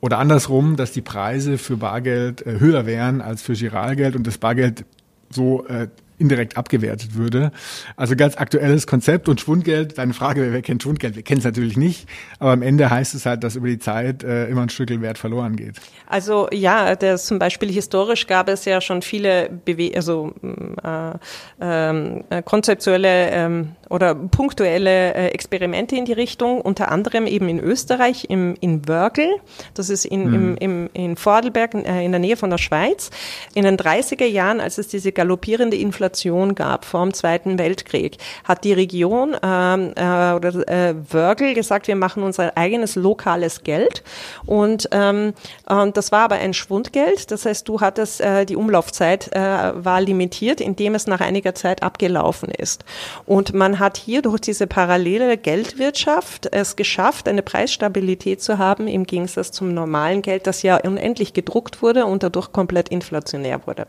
Oder 0.00 0.18
andersrum, 0.18 0.76
dass 0.76 0.92
die 0.92 1.02
Preise 1.02 1.58
für 1.58 1.76
Bargeld 1.76 2.46
äh, 2.46 2.58
höher 2.58 2.86
wären 2.86 3.20
als 3.20 3.42
für 3.42 3.52
Giralgeld 3.52 4.16
und 4.16 4.26
das 4.26 4.38
Bargeld 4.38 4.86
so 5.28 5.66
äh, 5.66 5.88
indirekt 6.20 6.56
abgewertet 6.56 7.14
würde. 7.14 7.50
Also 7.96 8.14
ganz 8.14 8.36
aktuelles 8.36 8.86
Konzept 8.86 9.28
und 9.28 9.40
Schwundgeld, 9.40 9.96
deine 9.98 10.12
Frage, 10.12 10.52
wer 10.52 10.62
kennt 10.62 10.82
Schwundgeld? 10.82 11.16
Wir 11.16 11.22
kennen 11.22 11.38
es 11.38 11.44
natürlich 11.44 11.76
nicht, 11.76 12.08
aber 12.38 12.52
am 12.52 12.62
Ende 12.62 12.90
heißt 12.90 13.14
es 13.14 13.26
halt, 13.26 13.42
dass 13.42 13.56
über 13.56 13.68
die 13.68 13.78
Zeit 13.78 14.22
äh, 14.22 14.46
immer 14.48 14.62
ein 14.62 14.68
Stück 14.68 14.90
Wert 15.00 15.18
verloren 15.18 15.56
geht. 15.56 15.76
Also 16.06 16.48
ja, 16.52 16.94
das 16.96 17.26
zum 17.26 17.38
Beispiel 17.38 17.70
historisch 17.70 18.26
gab 18.26 18.48
es 18.48 18.64
ja 18.64 18.80
schon 18.80 19.02
viele 19.02 19.50
Bewe 19.64 19.92
also 19.94 20.34
äh, 20.82 21.12
ähm, 21.60 22.24
äh, 22.28 22.42
konzeptuelle 22.42 23.30
ähm, 23.30 23.72
oder 23.90 24.14
punktuelle 24.14 25.14
äh, 25.14 25.26
Experimente 25.28 25.96
in 25.96 26.04
die 26.04 26.12
Richtung, 26.12 26.60
unter 26.60 26.90
anderem 26.90 27.26
eben 27.26 27.48
in 27.48 27.58
Österreich, 27.58 28.26
im, 28.28 28.54
in 28.60 28.86
Wörgl, 28.88 29.28
das 29.74 29.90
ist 29.90 30.04
in, 30.04 30.28
mhm. 30.28 30.34
im, 30.34 30.56
im, 30.56 30.90
in 30.92 31.16
Vordelberg, 31.16 31.74
äh, 31.74 32.04
in 32.04 32.12
der 32.12 32.20
Nähe 32.20 32.36
von 32.36 32.50
der 32.50 32.58
Schweiz. 32.58 33.10
In 33.54 33.64
den 33.64 33.76
30er 33.76 34.26
Jahren, 34.26 34.60
als 34.60 34.78
es 34.78 34.86
diese 34.86 35.10
galoppierende 35.10 35.76
Inflation 35.76 36.54
gab 36.54 36.84
vor 36.84 37.02
dem 37.02 37.12
Zweiten 37.12 37.58
Weltkrieg, 37.58 38.16
hat 38.44 38.62
die 38.62 38.72
Region 38.72 39.36
ähm, 39.42 39.92
äh, 39.96 40.34
oder 40.34 40.68
äh, 40.68 40.94
Wörgl 41.10 41.54
gesagt, 41.54 41.88
wir 41.88 41.96
machen 41.96 42.22
unser 42.22 42.56
eigenes 42.56 42.94
lokales 42.94 43.64
Geld 43.64 44.04
und, 44.46 44.88
ähm, 44.92 45.34
und 45.66 45.96
das 45.96 46.12
war 46.12 46.20
aber 46.20 46.36
ein 46.36 46.54
Schwundgeld, 46.54 47.32
das 47.32 47.44
heißt, 47.44 47.68
du 47.68 47.80
hattest, 47.80 48.20
äh, 48.20 48.46
die 48.46 48.54
Umlaufzeit 48.54 49.34
äh, 49.34 49.40
war 49.40 50.00
limitiert, 50.00 50.60
indem 50.60 50.94
es 50.94 51.08
nach 51.08 51.20
einiger 51.20 51.56
Zeit 51.56 51.82
abgelaufen 51.82 52.50
ist. 52.50 52.84
Und 53.26 53.52
man 53.52 53.79
hat 53.80 53.96
hier 53.96 54.22
durch 54.22 54.40
diese 54.40 54.66
parallele 54.66 55.36
Geldwirtschaft 55.36 56.46
es 56.52 56.76
geschafft, 56.76 57.26
eine 57.26 57.42
Preisstabilität 57.42 58.40
zu 58.40 58.58
haben 58.58 58.86
im 58.86 59.04
Gegensatz 59.04 59.50
zum 59.50 59.74
normalen 59.74 60.22
Geld, 60.22 60.46
das 60.46 60.62
ja 60.62 60.76
unendlich 60.76 61.32
gedruckt 61.32 61.82
wurde 61.82 62.06
und 62.06 62.22
dadurch 62.22 62.52
komplett 62.52 62.88
inflationär 62.90 63.66
wurde. 63.66 63.86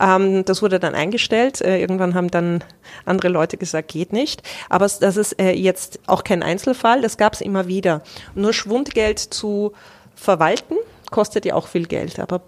Ähm, 0.00 0.44
das 0.44 0.62
wurde 0.62 0.78
dann 0.78 0.94
eingestellt. 0.94 1.60
Äh, 1.60 1.80
irgendwann 1.80 2.14
haben 2.14 2.30
dann 2.30 2.62
andere 3.04 3.28
Leute 3.28 3.56
gesagt, 3.56 3.88
geht 3.88 4.12
nicht. 4.12 4.42
Aber 4.68 4.86
das 4.86 5.16
ist 5.16 5.40
äh, 5.40 5.52
jetzt 5.52 5.98
auch 6.06 6.22
kein 6.22 6.42
Einzelfall, 6.42 7.02
das 7.02 7.16
gab 7.16 7.32
es 7.32 7.40
immer 7.40 7.66
wieder. 7.66 8.02
Nur 8.34 8.52
Schwundgeld 8.52 9.18
zu 9.18 9.72
verwalten 10.14 10.76
kostet 11.10 11.44
ja 11.44 11.54
auch 11.54 11.68
viel 11.68 11.86
Geld. 11.86 12.18
Aber 12.18 12.42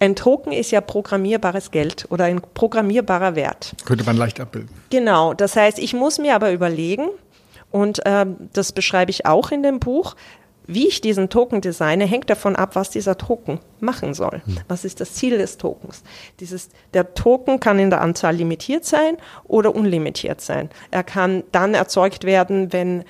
ein 0.00 0.16
Token 0.16 0.52
ist 0.52 0.70
ja 0.70 0.80
programmierbares 0.80 1.70
Geld 1.70 2.06
oder 2.10 2.24
ein 2.24 2.40
programmierbarer 2.54 3.34
Wert. 3.34 3.74
Könnte 3.84 4.04
man 4.04 4.16
leicht 4.16 4.40
abbilden. 4.40 4.70
Genau, 4.90 5.34
das 5.34 5.56
heißt, 5.56 5.78
ich 5.78 5.94
muss 5.94 6.18
mir 6.18 6.34
aber 6.34 6.52
überlegen, 6.52 7.08
und 7.70 8.04
äh, 8.06 8.26
das 8.52 8.72
beschreibe 8.72 9.10
ich 9.10 9.26
auch 9.26 9.50
in 9.50 9.62
dem 9.62 9.80
Buch, 9.80 10.14
wie 10.66 10.88
ich 10.88 11.00
diesen 11.00 11.28
Token 11.28 11.60
designe, 11.60 12.06
hängt 12.06 12.28
davon 12.28 12.56
ab, 12.56 12.74
was 12.74 12.90
dieser 12.90 13.16
Token 13.16 13.60
machen 13.80 14.14
soll. 14.14 14.42
Hm. 14.44 14.58
Was 14.68 14.84
ist 14.84 15.00
das 15.00 15.14
Ziel 15.14 15.38
des 15.38 15.58
Tokens? 15.58 16.02
Dieses, 16.40 16.70
der 16.92 17.14
Token 17.14 17.60
kann 17.60 17.78
in 17.78 17.90
der 17.90 18.00
Anzahl 18.00 18.34
limitiert 18.34 18.84
sein 18.84 19.16
oder 19.44 19.74
unlimitiert 19.74 20.40
sein. 20.40 20.70
Er 20.90 21.04
kann 21.04 21.44
dann 21.52 21.74
erzeugt 21.74 22.24
werden, 22.24 22.72
wenn 22.72 23.04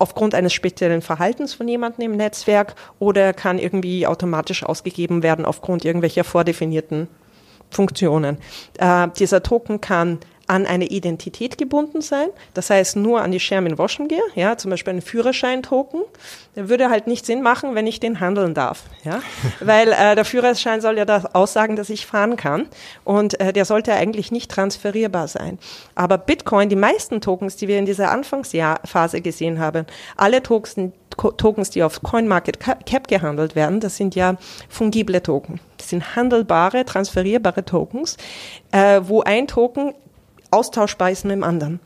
aufgrund 0.00 0.34
eines 0.34 0.52
speziellen 0.52 1.02
Verhaltens 1.02 1.54
von 1.54 1.68
jemandem 1.68 2.06
im 2.12 2.16
Netzwerk 2.16 2.74
oder 2.98 3.22
er 3.22 3.34
kann 3.34 3.58
irgendwie 3.58 4.06
automatisch 4.06 4.64
ausgegeben 4.64 5.22
werden 5.22 5.44
aufgrund 5.44 5.84
irgendwelcher 5.84 6.24
vordefinierten 6.24 7.08
Funktionen. 7.70 8.38
Äh, 8.78 9.08
dieser 9.18 9.42
Token 9.42 9.80
kann 9.80 10.18
an 10.50 10.66
eine 10.66 10.86
Identität 10.86 11.58
gebunden 11.58 12.00
sein. 12.00 12.28
Das 12.54 12.70
heißt 12.70 12.96
nur 12.96 13.22
an 13.22 13.30
die 13.30 13.38
Sherman 13.38 13.78
Washington, 13.78 14.18
ja, 14.34 14.56
zum 14.56 14.72
Beispiel 14.72 14.90
einen 14.90 15.00
Führerschein-Token. 15.00 16.02
Der 16.56 16.68
würde 16.68 16.90
halt 16.90 17.06
nicht 17.06 17.24
Sinn 17.24 17.40
machen, 17.40 17.76
wenn 17.76 17.86
ich 17.86 18.00
den 18.00 18.18
handeln 18.18 18.52
darf, 18.52 18.82
ja, 19.04 19.22
weil 19.60 19.92
äh, 19.92 20.16
der 20.16 20.24
Führerschein 20.24 20.80
soll 20.80 20.98
ja 20.98 21.04
das 21.04 21.36
aussagen, 21.36 21.76
dass 21.76 21.88
ich 21.88 22.04
fahren 22.04 22.34
kann 22.34 22.66
und 23.04 23.38
äh, 23.38 23.52
der 23.52 23.64
sollte 23.64 23.92
eigentlich 23.92 24.32
nicht 24.32 24.50
transferierbar 24.50 25.28
sein. 25.28 25.60
Aber 25.94 26.18
Bitcoin, 26.18 26.68
die 26.68 26.74
meisten 26.74 27.20
Tokens, 27.20 27.54
die 27.54 27.68
wir 27.68 27.78
in 27.78 27.86
dieser 27.86 28.10
Anfangsphase 28.10 29.20
gesehen 29.20 29.60
haben, 29.60 29.86
alle 30.16 30.42
Tokens, 30.42 30.74
Tokens, 31.36 31.70
die 31.70 31.84
auf 31.84 32.02
CoinMarketCap 32.02 33.06
gehandelt 33.06 33.54
werden, 33.54 33.78
das 33.78 33.96
sind 33.96 34.16
ja 34.16 34.36
fungible 34.68 35.22
Token. 35.22 35.60
Das 35.76 35.90
sind 35.90 36.16
handelbare, 36.16 36.84
transferierbare 36.84 37.64
Tokens, 37.64 38.16
äh, 38.72 39.00
wo 39.04 39.22
ein 39.22 39.46
Token 39.46 39.94
austauschbar 40.50 41.10
ist 41.10 41.24
mit 41.24 41.32
dem 41.32 41.44
anderen. 41.44 41.80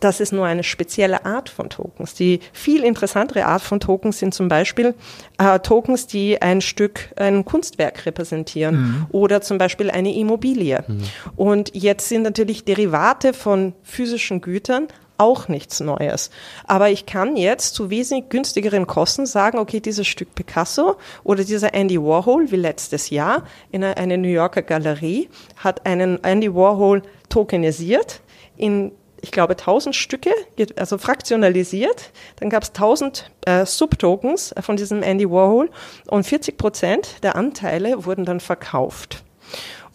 Das 0.00 0.20
ist 0.20 0.32
nur 0.32 0.44
eine 0.44 0.62
spezielle 0.62 1.24
Art 1.24 1.48
von 1.48 1.70
Tokens. 1.70 2.14
Die 2.14 2.40
viel 2.52 2.84
interessantere 2.84 3.46
Art 3.46 3.62
von 3.62 3.80
Tokens 3.80 4.18
sind 4.18 4.34
zum 4.34 4.48
Beispiel 4.48 4.94
äh, 5.38 5.58
Tokens, 5.60 6.06
die 6.06 6.40
ein 6.42 6.60
Stück, 6.60 7.08
ein 7.16 7.44
Kunstwerk 7.46 8.04
repräsentieren 8.04 8.76
mhm. 8.76 9.06
oder 9.10 9.40
zum 9.40 9.56
Beispiel 9.56 9.90
eine 9.90 10.14
Immobilie. 10.14 10.84
Mhm. 10.86 11.02
Und 11.36 11.74
jetzt 11.74 12.08
sind 12.08 12.22
natürlich 12.22 12.64
Derivate 12.64 13.32
von 13.32 13.72
physischen 13.82 14.42
Gütern 14.42 14.88
auch 15.18 15.48
nichts 15.48 15.80
Neues. 15.80 16.30
Aber 16.66 16.90
ich 16.90 17.06
kann 17.06 17.36
jetzt 17.36 17.74
zu 17.74 17.90
wesentlich 17.90 18.28
günstigeren 18.28 18.86
Kosten 18.86 19.26
sagen, 19.26 19.58
okay, 19.58 19.80
dieses 19.80 20.06
Stück 20.06 20.34
Picasso 20.34 20.96
oder 21.24 21.44
dieser 21.44 21.74
Andy 21.74 22.00
Warhol, 22.00 22.50
wie 22.50 22.56
letztes 22.56 23.10
Jahr 23.10 23.44
in 23.70 23.84
einer 23.84 24.16
New 24.16 24.28
Yorker 24.28 24.62
Galerie, 24.62 25.28
hat 25.56 25.86
einen 25.86 26.22
Andy 26.24 26.54
Warhol 26.54 27.02
tokenisiert 27.28 28.20
in 28.56 28.92
ich 29.22 29.32
glaube, 29.32 29.54
1000 29.54 29.96
Stücke, 29.96 30.30
also 30.76 30.98
fraktionalisiert. 30.98 32.12
Dann 32.36 32.48
gab 32.48 32.62
es 32.62 32.68
1000 32.68 33.30
äh, 33.46 33.66
Subtokens 33.66 34.54
von 34.60 34.76
diesem 34.76 35.02
Andy 35.02 35.28
Warhol 35.28 35.70
und 36.06 36.24
40 36.24 36.56
Prozent 36.56 37.22
der 37.24 37.34
Anteile 37.34 38.04
wurden 38.04 38.24
dann 38.24 38.38
verkauft. 38.38 39.24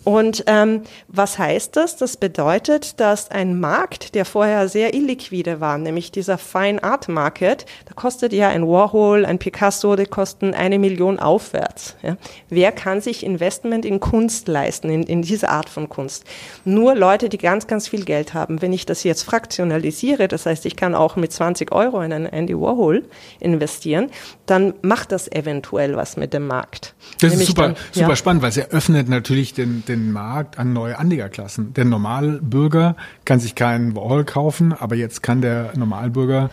Und 0.04 0.44
ähm, 0.48 0.82
was 1.08 1.38
heißt 1.38 1.76
das? 1.76 1.98
Das 1.98 2.18
bedeutet, 2.18 3.00
dass 3.00 3.30
ein 3.30 3.60
Markt, 3.60 4.16
der 4.16 4.26
vorher 4.26 4.68
sehr 4.68 4.94
illiquide 4.94 5.60
war, 5.60 5.78
nämlich 5.78 6.12
dieser 6.12 6.38
Fine 6.38 6.84
Art 6.84 7.08
Market, 7.08 7.66
da 7.86 7.94
kostet 7.94 8.34
ja 8.34 8.50
ein 8.50 8.68
Warhol, 8.68 9.26
ein 9.26 9.38
Picasso, 9.38 9.96
die 9.96 10.06
kosten 10.06 10.54
eine 10.54 10.80
Million 10.80 11.20
aufwärts. 11.20 11.96
Ja. 12.02 12.18
Wer 12.50 12.72
kann 12.72 13.02
sich 13.02 13.24
Investment 13.24 13.86
in 13.86 14.00
Kunst 14.00 14.48
leisten, 14.48 14.90
in, 14.90 15.04
in 15.04 15.22
diese 15.22 15.50
Art 15.50 15.70
von 15.70 15.88
Kunst? 15.88 16.26
Nur 16.66 16.96
Leute, 16.96 17.30
die 17.30 17.38
ganz, 17.38 17.68
ganz 17.68 17.88
viel 17.88 18.04
Geld 18.04 18.34
haben. 18.34 18.62
Wenn 18.62 18.74
ich 18.74 18.86
das 18.86 19.04
jetzt 19.04 19.24
fraktionalisiere, 19.24 20.28
das 20.28 20.46
heißt, 20.46 20.66
ich 20.66 20.76
kann 20.76 20.96
auch 20.96 21.16
mit 21.16 21.32
20 21.32 21.72
Euro 21.72 22.02
in 22.02 22.12
einen 22.12 22.26
Andy 22.26 22.58
Warhol 22.58 23.06
investieren, 23.40 24.10
dann 24.46 24.74
macht 24.82 25.12
das 25.12 25.32
eventuell 25.32 25.96
was 25.96 26.18
mit 26.18 26.34
dem 26.34 26.48
Markt. 26.48 26.96
Das 27.20 27.32
Nämlich 27.32 27.42
ist 27.42 27.48
super, 27.48 27.62
dann, 27.70 27.76
super 27.92 28.10
ja. 28.10 28.16
spannend, 28.16 28.42
weil 28.42 28.50
es 28.50 28.58
eröffnet 28.58 29.10
natürlich 29.10 29.54
den, 29.54 29.84
den 29.88 29.91
Markt 29.98 30.60
an 30.60 30.74
neue 30.74 30.98
Anlegerklassen. 30.98 31.74
Der 31.74 31.86
Normalbürger 31.86 32.96
kann 33.26 33.40
sich 33.40 33.56
keinen 33.56 33.96
Warhol 33.96 34.26
kaufen, 34.26 34.74
aber 34.74 34.96
jetzt 34.96 35.24
kann 35.24 35.42
der 35.42 35.72
Normalbürger 35.76 36.50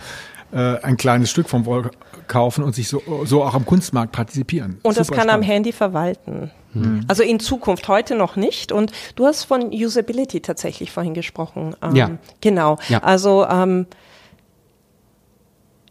äh, 0.53 0.77
ein 0.83 0.97
kleines 0.97 1.31
Stück 1.31 1.49
vom 1.49 1.67
Warhol 1.67 1.91
kaufen 2.27 2.65
und 2.65 2.75
sich 2.75 2.89
so, 2.89 3.03
so 3.25 3.43
auch 3.43 3.55
am 3.55 3.67
Kunstmarkt 3.67 4.13
partizipieren. 4.13 4.79
Und 4.83 4.95
Super 4.95 4.95
das 4.95 5.09
kann 5.09 5.17
spannend. 5.17 5.35
am 5.35 5.43
Handy 5.43 5.73
verwalten. 5.73 6.51
Hm. 6.73 7.05
Also 7.09 7.23
in 7.23 7.41
Zukunft, 7.41 7.89
heute 7.89 8.15
noch 8.15 8.37
nicht. 8.37 8.73
Und 8.73 8.93
du 9.17 9.27
hast 9.27 9.45
von 9.45 9.71
Usability 9.73 10.41
tatsächlich 10.41 10.91
vorhin 10.91 11.15
gesprochen. 11.15 11.75
Ähm, 11.83 11.97
ja. 11.97 12.11
Genau. 12.41 12.79
Ja. 12.89 13.03
Also 13.03 13.47
ähm, 13.47 13.87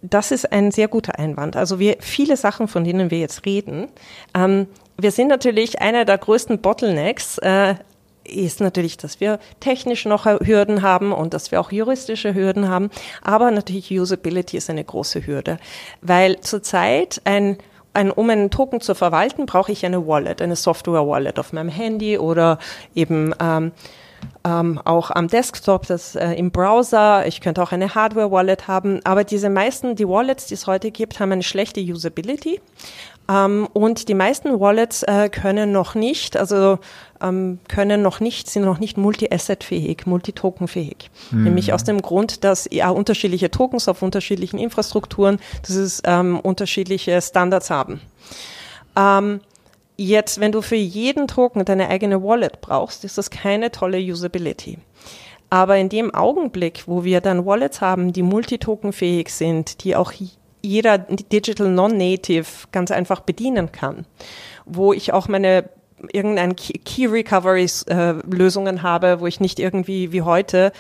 das 0.01 0.31
ist 0.31 0.51
ein 0.51 0.71
sehr 0.71 0.87
guter 0.87 1.19
Einwand. 1.19 1.55
Also 1.55 1.79
wir, 1.79 1.97
viele 1.99 2.37
Sachen, 2.37 2.67
von 2.67 2.83
denen 2.83 3.11
wir 3.11 3.19
jetzt 3.19 3.45
reden, 3.45 3.87
ähm, 4.33 4.67
wir 4.97 5.11
sind 5.11 5.27
natürlich 5.27 5.81
einer 5.81 6.05
der 6.05 6.17
größten 6.17 6.59
Bottlenecks, 6.59 7.37
äh, 7.39 7.75
ist 8.23 8.59
natürlich, 8.59 8.97
dass 8.97 9.21
wir 9.21 9.39
technisch 9.59 10.05
noch 10.05 10.25
Hürden 10.25 10.81
haben 10.81 11.13
und 11.13 11.33
dass 11.33 11.51
wir 11.51 11.61
auch 11.61 11.71
juristische 11.71 12.35
Hürden 12.35 12.67
haben. 12.67 12.89
Aber 13.21 13.51
natürlich 13.51 13.89
Usability 13.91 14.57
ist 14.57 14.69
eine 14.69 14.83
große 14.83 15.25
Hürde, 15.25 15.59
weil 16.01 16.41
zurzeit 16.41 17.21
ein 17.23 17.57
ein, 17.93 18.11
um 18.11 18.29
einen 18.29 18.51
Token 18.51 18.79
zu 18.79 18.93
verwalten, 18.93 19.47
brauche 19.47 19.71
ich 19.71 19.83
eine 19.83 20.05
Wallet, 20.05 20.41
eine 20.41 20.55
Software-Wallet 20.55 21.39
auf 21.39 21.51
meinem 21.51 21.69
Handy 21.69 22.19
oder 22.19 22.59
eben 22.93 23.33
ähm, 23.39 23.71
ähm, 24.43 24.79
auch 24.85 25.11
am 25.11 25.27
Desktop, 25.27 25.87
das 25.87 26.15
äh, 26.15 26.33
im 26.33 26.51
Browser. 26.51 27.25
Ich 27.25 27.41
könnte 27.41 27.61
auch 27.61 27.71
eine 27.71 27.95
Hardware-Wallet 27.95 28.67
haben. 28.67 28.99
Aber 29.03 29.23
diese 29.23 29.49
meisten, 29.49 29.95
die 29.95 30.07
Wallets, 30.07 30.45
die 30.45 30.53
es 30.53 30.67
heute 30.67 30.91
gibt, 30.91 31.19
haben 31.19 31.31
eine 31.31 31.43
schlechte 31.43 31.81
Usability. 31.81 32.61
Ähm, 33.29 33.67
und 33.73 34.07
die 34.07 34.13
meisten 34.13 34.59
Wallets 34.59 35.03
äh, 35.03 35.29
können 35.29 35.71
noch 35.71 35.95
nicht, 35.95 36.37
also 36.37 36.79
ähm, 37.21 37.59
können 37.67 38.01
noch 38.01 38.19
nicht, 38.19 38.49
sind 38.49 38.63
noch 38.63 38.79
nicht 38.79 38.97
multi-asset-fähig, 38.97 40.05
multi-token-fähig. 40.05 41.09
Mhm. 41.31 41.43
Nämlich 41.43 41.73
aus 41.73 41.83
dem 41.83 42.01
Grund, 42.01 42.43
dass 42.43 42.67
ja 42.71 42.89
unterschiedliche 42.89 43.51
Tokens 43.51 43.87
auf 43.87 44.01
unterschiedlichen 44.01 44.57
Infrastrukturen, 44.59 45.39
dass 45.61 45.75
es 45.75 46.01
ähm, 46.05 46.39
unterschiedliche 46.39 47.21
Standards 47.21 47.69
haben. 47.69 48.01
Ähm, 48.95 49.41
Jetzt, 49.99 50.39
wenn 50.39 50.51
du 50.51 50.61
für 50.61 50.75
jeden 50.75 51.27
Token 51.27 51.65
deine 51.65 51.89
eigene 51.89 52.21
Wallet 52.21 52.61
brauchst, 52.61 53.03
ist 53.03 53.17
das 53.17 53.31
keine 53.31 53.71
tolle 53.71 53.97
Usability. 53.97 54.77
Aber 55.49 55.77
in 55.77 55.89
dem 55.89 56.13
Augenblick, 56.13 56.83
wo 56.85 57.03
wir 57.03 57.19
dann 57.19 57.47
Wallets 57.47 57.81
haben, 57.81 58.13
die 58.13 58.21
multitokenfähig 58.21 59.33
sind, 59.33 59.83
die 59.83 59.95
auch 59.95 60.11
jeder 60.61 60.97
Digital 60.97 61.69
Non-Native 61.69 62.45
ganz 62.71 62.91
einfach 62.91 63.21
bedienen 63.21 63.71
kann, 63.71 64.05
wo 64.65 64.93
ich 64.93 65.13
auch 65.13 65.27
meine 65.27 65.69
irgendein 66.11 66.55
Key 66.55 67.07
Recovery 67.07 67.67
äh, 67.87 68.11
Lösungen 68.29 68.83
habe, 68.83 69.19
wo 69.19 69.27
ich 69.27 69.39
nicht 69.39 69.59
irgendwie 69.59 70.11
wie 70.11 70.21
heute 70.21 70.71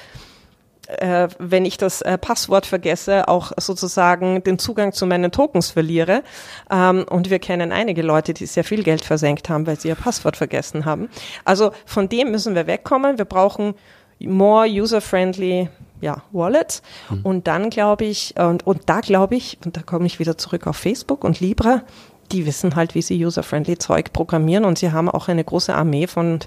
äh, 0.87 1.27
wenn 1.37 1.65
ich 1.65 1.77
das 1.77 2.01
äh, 2.01 2.17
Passwort 2.17 2.65
vergesse, 2.65 3.27
auch 3.27 3.51
sozusagen 3.57 4.43
den 4.43 4.57
Zugang 4.57 4.93
zu 4.93 5.05
meinen 5.05 5.31
Tokens 5.31 5.71
verliere. 5.71 6.23
Ähm, 6.71 7.05
und 7.09 7.29
wir 7.29 7.39
kennen 7.39 7.71
einige 7.71 8.01
Leute, 8.01 8.33
die 8.33 8.45
sehr 8.45 8.63
viel 8.63 8.83
Geld 8.83 9.03
versenkt 9.03 9.49
haben, 9.49 9.67
weil 9.67 9.79
sie 9.79 9.89
ihr 9.89 9.95
Passwort 9.95 10.37
vergessen 10.37 10.85
haben. 10.85 11.09
Also 11.43 11.71
von 11.85 12.07
dem 12.07 12.31
müssen 12.31 12.55
wir 12.55 12.67
wegkommen. 12.67 13.17
Wir 13.17 13.25
brauchen 13.25 13.73
more 14.19 14.67
user-friendly 14.67 15.69
ja, 16.01 16.23
Wallets. 16.31 16.81
Mhm. 17.09 17.21
Und 17.23 17.47
dann 17.47 17.69
glaube 17.69 18.05
ich, 18.05 18.35
und, 18.37 18.65
und 18.65 18.81
da 18.85 19.01
glaube 19.01 19.35
ich, 19.35 19.57
und 19.65 19.77
da 19.77 19.81
komme 19.81 20.05
ich 20.05 20.19
wieder 20.19 20.37
zurück 20.37 20.67
auf 20.67 20.77
Facebook 20.77 21.23
und 21.23 21.39
Libra, 21.39 21.83
die 22.31 22.45
wissen 22.45 22.75
halt, 22.75 22.95
wie 22.95 23.01
sie 23.01 23.23
user-friendly 23.23 23.77
Zeug 23.77 24.11
programmieren 24.11 24.65
und 24.65 24.77
sie 24.77 24.91
haben 24.91 25.09
auch 25.09 25.27
eine 25.27 25.43
große 25.43 25.73
Armee 25.73 26.07
von 26.07 26.39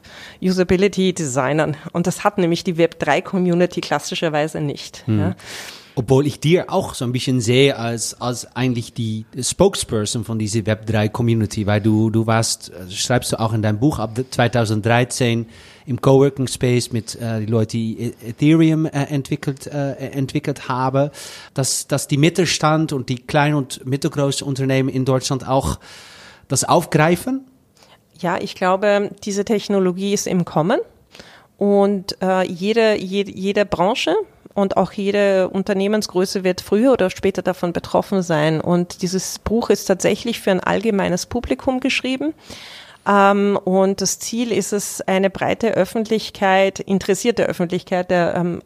Usability-Designern. 0.43 1.77
Und 1.93 2.07
das 2.07 2.23
hat 2.23 2.39
nämlich 2.39 2.65
die 2.65 2.75
Web3-Community 2.75 3.81
klassischerweise 3.81 4.61
nicht. 4.61 5.07
Hm. 5.07 5.19
Ja. 5.19 5.37
Obwohl 5.97 6.27
ich 6.27 6.39
dir 6.39 6.73
auch 6.73 6.95
so 6.95 7.05
ein 7.05 7.13
bisschen 7.13 7.41
sehe 7.41 7.77
als, 7.77 8.21
als 8.21 8.57
eigentlich 8.57 8.95
die 8.95 9.27
Spokesperson 9.41 10.25
von 10.25 10.39
dieser 10.39 10.61
Web3-Community, 10.61 11.67
weil 11.67 11.81
du, 11.81 12.11
du 12.11 12.27
warst, 12.27 12.71
äh, 12.71 12.91
schreibst 12.91 13.33
du 13.33 13.41
auch 13.41 13.53
in 13.53 13.63
deinem 13.63 13.81
Buch 13.81 13.99
ab 13.99 14.19
2013 14.31 15.47
im 15.91 16.01
Coworking 16.01 16.47
Space 16.47 16.93
mit 16.93 17.17
äh, 17.17 17.41
die 17.41 17.47
Leute, 17.47 17.73
die 17.73 18.01
e- 18.01 18.29
Ethereum 18.29 18.87
äh, 18.87 18.91
entwickelt, 18.91 19.67
äh, 19.67 19.95
entwickelt 19.95 20.69
haben, 20.69 21.11
dass, 21.53 21.89
dass 21.89 22.07
die 22.07 22.17
Mittelstand 22.17 22.93
und 22.93 23.09
die 23.09 23.17
kleinen 23.17 23.57
und 23.57 23.85
mittelgroßen 23.85 24.47
Unternehmen 24.47 24.89
in 24.89 25.05
Deutschland 25.05 25.47
auch 25.47 25.81
das 26.49 26.65
aufgreifen? 26.65 27.45
Ja, 28.21 28.39
ich 28.39 28.55
glaube, 28.55 29.11
diese 29.25 29.45
Technologie 29.45 30.15
ist 30.15 30.27
im 30.27 30.45
Kommen 30.45 30.81
und 31.59 32.17
äh, 32.23 32.47
jede, 32.47 32.97
jede, 32.97 33.33
jede 33.33 33.67
Branche 33.67 34.15
und 34.55 34.77
auch 34.77 34.93
jede 34.93 35.49
Unternehmensgröße 35.49 36.45
wird 36.45 36.61
früher 36.61 36.93
oder 36.93 37.11
später 37.11 37.43
davon 37.43 37.73
betroffen 37.73 38.23
sein. 38.23 38.61
Und 38.61 39.03
dieses 39.03 39.39
Buch 39.39 39.71
ist 39.71 39.87
tatsächlich 39.87 40.41
für 40.41 40.51
ein 40.51 40.61
allgemeines 40.61 41.27
Publikum 41.27 41.81
geschrieben. 41.81 42.35
Ähm, 43.11 43.59
und 43.65 44.01
das 44.01 44.21
Ziel 44.21 44.53
ist 44.53 44.73
es, 44.73 45.01
eine 45.01 45.31
breite 45.31 45.73
Öffentlichkeit, 45.73 46.79
interessierte 46.79 47.47
Öffentlichkeit 47.47 48.11
der, 48.11 48.37
ähm, 48.37 48.63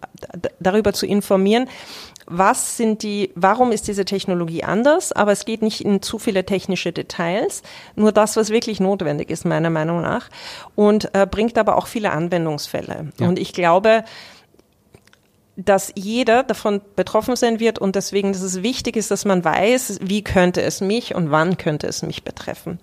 darüber 0.61 0.93
zu 0.93 1.07
informieren, 1.07 1.69
was 2.27 2.77
sind 2.77 3.03
die, 3.03 3.31
warum 3.35 3.71
ist 3.71 3.87
diese 3.87 4.05
Technologie 4.05 4.65
anders, 4.65 5.13
aber 5.13 5.33
es 5.33 5.45
geht 5.45 5.63
nicht 5.63 5.83
in 5.83 6.01
zu 6.03 6.19
viele 6.19 6.45
technische 6.45 6.93
Details, 6.93 7.63
nur 7.97 8.13
das, 8.13 8.37
was 8.37 8.51
wirklich 8.51 8.81
notwendig 8.81 9.31
ist, 9.31 9.45
meiner 9.45 9.71
Meinung 9.71 10.01
nach, 10.01 10.31
und 10.75 11.15
äh, 11.15 11.27
bringt 11.27 11.59
aber 11.59 11.77
auch 11.77 11.87
viele 11.87 12.13
Anwendungsfälle. 12.13 13.13
Ja. 13.19 13.29
Und 13.29 13.39
ich 13.39 13.53
glaube, 13.53 14.05
dass 15.57 15.93
jeder 15.95 16.43
davon 16.43 16.81
betroffen 16.97 17.37
sein 17.37 17.61
wird 17.61 17.79
und 17.79 17.95
deswegen, 17.95 18.33
dass 18.33 18.43
es 18.43 18.63
wichtig 18.63 18.97
ist, 18.97 19.11
dass 19.13 19.25
man 19.25 19.45
weiß, 19.45 20.01
wie 20.03 20.23
könnte 20.23 20.63
es 20.63 20.81
mich 20.81 21.15
und 21.15 21.31
wann 21.31 21.57
könnte 21.57 21.87
es 21.87 22.03
mich 22.03 22.25
betreffen. 22.25 22.81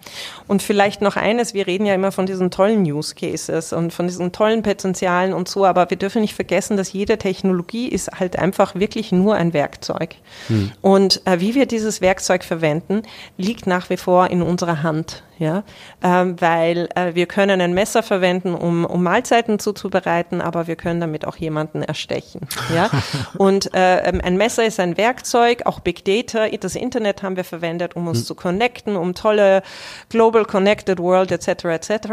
Und 0.48 0.62
vielleicht 0.62 1.02
noch 1.02 1.18
eines, 1.18 1.54
wir 1.54 1.68
reden 1.68 1.86
ja 1.86 1.94
immer 1.94 2.14
von 2.14 2.26
diesen 2.26 2.50
tollen 2.50 2.84
Use 2.84 3.14
Cases 3.16 3.74
und 3.74 3.92
von 3.92 4.08
diesen 4.08 4.32
tollen 4.32 4.64
Potenzialen 4.64 5.34
und 5.34 5.50
so, 5.50 5.66
aber 5.66 5.90
wir 5.90 5.98
dürfen 5.98 6.22
nicht 6.22 6.36
vergessen, 6.36 6.78
dass 6.78 6.94
jede 6.94 7.18
Technologie 7.18 7.90
ist 7.90 8.10
halt 8.20 8.40
einfach 8.40 8.76
wirklich 8.76 9.12
nur 9.12 9.36
ein 9.36 9.54
Werkzeug. 9.54 10.16
Hm. 10.48 10.72
Und 10.82 11.22
äh, 11.26 11.42
wie 11.42 11.56
wir 11.56 11.66
dieses 11.66 12.00
Werkzeug 12.00 12.44
verwenden, 12.44 13.02
liegt 13.38 13.68
nach 13.68 13.90
wie 13.90 13.98
vor 13.98 14.30
in 14.30 14.42
unserer 14.42 14.82
Hand 14.82 15.24
ja, 15.42 15.64
ähm, 16.04 16.40
weil 16.40 16.88
äh, 16.94 17.16
wir 17.16 17.26
können 17.26 17.62
ein 17.62 17.74
Messer 17.74 18.04
verwenden, 18.04 18.54
um, 18.54 18.86
um 18.86 19.02
Mahlzeiten 19.02 19.58
zuzubereiten, 19.58 20.40
aber 20.40 20.68
wir 20.68 20.76
können 20.76 21.02
damit 21.02 21.26
auch 21.26 21.36
jemanden 21.36 21.82
erstechen, 21.82 22.42
ja. 22.74 22.92
Und 23.40 23.74
äh, 23.74 24.04
ähm, 24.04 24.22
ein 24.24 24.38
Messer 24.38 24.64
ist 24.64 24.80
ein 24.80 24.98
Werkzeug, 24.98 25.64
auch 25.66 25.80
Big 25.80 26.06
Data, 26.06 26.48
das 26.48 26.76
Internet 26.76 27.24
haben 27.24 27.38
wir 27.38 27.44
verwendet, 27.44 27.96
um 27.96 28.08
uns 28.08 28.20
mhm. 28.20 28.26
zu 28.26 28.36
connecten, 28.36 28.96
um 28.96 29.16
tolle 29.16 29.64
Global 30.10 30.46
Connected 30.46 31.00
World 31.00 31.32
etc. 31.32 31.66
etc. 31.66 32.08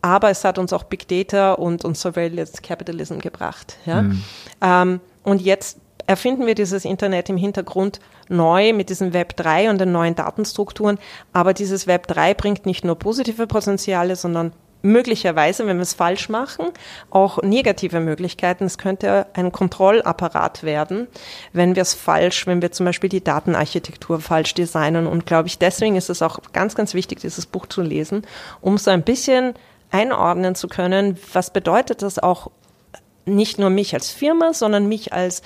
Aber 0.00 0.30
es 0.30 0.42
hat 0.42 0.56
uns 0.56 0.72
auch 0.72 0.84
Big 0.84 1.06
Data 1.06 1.52
und, 1.52 1.84
und 1.84 1.98
Surveillance 1.98 2.62
Capitalism 2.62 3.18
gebracht, 3.18 3.76
ja. 3.84 4.02
Mhm. 4.02 4.24
Ähm, 4.62 5.00
und 5.22 5.42
jetzt 5.42 5.76
erfinden 6.06 6.46
wir 6.46 6.54
dieses 6.54 6.86
Internet 6.86 7.28
im 7.28 7.36
Hintergrund 7.36 8.00
neu 8.30 8.72
mit 8.72 8.88
diesem 8.88 9.12
Web 9.12 9.36
3 9.36 9.70
und 9.70 9.78
den 9.78 9.92
neuen 9.92 10.14
Datenstrukturen. 10.14 10.98
Aber 11.32 11.52
dieses 11.52 11.86
Web 11.86 12.06
3 12.06 12.34
bringt 12.34 12.66
nicht 12.66 12.84
nur 12.84 12.98
positive 12.98 13.46
Potenziale, 13.46 14.16
sondern 14.16 14.52
möglicherweise, 14.82 15.66
wenn 15.66 15.76
wir 15.76 15.82
es 15.82 15.94
falsch 15.94 16.28
machen, 16.28 16.66
auch 17.10 17.42
negative 17.42 18.00
Möglichkeiten. 18.00 18.64
Es 18.64 18.78
könnte 18.78 19.26
ein 19.34 19.52
Kontrollapparat 19.52 20.62
werden, 20.62 21.06
wenn 21.52 21.76
wir 21.76 21.82
es 21.82 21.94
falsch, 21.94 22.46
wenn 22.46 22.62
wir 22.62 22.72
zum 22.72 22.86
Beispiel 22.86 23.10
die 23.10 23.22
Datenarchitektur 23.22 24.20
falsch 24.20 24.54
designen. 24.54 25.06
Und 25.06 25.26
glaube 25.26 25.48
ich, 25.48 25.58
deswegen 25.58 25.96
ist 25.96 26.10
es 26.10 26.22
auch 26.22 26.38
ganz, 26.52 26.74
ganz 26.74 26.94
wichtig, 26.94 27.20
dieses 27.20 27.46
Buch 27.46 27.66
zu 27.66 27.82
lesen, 27.82 28.22
um 28.60 28.78
so 28.78 28.90
ein 28.90 29.02
bisschen 29.02 29.54
einordnen 29.90 30.54
zu 30.54 30.68
können, 30.68 31.18
was 31.32 31.52
bedeutet 31.52 32.02
das 32.02 32.18
auch 32.18 32.50
nicht 33.26 33.58
nur 33.58 33.70
mich 33.70 33.94
als 33.94 34.10
Firma, 34.10 34.54
sondern 34.54 34.86
mich 34.88 35.12
als 35.12 35.42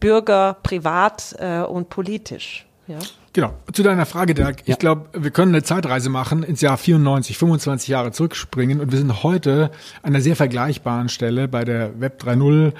Bürger 0.00 0.56
privat 0.62 1.34
äh, 1.38 1.60
und 1.60 1.88
politisch. 1.88 2.66
Ja? 2.86 2.98
Genau. 3.32 3.54
Zu 3.72 3.82
deiner 3.82 4.06
Frage, 4.06 4.34
Dirk. 4.34 4.62
Ich 4.62 4.68
ja. 4.68 4.76
glaube, 4.76 5.08
wir 5.12 5.30
können 5.30 5.54
eine 5.54 5.62
Zeitreise 5.62 6.10
machen 6.10 6.42
ins 6.42 6.60
Jahr 6.60 6.76
94, 6.76 7.38
25 7.38 7.88
Jahre 7.88 8.10
zurückspringen 8.10 8.80
und 8.80 8.90
wir 8.90 8.98
sind 8.98 9.22
heute 9.22 9.70
an 10.02 10.14
einer 10.14 10.20
sehr 10.20 10.36
vergleichbaren 10.36 11.08
Stelle 11.08 11.46
bei 11.46 11.64
der 11.64 12.00
Web 12.00 12.22
3.0 12.22 12.72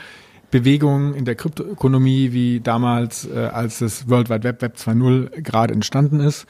Bewegung 0.51 1.15
in 1.15 1.25
der 1.25 1.35
Kryptoökonomie 1.35 2.33
wie 2.33 2.61
damals, 2.61 3.27
äh, 3.27 3.39
als 3.39 3.81
das 3.81 4.09
World 4.09 4.31
Wide 4.31 4.45
Web 4.45 4.63
Web 4.63 4.77
2.0 4.77 5.43
gerade 5.43 5.75
entstanden 5.75 6.21
ist. 6.21 6.47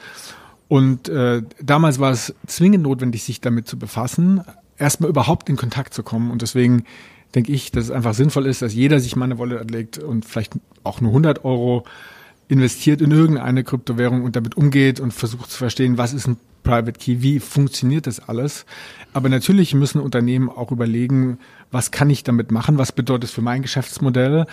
Und 0.69 1.09
äh, 1.09 1.41
damals 1.61 1.99
war 1.99 2.11
es 2.11 2.33
zwingend 2.47 2.83
notwendig, 2.83 3.23
sich 3.23 3.41
damit 3.41 3.67
zu 3.67 3.77
befassen, 3.77 4.43
erstmal 4.77 5.09
überhaupt 5.09 5.49
in 5.49 5.57
Kontakt 5.57 5.93
zu 5.93 6.03
kommen. 6.03 6.31
Und 6.31 6.41
deswegen 6.41 6.85
denke 7.35 7.51
ich, 7.51 7.71
dass 7.71 7.85
es 7.85 7.91
einfach 7.91 8.13
sinnvoll 8.13 8.45
ist, 8.45 8.61
dass 8.61 8.73
jeder 8.73 8.99
sich 8.99 9.15
mal 9.15 9.25
eine 9.25 9.39
Wallet 9.39 9.61
anlegt 9.61 9.97
und 9.99 10.25
vielleicht 10.25 10.53
auch 10.83 11.01
nur 11.01 11.11
100 11.11 11.45
Euro 11.45 11.85
investiert 12.47 13.01
in 13.01 13.11
irgendeine 13.11 13.63
Kryptowährung 13.63 14.23
und 14.23 14.35
damit 14.35 14.57
umgeht 14.57 14.99
und 14.99 15.13
versucht 15.13 15.51
zu 15.51 15.57
verstehen, 15.57 15.97
was 15.97 16.13
ist 16.13 16.27
ein 16.27 16.37
Private 16.63 16.99
Key, 16.99 17.21
wie 17.21 17.39
funktioniert 17.39 18.07
das 18.07 18.19
alles. 18.19 18.65
Aber 19.13 19.29
natürlich 19.29 19.73
müssen 19.73 20.01
Unternehmen 20.01 20.49
auch 20.49 20.71
überlegen, 20.71 21.37
was 21.71 21.91
kann 21.91 22.09
ich 22.09 22.23
damit 22.23 22.51
machen, 22.51 22.77
was 22.77 22.91
bedeutet 22.91 23.25
es 23.25 23.31
für 23.31 23.41
mein 23.41 23.61
Geschäftsmodell, 23.61 24.45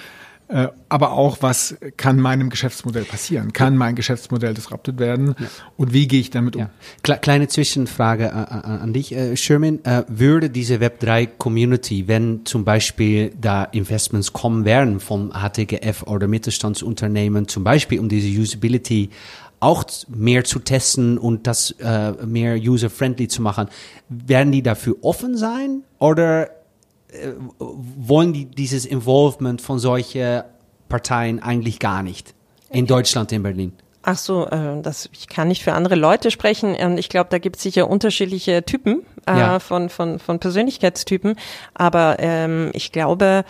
aber 0.48 1.12
auch, 1.12 1.38
was 1.40 1.76
kann 1.96 2.20
meinem 2.20 2.50
Geschäftsmodell 2.50 3.04
passieren? 3.04 3.52
Kann 3.52 3.76
mein 3.76 3.96
Geschäftsmodell 3.96 4.54
disrupted 4.54 5.00
werden? 5.00 5.34
Ja. 5.38 5.46
Und 5.76 5.92
wie 5.92 6.06
gehe 6.06 6.20
ich 6.20 6.30
damit 6.30 6.54
um? 6.54 6.68
Ja. 7.06 7.16
Kleine 7.16 7.48
Zwischenfrage 7.48 8.26
äh, 8.26 8.28
äh, 8.28 8.80
an 8.80 8.92
dich, 8.92 9.12
äh, 9.12 9.36
Sherman. 9.36 9.84
Äh, 9.84 10.04
würde 10.06 10.48
diese 10.48 10.76
Web3-Community, 10.76 12.06
wenn 12.06 12.44
zum 12.44 12.64
Beispiel 12.64 13.32
da 13.40 13.64
Investments 13.64 14.32
kommen 14.32 14.64
werden 14.64 15.00
von 15.00 15.32
HTGF 15.32 16.04
oder 16.04 16.28
Mittelstandsunternehmen, 16.28 17.48
zum 17.48 17.64
Beispiel 17.64 17.98
um 17.98 18.08
diese 18.08 18.28
Usability 18.28 19.10
auch 19.58 19.84
mehr 20.08 20.44
zu 20.44 20.58
testen 20.58 21.18
und 21.18 21.46
das 21.46 21.72
äh, 21.80 22.12
mehr 22.24 22.56
user-friendly 22.56 23.26
zu 23.28 23.42
machen, 23.42 23.68
werden 24.08 24.52
die 24.52 24.62
dafür 24.62 24.96
offen 25.02 25.36
sein? 25.36 25.82
Oder 25.98 26.50
äh, 26.50 26.50
wollen 27.58 28.32
die 28.32 28.46
dieses 28.46 28.86
Involvement 28.86 29.60
von 29.60 29.78
solchen 29.78 30.42
Parteien 30.88 31.42
eigentlich 31.42 31.78
gar 31.78 32.02
nicht 32.02 32.34
in 32.70 32.86
Deutschland, 32.86 33.32
in 33.32 33.42
Berlin? 33.42 33.72
Ach 34.02 34.16
so, 34.16 34.46
äh, 34.46 34.80
das, 34.82 35.08
ich 35.12 35.26
kann 35.26 35.48
nicht 35.48 35.64
für 35.64 35.72
andere 35.72 35.96
Leute 35.96 36.30
sprechen. 36.30 36.76
Ähm, 36.78 36.96
ich 36.96 37.08
glaube, 37.08 37.28
da 37.30 37.38
gibt 37.38 37.56
es 37.56 37.62
sicher 37.62 37.90
unterschiedliche 37.90 38.64
Typen 38.64 39.04
äh, 39.26 39.36
ja. 39.36 39.58
von, 39.58 39.88
von, 39.88 40.20
von 40.20 40.38
Persönlichkeitstypen. 40.38 41.34
Aber 41.74 42.16
ähm, 42.20 42.70
ich 42.72 42.92
glaube, 42.92 43.44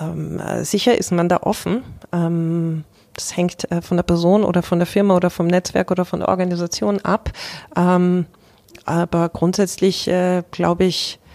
ähm, 0.00 0.40
sicher 0.62 0.96
ist 0.96 1.10
man 1.10 1.28
da 1.28 1.38
offen. 1.38 1.82
Ähm, 2.12 2.84
das 3.14 3.36
hängt 3.36 3.68
äh, 3.72 3.82
von 3.82 3.96
der 3.96 4.04
Person 4.04 4.44
oder 4.44 4.62
von 4.62 4.78
der 4.78 4.86
Firma 4.86 5.16
oder 5.16 5.28
vom 5.30 5.48
Netzwerk 5.48 5.90
oder 5.90 6.04
von 6.04 6.20
der 6.20 6.28
Organisation 6.28 7.00
ab. 7.00 7.32
Ähm, 7.76 8.26
aber 8.84 9.28
grundsätzlich 9.30 10.06
äh, 10.06 10.44
glaube 10.52 10.84
ich, 10.84 11.18
äh, 11.18 11.25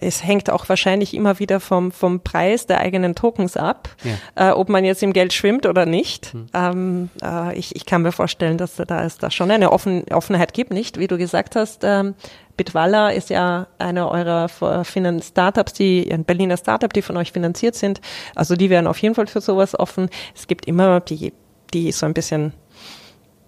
es 0.00 0.24
hängt 0.24 0.50
auch 0.50 0.68
wahrscheinlich 0.68 1.14
immer 1.14 1.38
wieder 1.38 1.58
vom, 1.60 1.90
vom 1.90 2.20
Preis 2.20 2.66
der 2.66 2.80
eigenen 2.80 3.14
Tokens 3.14 3.56
ab, 3.56 3.88
ja. 4.04 4.50
äh, 4.50 4.52
ob 4.52 4.68
man 4.68 4.84
jetzt 4.84 5.02
im 5.02 5.12
Geld 5.12 5.32
schwimmt 5.32 5.66
oder 5.66 5.86
nicht. 5.86 6.32
Hm. 6.32 6.46
Ähm, 6.54 7.10
äh, 7.22 7.58
ich, 7.58 7.74
ich 7.74 7.84
kann 7.84 8.02
mir 8.02 8.12
vorstellen, 8.12 8.58
dass 8.58 8.76
da 8.76 9.04
es 9.04 9.18
da 9.18 9.30
schon 9.30 9.50
eine 9.50 9.72
Offen, 9.72 10.04
Offenheit 10.12 10.54
gibt, 10.54 10.72
nicht? 10.72 10.98
Wie 10.98 11.08
du 11.08 11.18
gesagt 11.18 11.56
hast, 11.56 11.82
ähm, 11.82 12.14
Bitwala 12.56 13.10
ist 13.10 13.28
ja 13.30 13.66
einer 13.78 14.10
eurer 14.10 14.48
Startups, 14.48 15.72
die 15.74 16.10
ein 16.12 16.24
Berliner 16.24 16.56
Startup, 16.56 16.92
die 16.92 17.02
von 17.02 17.16
euch 17.16 17.32
finanziert 17.32 17.74
sind. 17.74 18.00
Also 18.34 18.56
die 18.56 18.70
wären 18.70 18.86
auf 18.86 18.98
jeden 18.98 19.14
Fall 19.14 19.26
für 19.26 19.40
sowas 19.40 19.78
offen. 19.78 20.08
Es 20.34 20.46
gibt 20.46 20.66
immer 20.66 21.00
die, 21.00 21.32
die 21.74 21.92
so 21.92 22.06
ein 22.06 22.14
bisschen 22.14 22.52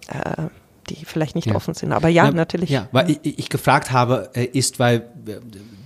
äh, 0.09 0.47
die 0.89 1.05
vielleicht 1.05 1.35
nicht 1.35 1.47
ja. 1.47 1.55
offen 1.55 1.73
sind. 1.73 1.91
Aber 1.91 2.07
ja, 2.07 2.25
ja, 2.25 2.31
natürlich. 2.31 2.69
Ja, 2.69 2.87
weil 2.91 3.11
ich, 3.11 3.39
ich 3.39 3.49
gefragt 3.49 3.91
habe, 3.91 4.29
äh, 4.33 4.45
ist, 4.45 4.79
weil 4.79 5.09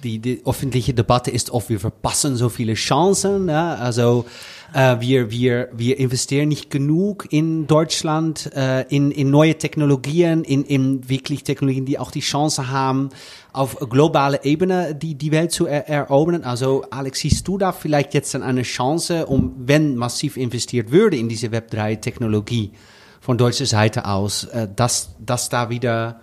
die, 0.04 0.20
die 0.20 0.41
öffentliche 0.45 0.93
Debatte 0.93 1.32
ist 1.32 1.49
oft, 1.49 1.70
wir 1.70 1.80
verpassen 1.80 2.36
so 2.36 2.49
viele 2.49 2.74
Chancen. 2.74 3.49
Ja? 3.49 3.76
Also 3.76 4.26
äh, 4.74 4.97
wir, 4.99 5.32
wir, 5.32 5.70
wir 5.74 5.97
investieren 5.97 6.49
nicht 6.49 6.70
genug 6.70 7.28
in 7.32 7.68
Deutschland, 7.68 8.51
äh, 8.56 8.82
in, 8.89 9.12
in 9.12 9.30
neue 9.30 9.58
Technologien, 9.58 10.43
in, 10.43 10.66
in 10.66 11.08
wirklich 11.10 11.43
Technologien, 11.43 11.86
die 11.86 11.99
auch 11.99 12.12
die 12.12 12.20
Chance 12.20 12.70
haben, 12.70 13.10
auf 13.54 13.78
globaler 13.78 14.43
Ebene 14.45 14.95
die, 14.95 15.16
die 15.16 15.32
Welt 15.32 15.51
zu 15.51 15.66
er 15.66 15.88
erobern. 15.88 16.43
Also 16.43 16.86
Alex, 16.89 17.20
siehst 17.20 17.47
du 17.47 17.58
da 17.58 17.72
vielleicht 17.72 18.14
jetzt 18.14 18.34
dann 18.34 18.43
eine 18.43 18.64
Chance, 18.64 19.28
um, 19.28 19.54
wenn 19.58 19.95
massiv 19.95 20.38
investiert 20.38 20.91
würde 20.91 21.18
in 21.18 21.30
diese 21.30 21.47
Web3-Technologie 21.47 22.72
von 23.22 23.38
deutscher 23.38 23.68
Seite 23.68 24.06
aus, 24.06 24.45
äh, 24.45 24.68
dass, 24.76 25.16
dass 25.20 25.49
da 25.49 25.70
wieder 25.70 26.20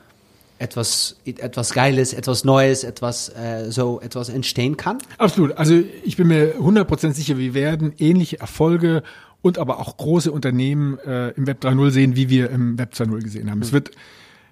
etwas, 0.60 1.16
etwas 1.24 1.72
Geiles, 1.72 2.12
etwas 2.12 2.44
Neues, 2.44 2.84
etwas, 2.84 3.30
äh, 3.30 3.70
so 3.70 4.00
etwas 4.00 4.28
entstehen 4.28 4.76
kann? 4.76 4.98
Absolut. 5.18 5.56
Also 5.56 5.82
ich 6.04 6.16
bin 6.16 6.28
mir 6.28 6.56
100% 6.58 7.14
sicher, 7.14 7.38
wir 7.38 7.54
werden 7.54 7.94
ähnliche 7.98 8.40
Erfolge 8.40 9.02
und 9.42 9.58
aber 9.58 9.80
auch 9.80 9.96
große 9.96 10.30
Unternehmen 10.30 10.98
äh, 10.98 11.30
im 11.30 11.46
Web 11.46 11.64
3.0 11.64 11.90
sehen, 11.90 12.16
wie 12.16 12.28
wir 12.28 12.50
im 12.50 12.78
Web 12.78 12.92
2.0 12.92 13.22
gesehen 13.22 13.50
haben. 13.50 13.58
Mhm. 13.58 13.64
Es 13.64 13.72
wird 13.72 13.90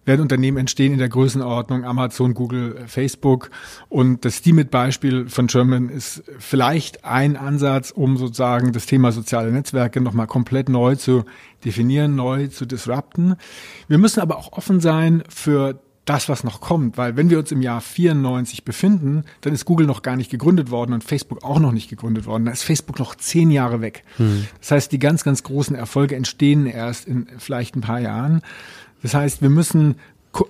werden 0.09 0.22
Unternehmen 0.22 0.56
entstehen 0.56 0.94
in 0.94 0.98
der 0.98 1.11
Größenordnung 1.11 1.84
Amazon, 1.84 2.32
Google, 2.32 2.84
Facebook. 2.86 3.50
Und 3.90 4.24
das 4.24 4.38
Steemit-Beispiel 4.38 5.28
von 5.28 5.48
German 5.48 5.90
ist 5.90 6.22
vielleicht 6.38 7.04
ein 7.04 7.36
Ansatz, 7.36 7.90
um 7.90 8.16
sozusagen 8.16 8.72
das 8.72 8.86
Thema 8.86 9.12
soziale 9.12 9.52
Netzwerke 9.52 10.00
nochmal 10.00 10.26
komplett 10.26 10.70
neu 10.70 10.96
zu 10.96 11.24
definieren, 11.62 12.16
neu 12.16 12.46
zu 12.46 12.64
disrupten. 12.64 13.36
Wir 13.86 13.98
müssen 13.98 14.20
aber 14.20 14.38
auch 14.38 14.52
offen 14.52 14.80
sein 14.80 15.22
für 15.28 15.78
das, 16.09 16.28
was 16.28 16.44
noch 16.44 16.61
kommt, 16.61 16.96
weil 16.96 17.16
wenn 17.16 17.30
wir 17.30 17.38
uns 17.38 17.52
im 17.52 17.61
Jahr 17.61 17.80
94 17.80 18.64
befinden, 18.64 19.24
dann 19.42 19.52
ist 19.52 19.64
Google 19.64 19.86
noch 19.86 20.02
gar 20.02 20.16
nicht 20.16 20.30
gegründet 20.30 20.70
worden 20.70 20.92
und 20.92 21.04
Facebook 21.04 21.44
auch 21.44 21.59
noch 21.59 21.72
nicht 21.72 21.90
gegründet 21.90 22.26
worden. 22.26 22.46
Da 22.46 22.52
ist 22.52 22.62
Facebook 22.62 22.98
noch 22.98 23.14
zehn 23.14 23.50
Jahre 23.50 23.80
weg. 23.80 24.04
Hm. 24.16 24.46
Das 24.61 24.70
heißt, 24.70 24.92
die 24.92 24.98
ganz, 24.98 25.24
ganz 25.24 25.42
großen 25.42 25.76
Erfolge 25.76 26.16
entstehen 26.16 26.66
erst 26.66 27.06
in 27.06 27.26
vielleicht 27.38 27.76
ein 27.76 27.82
paar 27.82 28.00
Jahren. 28.00 28.42
Das 29.02 29.14
heißt, 29.14 29.42
wir 29.42 29.50
müssen 29.50 29.96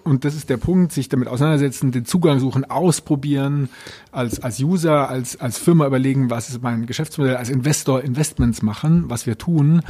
und 0.02 0.24
das 0.24 0.34
ist 0.34 0.50
der 0.50 0.56
Punkt, 0.56 0.92
sich 0.92 1.08
damit 1.08 1.28
auseinandersetzen, 1.28 1.92
den 1.92 2.04
Zugang 2.04 2.40
suchen, 2.40 2.64
ausprobieren, 2.64 3.68
als, 4.12 4.40
als 4.40 4.60
User, 4.60 5.08
als, 5.08 5.40
als 5.40 5.56
Firma 5.56 5.86
überlegen, 5.86 6.30
was 6.30 6.48
ist 6.48 6.62
mein 6.62 6.84
Geschäftsmodell, 6.84 7.36
als 7.36 7.48
Investor 7.48 8.02
Investments 8.02 8.60
machen, 8.60 9.04
was 9.08 9.26
wir 9.26 9.38
tun, 9.38 9.82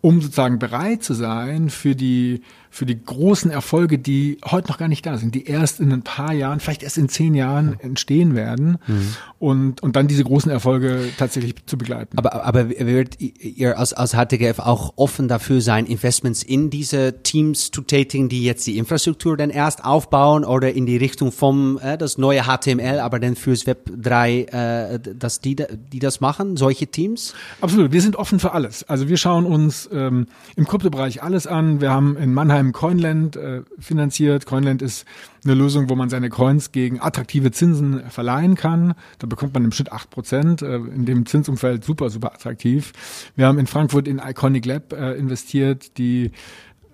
um 0.00 0.20
sozusagen 0.20 0.58
bereit 0.58 1.02
zu 1.02 1.14
sein 1.14 1.70
für 1.70 1.94
die 1.94 2.42
für 2.70 2.86
die 2.86 3.02
großen 3.02 3.50
Erfolge, 3.50 3.98
die 3.98 4.38
heute 4.44 4.68
noch 4.68 4.78
gar 4.78 4.88
nicht 4.88 5.04
da 5.06 5.18
sind, 5.18 5.34
die 5.34 5.46
erst 5.46 5.80
in 5.80 5.92
ein 5.92 6.02
paar 6.02 6.32
Jahren, 6.32 6.60
vielleicht 6.60 6.82
erst 6.82 6.98
in 6.98 7.08
zehn 7.08 7.34
Jahren 7.34 7.78
entstehen 7.80 8.34
werden 8.34 8.78
mhm. 8.86 9.14
und, 9.38 9.82
und 9.82 9.96
dann 9.96 10.08
diese 10.08 10.24
großen 10.24 10.50
Erfolge 10.50 11.08
tatsächlich 11.16 11.54
zu 11.66 11.78
begleiten. 11.78 12.18
Aber, 12.18 12.44
aber 12.44 12.68
wird 12.70 13.20
ihr 13.20 13.78
als, 13.78 13.92
als 13.92 14.12
HTGF 14.12 14.58
auch 14.58 14.92
offen 14.96 15.28
dafür 15.28 15.60
sein, 15.60 15.86
Investments 15.86 16.42
in 16.42 16.70
diese 16.70 17.22
Teams 17.22 17.70
zu 17.70 17.82
tätigen, 17.82 18.28
die 18.28 18.44
jetzt 18.44 18.66
die 18.66 18.78
Infrastruktur 18.78 19.36
dann 19.36 19.50
erst 19.50 19.84
aufbauen 19.84 20.44
oder 20.44 20.72
in 20.72 20.86
die 20.86 20.96
Richtung 20.96 21.32
vom 21.32 21.78
äh, 21.78 21.96
das 21.96 22.18
neue 22.18 22.42
HTML, 22.42 23.00
aber 23.00 23.18
dann 23.18 23.36
fürs 23.36 23.66
Web 23.66 23.90
3, 23.96 24.40
äh, 24.42 24.98
dass 25.14 25.40
die, 25.40 25.56
die 25.56 25.98
das 25.98 26.20
machen, 26.20 26.56
solche 26.56 26.86
Teams? 26.86 27.34
Absolut, 27.60 27.92
wir 27.92 28.02
sind 28.02 28.16
offen 28.16 28.38
für 28.38 28.52
alles. 28.52 28.84
Also 28.84 29.08
wir 29.08 29.16
schauen 29.16 29.46
uns 29.46 29.88
ähm, 29.92 30.26
im 30.56 30.66
Kryptobereich 30.66 31.22
alles 31.22 31.46
an. 31.46 31.80
Wir 31.80 31.90
haben 31.90 32.16
in 32.16 32.32
Mannheim 32.32 32.57
Mannheim 32.58 32.72
Coinland 32.72 33.36
äh, 33.36 33.62
finanziert. 33.78 34.46
Coinland 34.46 34.82
ist 34.82 35.06
eine 35.44 35.54
Lösung, 35.54 35.88
wo 35.88 35.94
man 35.94 36.08
seine 36.08 36.28
Coins 36.28 36.72
gegen 36.72 37.00
attraktive 37.00 37.52
Zinsen 37.52 38.02
verleihen 38.10 38.56
kann. 38.56 38.94
Da 39.18 39.26
bekommt 39.26 39.54
man 39.54 39.64
im 39.64 39.72
Schnitt 39.72 39.92
acht 39.92 40.10
Prozent. 40.10 40.62
Äh, 40.62 40.76
in 40.76 41.04
dem 41.04 41.26
Zinsumfeld 41.26 41.84
super, 41.84 42.10
super 42.10 42.34
attraktiv. 42.34 42.92
Wir 43.36 43.46
haben 43.46 43.58
in 43.58 43.66
Frankfurt 43.66 44.08
in 44.08 44.18
Iconic 44.18 44.66
Lab 44.66 44.92
äh, 44.92 45.12
investiert, 45.14 45.98
die 45.98 46.32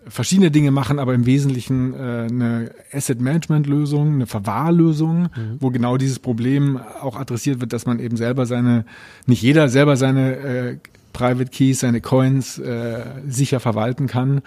verschiedene 0.06 0.50
Dinge 0.50 0.70
machen, 0.70 0.98
aber 0.98 1.14
im 1.14 1.24
Wesentlichen 1.24 1.94
äh, 1.94 1.96
eine 1.96 2.70
Asset 2.92 3.22
Management 3.22 3.66
Lösung, 3.66 4.14
eine 4.14 4.26
Verwahrlösung, 4.26 5.30
mhm. 5.34 5.56
wo 5.60 5.70
genau 5.70 5.96
dieses 5.96 6.18
Problem 6.18 6.78
auch 7.00 7.16
adressiert 7.16 7.62
wird, 7.62 7.72
dass 7.72 7.86
man 7.86 7.98
eben 8.00 8.18
selber 8.18 8.44
seine, 8.44 8.84
nicht 9.26 9.40
jeder 9.40 9.70
selber 9.70 9.96
seine 9.96 10.36
äh, 10.36 10.78
Private 11.14 11.50
Keys, 11.50 11.80
seine 11.80 12.02
Coins 12.02 12.58
äh, 12.58 13.04
sicher 13.26 13.60
verwalten 13.60 14.06
kann. 14.06 14.42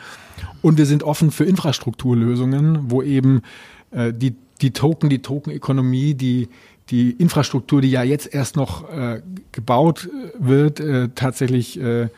Und 0.61 0.78
wir 0.78 0.86
sind 0.86 1.01
offen 1.01 1.32
für 1.32 1.45
Infrastrukturlösungen, 1.45 2.91
wo 2.91 3.01
eben 3.01 3.41
äh, 3.89 4.13
die, 4.13 4.36
die 4.61 4.72
Token, 4.72 5.09
die 5.09 5.24
Tokenökonomie, 5.24 6.13
die, 6.13 6.49
die 6.91 7.11
Infrastruktur, 7.11 7.82
die 7.82 7.89
ja 7.89 8.03
jetzt 8.03 8.32
erst 8.32 8.55
noch 8.55 8.88
äh, 8.91 9.24
gebaut 9.51 10.07
äh, 10.07 10.32
wird, 10.38 10.80
äh, 10.80 11.09
tatsächlich 11.15 11.80
äh, 11.80 12.09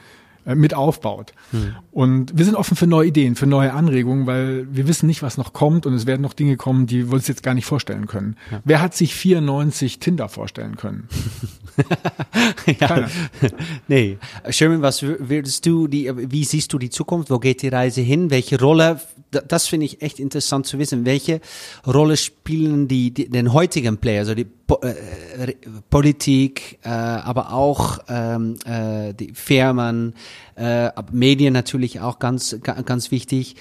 mit 0.55 0.73
aufbaut. 0.73 1.33
Hm. 1.51 1.75
Und 1.91 2.37
wir 2.37 2.45
sind 2.45 2.55
offen 2.55 2.75
für 2.75 2.87
neue 2.87 3.07
Ideen, 3.07 3.35
für 3.35 3.47
neue 3.47 3.73
Anregungen, 3.73 4.27
weil 4.27 4.67
wir 4.71 4.87
wissen 4.87 5.07
nicht, 5.07 5.21
was 5.21 5.37
noch 5.37 5.53
kommt 5.53 5.85
und 5.85 5.93
es 5.93 6.05
werden 6.05 6.21
noch 6.21 6.33
Dinge 6.33 6.57
kommen, 6.57 6.87
die 6.87 7.07
wir 7.07 7.13
uns 7.13 7.27
jetzt 7.27 7.43
gar 7.43 7.53
nicht 7.53 7.65
vorstellen 7.65 8.07
können. 8.07 8.35
Ja. 8.51 8.61
Wer 8.63 8.81
hat 8.81 8.95
sich 8.95 9.15
94 9.15 9.99
Tinder 9.99 10.29
vorstellen 10.29 10.75
können? 10.77 11.07
ja. 12.79 13.07
Nee. 13.87 14.17
Sherman, 14.49 14.81
was 14.81 15.01
würdest 15.01 15.65
du, 15.65 15.87
die, 15.87 16.11
wie 16.15 16.43
siehst 16.43 16.71
du 16.73 16.77
die 16.77 16.89
Zukunft? 16.89 17.29
Wo 17.29 17.39
geht 17.39 17.61
die 17.61 17.67
Reise 17.67 18.01
hin? 18.01 18.29
Welche 18.29 18.59
Rolle, 18.59 18.99
das 19.32 19.67
finde 19.67 19.86
ich 19.86 20.01
echt 20.01 20.19
interessant 20.19 20.65
zu 20.65 20.80
wissen, 20.80 21.05
welche 21.05 21.41
Rolle 21.86 22.17
spielen 22.17 22.88
die, 22.88 23.11
die 23.11 23.30
den 23.30 23.53
heutigen 23.53 23.97
Player, 23.97 24.19
also 24.19 24.34
die 24.34 24.45
po 24.45 24.80
äh, 24.82 25.53
Politik, 25.89 26.80
äh, 26.84 26.89
aber 26.89 27.53
auch 27.53 27.99
ähm, 28.07 28.55
äh, 28.65 29.13
die 29.13 29.34
Firmen, 29.34 30.13
äh, 30.55 30.89
Medien 31.11 31.53
natürlich 31.53 31.99
auch 31.99 32.19
ganz, 32.19 32.57
ganz 32.61 33.11
wichtig 33.11 33.55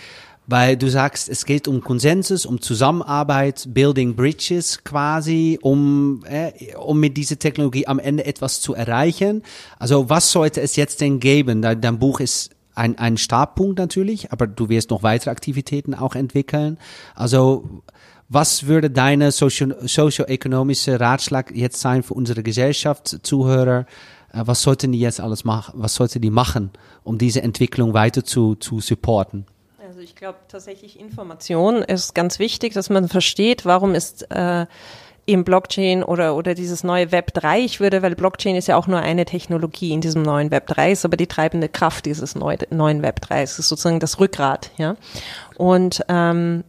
weil 0.51 0.79
du 0.79 0.89
sagst, 0.89 1.29
es 1.29 1.45
geht 1.45 1.69
um 1.69 1.83
Konsensus, 1.83 2.47
um 2.47 2.61
Zusammenarbeit, 2.63 3.69
Building 3.69 4.17
Bridges 4.17 4.83
quasi, 4.83 5.59
um, 5.61 6.25
äh, 6.27 6.75
um 6.75 6.99
mit 6.99 7.19
dieser 7.19 7.39
Technologie 7.39 7.87
am 7.87 7.99
Ende 7.99 8.25
etwas 8.25 8.63
zu 8.63 8.73
erreichen. 8.75 9.43
Also 9.79 10.09
was 10.09 10.33
sollte 10.33 10.63
es 10.63 10.75
jetzt 10.77 11.03
denn 11.03 11.21
geben? 11.21 11.61
Dein 11.61 11.99
Buch 11.99 12.21
ist 12.21 12.51
ein, 12.79 12.99
ein 12.99 13.17
Startpunkt 13.17 13.79
natürlich, 13.79 14.33
aber 14.33 14.47
du 14.47 14.69
wirst 14.69 14.91
noch 14.91 15.03
weitere 15.03 15.31
Aktivitäten 15.31 15.95
auch 15.95 16.15
entwickeln. 16.15 16.79
Also 17.15 17.83
was 18.29 18.67
würde 18.67 18.91
deine 18.91 19.33
sozioökonomische 19.33 21.01
Ratschlag 21.01 21.51
jetzt 21.55 21.81
sein 21.81 22.03
für 22.03 22.15
unsere 22.15 22.43
Gesellschaft, 22.43 23.21
Zuhörer? 23.23 23.87
Äh, 24.33 24.43
was 24.45 24.63
sollten 24.63 24.93
die 24.93 25.01
jetzt 25.01 25.21
alles 25.21 25.45
machen? 25.45 25.75
Was 25.77 25.95
sollten 25.95 26.21
die 26.21 26.31
machen, 26.31 26.71
um 27.05 27.19
diese 27.19 27.43
Entwicklung 27.43 27.95
weiter 27.95 28.25
zu, 28.25 28.55
zu 28.55 28.81
supporten? 28.81 29.47
Also 29.87 30.01
ich 30.01 30.15
glaube 30.15 30.39
tatsächlich 30.49 31.01
Information 31.01 31.77
ist 31.77 32.15
ganz 32.15 32.39
wichtig, 32.39 32.75
dass 32.75 32.91
man 32.91 33.09
versteht, 33.09 33.65
warum 33.65 33.95
ist 33.95 34.31
äh, 34.31 34.67
eben 35.29 35.45
Blockchain 35.45 36.03
oder, 36.03 36.35
oder 36.35 36.55
dieses 36.55 36.83
neue 36.83 37.13
Web 37.13 37.35
3, 37.35 37.61
ich 37.61 37.81
würde, 37.81 38.03
weil 38.03 38.17
Blockchain 38.17 38.57
ist 38.57 38.67
ja 38.67 38.77
auch 38.77 38.87
nur 38.87 39.01
eine 39.01 39.25
Technologie 39.27 39.93
in 39.93 40.01
diesem 40.01 40.23
neuen 40.23 40.51
Web 40.51 40.67
3, 40.67 40.93
ist 40.93 41.05
aber 41.05 41.17
die 41.17 41.27
treibende 41.27 41.69
Kraft 41.69 42.07
dieses 42.07 42.35
neu, 42.35 42.57
neuen 42.71 43.03
Web 43.03 43.21
3. 43.21 43.43
Es 43.43 43.59
ist 43.59 43.69
sozusagen 43.69 44.01
das 44.01 44.19
Rückgrat, 44.19 44.71
ja. 44.79 44.97
Und 45.57 46.03
ähm, 46.09 46.65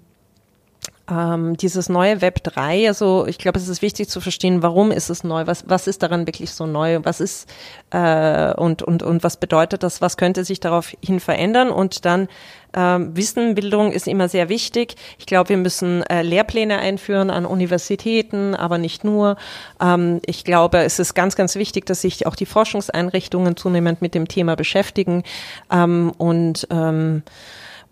ähm, 1.09 1.57
dieses 1.57 1.89
neue 1.89 2.21
Web 2.21 2.43
3, 2.43 2.87
also 2.87 3.25
ich 3.27 3.37
glaube, 3.37 3.57
es 3.57 3.67
ist 3.67 3.81
wichtig 3.81 4.09
zu 4.09 4.21
verstehen, 4.21 4.61
warum 4.61 4.91
ist 4.91 5.09
es 5.09 5.23
neu, 5.23 5.47
was, 5.47 5.63
was 5.67 5.87
ist 5.87 6.03
daran 6.03 6.27
wirklich 6.27 6.51
so 6.51 6.67
neu, 6.67 6.99
was 7.03 7.19
ist 7.19 7.49
äh, 7.89 8.53
und, 8.53 8.83
und, 8.83 9.01
und 9.01 9.23
was 9.23 9.37
bedeutet 9.37 9.83
das, 9.83 10.01
was 10.01 10.17
könnte 10.17 10.43
sich 10.43 10.59
daraufhin 10.59 11.19
verändern? 11.19 11.71
Und 11.71 12.05
dann 12.05 12.27
ähm, 12.73 13.15
Wissenbildung 13.15 13.91
ist 13.91 14.07
immer 14.07 14.29
sehr 14.29 14.49
wichtig. 14.49 14.95
Ich 15.17 15.25
glaube, 15.25 15.49
wir 15.49 15.57
müssen 15.57 16.03
äh, 16.03 16.21
Lehrpläne 16.21 16.77
einführen 16.77 17.31
an 17.31 17.45
Universitäten, 17.45 18.53
aber 18.53 18.77
nicht 18.77 19.03
nur. 19.03 19.37
Ähm, 19.81 20.19
ich 20.25 20.43
glaube, 20.43 20.79
es 20.79 20.99
ist 20.99 21.15
ganz, 21.15 21.35
ganz 21.35 21.55
wichtig, 21.55 21.87
dass 21.87 22.01
sich 22.01 22.27
auch 22.27 22.35
die 22.35 22.45
Forschungseinrichtungen 22.45 23.57
zunehmend 23.57 24.03
mit 24.03 24.13
dem 24.13 24.27
Thema 24.27 24.55
beschäftigen. 24.55 25.23
Ähm, 25.71 26.11
und 26.17 26.67
ähm, 26.69 27.23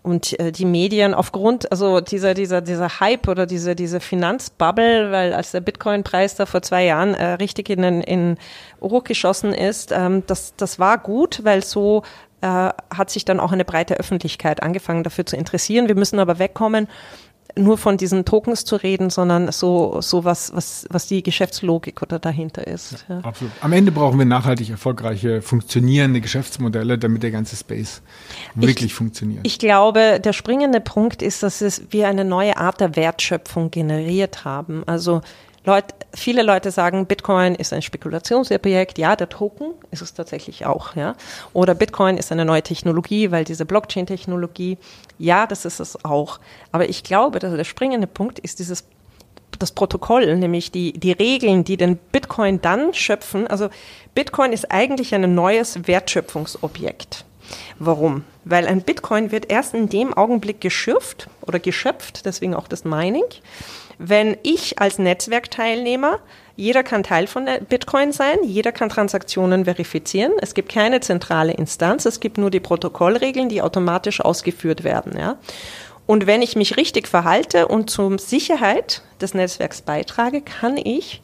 und 0.02 0.38
äh, 0.38 0.52
die 0.52 0.64
Medien 0.64 1.14
aufgrund, 1.14 1.70
also 1.70 2.00
dieser, 2.00 2.34
dieser, 2.34 2.60
dieser 2.60 3.00
Hype 3.00 3.28
oder 3.28 3.46
diese, 3.46 3.74
diese 3.74 4.00
Finanzbubble, 4.00 5.10
weil 5.12 5.34
als 5.34 5.50
der 5.50 5.60
Bitcoin-Preis 5.60 6.36
da 6.36 6.46
vor 6.46 6.62
zwei 6.62 6.84
Jahren 6.84 7.14
äh, 7.14 7.32
richtig 7.34 7.68
in, 7.70 7.82
in, 7.82 8.00
in 8.02 8.38
Ruck 8.80 9.04
geschossen 9.06 9.52
ist, 9.52 9.92
ähm, 9.92 10.22
das, 10.26 10.54
das 10.56 10.78
war 10.78 10.98
gut, 10.98 11.40
weil 11.44 11.62
so 11.64 12.02
äh, 12.40 12.46
hat 12.46 13.10
sich 13.10 13.24
dann 13.24 13.40
auch 13.40 13.52
eine 13.52 13.64
breite 13.64 13.98
Öffentlichkeit 13.98 14.62
angefangen 14.62 15.02
dafür 15.02 15.26
zu 15.26 15.36
interessieren. 15.36 15.88
Wir 15.88 15.96
müssen 15.96 16.20
aber 16.20 16.38
wegkommen 16.38 16.88
nur 17.56 17.78
von 17.78 17.96
diesen 17.96 18.24
Tokens 18.24 18.64
zu 18.64 18.76
reden, 18.76 19.10
sondern 19.10 19.50
so, 19.52 20.00
so 20.00 20.24
was, 20.24 20.54
was, 20.54 20.86
was 20.90 21.06
die 21.06 21.22
Geschäftslogik 21.22 22.02
oder 22.02 22.18
dahinter 22.18 22.66
ist. 22.66 23.04
Ja, 23.08 23.16
ja. 23.16 23.20
Absolut. 23.24 23.52
Am 23.60 23.72
Ende 23.72 23.92
brauchen 23.92 24.18
wir 24.18 24.26
nachhaltig 24.26 24.70
erfolgreiche, 24.70 25.42
funktionierende 25.42 26.20
Geschäftsmodelle, 26.20 26.98
damit 26.98 27.22
der 27.22 27.30
ganze 27.30 27.56
Space 27.56 28.02
wirklich 28.54 28.86
ich, 28.86 28.94
funktioniert. 28.94 29.40
Ich 29.44 29.58
glaube, 29.58 30.20
der 30.22 30.32
springende 30.32 30.80
Punkt 30.80 31.22
ist, 31.22 31.42
dass 31.42 31.60
es 31.60 31.82
wir 31.90 32.08
eine 32.08 32.24
neue 32.24 32.56
Art 32.56 32.80
der 32.80 32.96
Wertschöpfung 32.96 33.70
generiert 33.70 34.44
haben. 34.44 34.82
Also 34.86 35.22
Leute, 35.68 35.94
viele 36.14 36.42
Leute 36.42 36.70
sagen, 36.70 37.04
Bitcoin 37.04 37.54
ist 37.54 37.74
ein 37.74 37.82
Spekulationsobjekt. 37.82 38.96
Ja, 38.96 39.16
der 39.16 39.28
Token 39.28 39.74
ist 39.90 40.00
es 40.00 40.14
tatsächlich 40.14 40.64
auch. 40.64 40.96
Ja, 40.96 41.14
oder 41.52 41.74
Bitcoin 41.74 42.16
ist 42.16 42.32
eine 42.32 42.46
neue 42.46 42.62
Technologie, 42.62 43.30
weil 43.30 43.44
diese 43.44 43.66
Blockchain-Technologie. 43.66 44.78
Ja, 45.18 45.46
das 45.46 45.66
ist 45.66 45.78
es 45.78 46.04
auch. 46.06 46.40
Aber 46.72 46.88
ich 46.88 47.04
glaube, 47.04 47.38
dass 47.38 47.54
der 47.54 47.64
springende 47.64 48.06
Punkt 48.06 48.38
ist 48.38 48.60
dieses 48.60 48.84
das 49.58 49.72
Protokoll, 49.72 50.36
nämlich 50.36 50.70
die, 50.70 50.92
die 50.92 51.12
Regeln, 51.12 51.64
die 51.64 51.76
den 51.76 51.96
Bitcoin 51.96 52.60
dann 52.62 52.94
schöpfen. 52.94 53.46
Also 53.48 53.68
Bitcoin 54.14 54.52
ist 54.52 54.70
eigentlich 54.70 55.14
ein 55.14 55.34
neues 55.34 55.86
Wertschöpfungsobjekt. 55.86 57.24
Warum? 57.78 58.24
Weil 58.44 58.66
ein 58.66 58.82
Bitcoin 58.82 59.32
wird 59.32 59.50
erst 59.50 59.74
in 59.74 59.88
dem 59.88 60.14
Augenblick 60.14 60.60
geschürft 60.60 61.28
oder 61.42 61.58
geschöpft, 61.58 62.24
deswegen 62.24 62.54
auch 62.54 62.68
das 62.68 62.84
Mining, 62.84 63.24
wenn 63.98 64.36
ich 64.42 64.78
als 64.78 64.98
Netzwerkteilnehmer, 64.98 66.20
jeder 66.56 66.82
kann 66.82 67.02
Teil 67.02 67.26
von 67.26 67.48
Bitcoin 67.68 68.12
sein, 68.12 68.38
jeder 68.42 68.72
kann 68.72 68.88
Transaktionen 68.88 69.64
verifizieren. 69.64 70.32
Es 70.40 70.54
gibt 70.54 70.72
keine 70.72 71.00
zentrale 71.00 71.52
Instanz, 71.52 72.04
es 72.04 72.20
gibt 72.20 72.38
nur 72.38 72.50
die 72.50 72.60
Protokollregeln, 72.60 73.48
die 73.48 73.62
automatisch 73.62 74.20
ausgeführt 74.20 74.82
werden. 74.82 75.16
Ja? 75.18 75.38
Und 76.06 76.26
wenn 76.26 76.42
ich 76.42 76.56
mich 76.56 76.76
richtig 76.76 77.06
verhalte 77.06 77.68
und 77.68 77.90
zur 77.90 78.18
Sicherheit 78.18 79.02
des 79.20 79.34
Netzwerks 79.34 79.82
beitrage, 79.82 80.40
kann 80.40 80.76
ich 80.76 81.22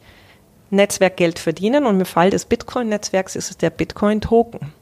Netzwerkgeld 0.69 1.39
verdienen 1.39 1.85
und 1.85 1.99
im 1.99 2.05
Fall 2.05 2.29
des 2.29 2.45
Bitcoin-Netzwerks 2.45 3.35
ist 3.35 3.49
es 3.49 3.57
der 3.57 3.71
Bitcoin-Token. 3.71 4.73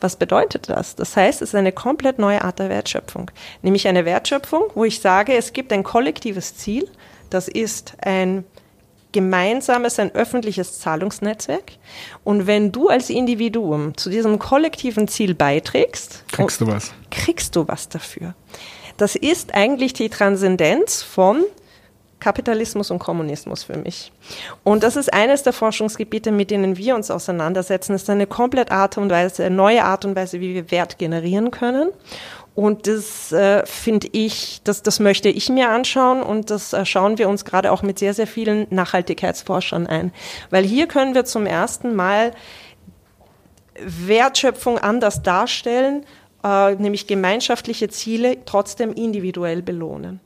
Was 0.00 0.16
bedeutet 0.16 0.68
das? 0.68 0.96
Das 0.96 1.16
heißt, 1.16 1.42
es 1.42 1.50
ist 1.50 1.54
eine 1.54 1.72
komplett 1.72 2.18
neue 2.18 2.42
Art 2.42 2.58
der 2.58 2.68
Wertschöpfung. 2.68 3.30
Nämlich 3.62 3.86
eine 3.86 4.04
Wertschöpfung, 4.04 4.64
wo 4.74 4.84
ich 4.84 5.00
sage, 5.00 5.34
es 5.34 5.52
gibt 5.52 5.72
ein 5.72 5.82
kollektives 5.82 6.56
Ziel, 6.56 6.88
das 7.32 7.48
ist 7.48 7.94
ein 8.02 8.44
gemeinsames, 9.12 9.98
ein 9.98 10.14
öffentliches 10.14 10.78
Zahlungsnetzwerk. 10.80 11.72
Und 12.24 12.46
wenn 12.46 12.72
du 12.72 12.88
als 12.88 13.10
Individuum 13.10 13.96
zu 13.96 14.10
diesem 14.10 14.38
kollektiven 14.38 15.06
Ziel 15.06 15.34
beiträgst, 15.34 16.24
kriegst 16.32 16.60
du 16.60 16.66
was. 16.66 16.92
Kriegst 17.10 17.54
du 17.56 17.68
was 17.68 17.88
dafür. 17.88 18.34
Das 18.96 19.16
ist 19.16 19.54
eigentlich 19.54 19.92
die 19.92 20.08
Transzendenz 20.08 21.02
von 21.02 21.44
Kapitalismus 22.20 22.92
und 22.92 23.00
Kommunismus 23.00 23.64
für 23.64 23.76
mich. 23.76 24.12
Und 24.62 24.84
das 24.84 24.94
ist 24.94 25.12
eines 25.12 25.42
der 25.42 25.52
Forschungsgebiete, 25.52 26.30
mit 26.30 26.52
denen 26.52 26.76
wir 26.76 26.94
uns 26.94 27.10
auseinandersetzen. 27.10 27.92
Das 27.92 28.02
ist 28.02 28.10
eine 28.10 28.28
komplett 28.28 28.70
Art 28.70 28.96
und 28.96 29.10
Weise, 29.10 29.44
eine 29.44 29.56
neue 29.56 29.84
Art 29.84 30.04
und 30.04 30.14
Weise, 30.14 30.40
wie 30.40 30.54
wir 30.54 30.70
Wert 30.70 30.98
generieren 30.98 31.50
können. 31.50 31.90
Und 32.54 32.86
das 32.86 33.32
äh, 33.32 33.64
finde 33.64 34.08
ich, 34.12 34.60
das, 34.64 34.82
das 34.82 35.00
möchte 35.00 35.30
ich 35.30 35.48
mir 35.48 35.70
anschauen 35.70 36.22
und 36.22 36.50
das 36.50 36.74
äh, 36.74 36.84
schauen 36.84 37.16
wir 37.16 37.28
uns 37.28 37.46
gerade 37.46 37.72
auch 37.72 37.82
mit 37.82 37.98
sehr, 37.98 38.12
sehr 38.12 38.26
vielen 38.26 38.66
Nachhaltigkeitsforschern 38.68 39.86
ein. 39.86 40.12
Weil 40.50 40.64
hier 40.64 40.86
können 40.86 41.14
wir 41.14 41.24
zum 41.24 41.46
ersten 41.46 41.94
Mal 41.94 42.32
Wertschöpfung 43.80 44.78
anders 44.78 45.22
darstellen, 45.22 46.04
äh, 46.44 46.74
nämlich 46.74 47.06
gemeinschaftliche 47.06 47.88
Ziele 47.88 48.38
trotzdem 48.44 48.92
individuell 48.92 49.62
belohnen. 49.62 50.20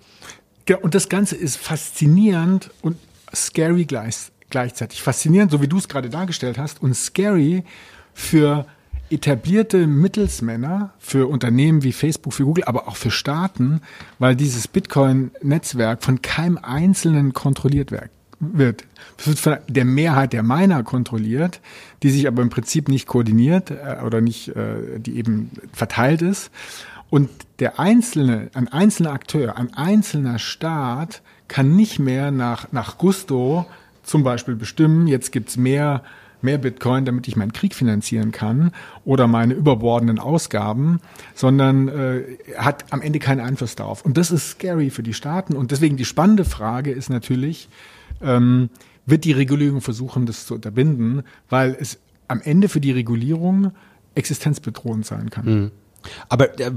Ja, 0.69 0.79
und 0.79 0.97
das 0.97 1.09
Ganze 1.09 1.37
ist 1.37 1.57
faszinierend 1.57 2.71
und 2.83 2.97
scary 3.33 3.85
gleich, 3.85 4.17
gleichzeitig. 4.51 5.01
Faszinierend, 5.01 5.53
so 5.53 5.63
wie 5.63 5.69
du 5.69 5.79
es 5.79 5.89
gerade 5.89 6.11
dargestellt 6.11 6.59
hast, 6.59 6.83
und 6.83 6.95
scary 6.95 7.63
für 8.13 8.67
etablierte 9.11 9.87
Mittelsmänner, 9.87 10.93
für 10.99 11.29
Unternehmen 11.29 11.83
wie 11.83 11.93
Facebook, 11.93 12.33
für 12.33 12.45
Google, 12.45 12.65
aber 12.65 12.89
auch 12.89 12.97
für 12.97 13.11
Staaten, 13.11 13.81
weil 14.19 14.37
dieses 14.37 14.69
Bitcoin-Netzwerk 14.69 16.03
von 16.03 16.23
keinem 16.23 16.59
Einzelnen 16.59 17.33
kontrolliert 17.33 17.93
wird. 18.39 18.85
Es 19.19 19.27
wird 19.27 19.39
von 19.39 19.57
der 19.69 19.85
Mehrheit 19.85 20.33
der 20.33 20.43
Miner 20.43 20.83
kontrolliert, 20.83 21.61
die 22.03 22.11
sich 22.11 22.27
aber 22.27 22.43
im 22.43 22.51
Prinzip 22.51 22.89
nicht 22.89 23.07
koordiniert 23.07 23.71
äh, 23.71 24.03
oder 24.05 24.21
nicht, 24.21 24.49
äh, 24.49 24.99
die 24.99 25.17
eben 25.17 25.51
verteilt 25.73 26.23
ist. 26.23 26.51
Und 27.09 27.31
der 27.61 27.79
einzelne, 27.79 28.51
ein 28.55 28.69
einzelner 28.69 29.13
Akteur, 29.13 29.57
ein 29.57 29.73
einzelner 29.75 30.39
Staat 30.39 31.23
kann 31.49 31.77
nicht 31.77 31.99
mehr 31.99 32.31
nach, 32.31 32.73
nach 32.73 32.99
Gusto 32.99 33.67
zum 34.03 34.23
Beispiel 34.23 34.57
bestimmen, 34.57 35.07
jetzt 35.07 35.33
gibt's 35.33 35.57
mehr, 35.57 36.03
mehr 36.47 36.57
Bitcoin, 36.59 37.05
damit 37.05 37.29
ich 37.29 37.37
meinen 37.37 37.53
Krieg 37.53 37.75
finanzieren 37.75 38.33
kann 38.33 38.73
oder 39.05 39.27
meine 39.27 39.53
überbordenden 39.53 40.19
Ausgaben, 40.19 41.01
sondern 41.35 41.89
äh, 41.89 42.23
hat 42.57 42.87
am 42.91 43.03
Ende 43.03 43.19
keinen 43.19 43.41
Einfluss 43.41 43.77
darauf. 43.77 44.05
Und 44.05 44.17
das 44.17 44.31
ist 44.31 44.49
scary 44.53 44.89
für 44.89 45.03
die 45.03 45.13
Staaten. 45.13 45.55
Und 45.55 45.71
deswegen 45.71 45.97
die 45.99 46.07
spannende 46.07 46.45
Frage 46.45 46.91
ist 46.91 47.11
natürlich, 47.11 47.69
ähm, 48.23 48.71
wird 49.05 49.25
die 49.25 49.33
Regulierung 49.33 49.83
versuchen, 49.83 50.27
das 50.27 50.47
zu 50.47 50.55
unterbinden, 50.55 51.23
weil 51.51 51.77
es 51.79 51.99
am 52.29 52.41
Ende 52.41 52.69
für 52.69 52.81
die 52.81 52.93
Regulierung 52.93 53.73
existenzbedrohend 54.15 55.05
sein 55.07 55.31
kann. 55.31 55.45
Mhm. 55.45 55.71
Aber, 56.29 56.59
äh, 56.59 56.71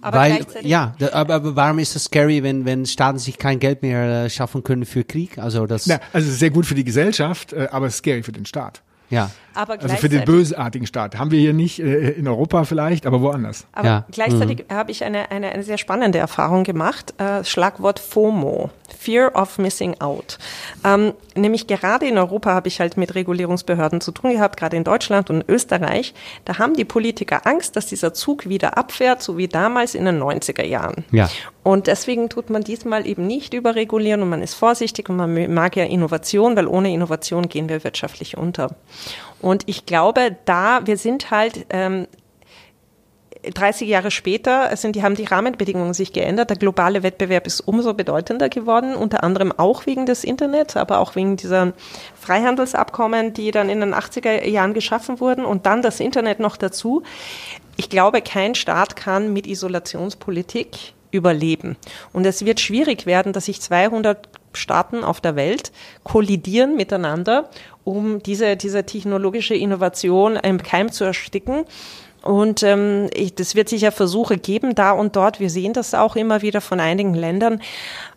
aber 0.00 0.18
weil, 0.18 0.46
ja, 0.62 0.94
aber, 1.12 1.34
aber, 1.34 1.56
warum 1.56 1.78
ist 1.78 1.96
es 1.96 2.04
scary, 2.04 2.42
wenn, 2.42 2.64
wenn 2.64 2.86
Staaten 2.86 3.18
sich 3.18 3.38
kein 3.38 3.58
Geld 3.58 3.82
mehr 3.82 4.24
äh, 4.24 4.30
schaffen 4.30 4.62
können 4.62 4.84
für 4.84 5.04
Krieg? 5.04 5.38
Also 5.38 5.66
das. 5.66 5.86
Na, 5.86 6.00
also 6.12 6.30
sehr 6.30 6.50
gut 6.50 6.66
für 6.66 6.74
die 6.74 6.84
Gesellschaft, 6.84 7.52
äh, 7.52 7.68
aber 7.70 7.90
scary 7.90 8.22
für 8.22 8.32
den 8.32 8.46
Staat. 8.46 8.82
Ja. 9.10 9.30
Aber 9.56 9.80
also 9.80 9.96
für 9.96 10.08
den 10.08 10.24
bösartigen 10.24 10.86
Staat. 10.86 11.18
Haben 11.18 11.30
wir 11.30 11.40
hier 11.40 11.52
nicht, 11.52 11.78
äh, 11.78 12.10
in 12.10 12.28
Europa 12.28 12.64
vielleicht, 12.64 13.06
aber 13.06 13.22
woanders. 13.22 13.66
Aber 13.72 13.88
ja. 13.88 14.04
gleichzeitig 14.10 14.66
mhm. 14.68 14.74
habe 14.74 14.90
ich 14.90 15.02
eine, 15.04 15.30
eine, 15.30 15.50
eine 15.50 15.62
sehr 15.62 15.78
spannende 15.78 16.18
Erfahrung 16.18 16.62
gemacht. 16.64 17.14
Äh, 17.18 17.42
Schlagwort 17.42 17.98
FOMO, 17.98 18.70
Fear 18.98 19.34
of 19.34 19.58
Missing 19.58 20.00
Out. 20.00 20.38
Ähm, 20.84 21.14
nämlich 21.34 21.66
gerade 21.66 22.06
in 22.06 22.18
Europa 22.18 22.52
habe 22.52 22.68
ich 22.68 22.80
halt 22.80 22.96
mit 22.96 23.14
Regulierungsbehörden 23.14 24.00
zu 24.00 24.12
tun 24.12 24.32
gehabt, 24.32 24.58
gerade 24.58 24.76
in 24.76 24.84
Deutschland 24.84 25.30
und 25.30 25.48
Österreich. 25.48 26.14
Da 26.44 26.58
haben 26.58 26.74
die 26.74 26.84
Politiker 26.84 27.46
Angst, 27.46 27.76
dass 27.76 27.86
dieser 27.86 28.12
Zug 28.12 28.48
wieder 28.48 28.76
abfährt, 28.76 29.22
so 29.22 29.38
wie 29.38 29.48
damals 29.48 29.94
in 29.94 30.04
den 30.04 30.22
90er 30.22 30.64
Jahren. 30.64 31.04
Ja. 31.12 31.30
Und 31.62 31.88
deswegen 31.88 32.28
tut 32.28 32.48
man 32.48 32.62
diesmal 32.62 33.06
eben 33.08 33.26
nicht 33.26 33.52
überregulieren 33.52 34.22
und 34.22 34.28
man 34.28 34.40
ist 34.40 34.54
vorsichtig 34.54 35.08
und 35.08 35.16
man 35.16 35.52
mag 35.52 35.74
ja 35.74 35.84
Innovation, 35.84 36.54
weil 36.54 36.68
ohne 36.68 36.92
Innovation 36.92 37.48
gehen 37.48 37.68
wir 37.68 37.82
wirtschaftlich 37.82 38.36
unter. 38.36 38.70
Und 39.46 39.62
ich 39.66 39.86
glaube, 39.86 40.36
da, 40.44 40.88
wir 40.88 40.96
sind 40.96 41.30
halt, 41.30 41.66
ähm, 41.70 42.08
30 43.54 43.88
Jahre 43.88 44.10
später 44.10 44.76
sind 44.76 44.96
die, 44.96 45.04
haben 45.04 45.14
die 45.14 45.22
Rahmenbedingungen 45.22 45.94
sich 45.94 46.12
geändert. 46.12 46.50
Der 46.50 46.56
globale 46.56 47.04
Wettbewerb 47.04 47.46
ist 47.46 47.60
umso 47.60 47.94
bedeutender 47.94 48.48
geworden, 48.48 48.96
unter 48.96 49.22
anderem 49.22 49.52
auch 49.52 49.86
wegen 49.86 50.04
des 50.04 50.24
Internets, 50.24 50.76
aber 50.76 50.98
auch 50.98 51.14
wegen 51.14 51.36
dieser 51.36 51.74
Freihandelsabkommen, 52.20 53.34
die 53.34 53.52
dann 53.52 53.68
in 53.68 53.78
den 53.78 53.94
80er 53.94 54.44
Jahren 54.48 54.74
geschaffen 54.74 55.20
wurden 55.20 55.44
und 55.44 55.64
dann 55.64 55.80
das 55.80 56.00
Internet 56.00 56.40
noch 56.40 56.56
dazu. 56.56 57.04
Ich 57.76 57.88
glaube, 57.88 58.22
kein 58.22 58.56
Staat 58.56 58.96
kann 58.96 59.32
mit 59.32 59.46
Isolationspolitik 59.46 60.94
überleben. 61.12 61.76
Und 62.12 62.26
es 62.26 62.44
wird 62.44 62.58
schwierig 62.58 63.06
werden, 63.06 63.32
dass 63.32 63.44
sich 63.44 63.60
200 63.60 64.28
Staaten 64.54 65.04
auf 65.04 65.20
der 65.20 65.36
Welt 65.36 65.70
kollidieren 66.02 66.74
miteinander, 66.76 67.48
um 67.86 68.20
diese, 68.20 68.56
diese 68.56 68.84
technologische 68.84 69.54
Innovation 69.54 70.34
im 70.34 70.60
Keim 70.60 70.90
zu 70.90 71.04
ersticken. 71.04 71.64
Und 72.20 72.64
ähm, 72.64 73.08
das 73.36 73.54
wird 73.54 73.68
sicher 73.68 73.92
Versuche 73.92 74.38
geben, 74.38 74.74
da 74.74 74.90
und 74.90 75.14
dort. 75.14 75.38
Wir 75.38 75.50
sehen 75.50 75.72
das 75.72 75.94
auch 75.94 76.16
immer 76.16 76.42
wieder 76.42 76.60
von 76.60 76.80
einigen 76.80 77.14
Ländern. 77.14 77.62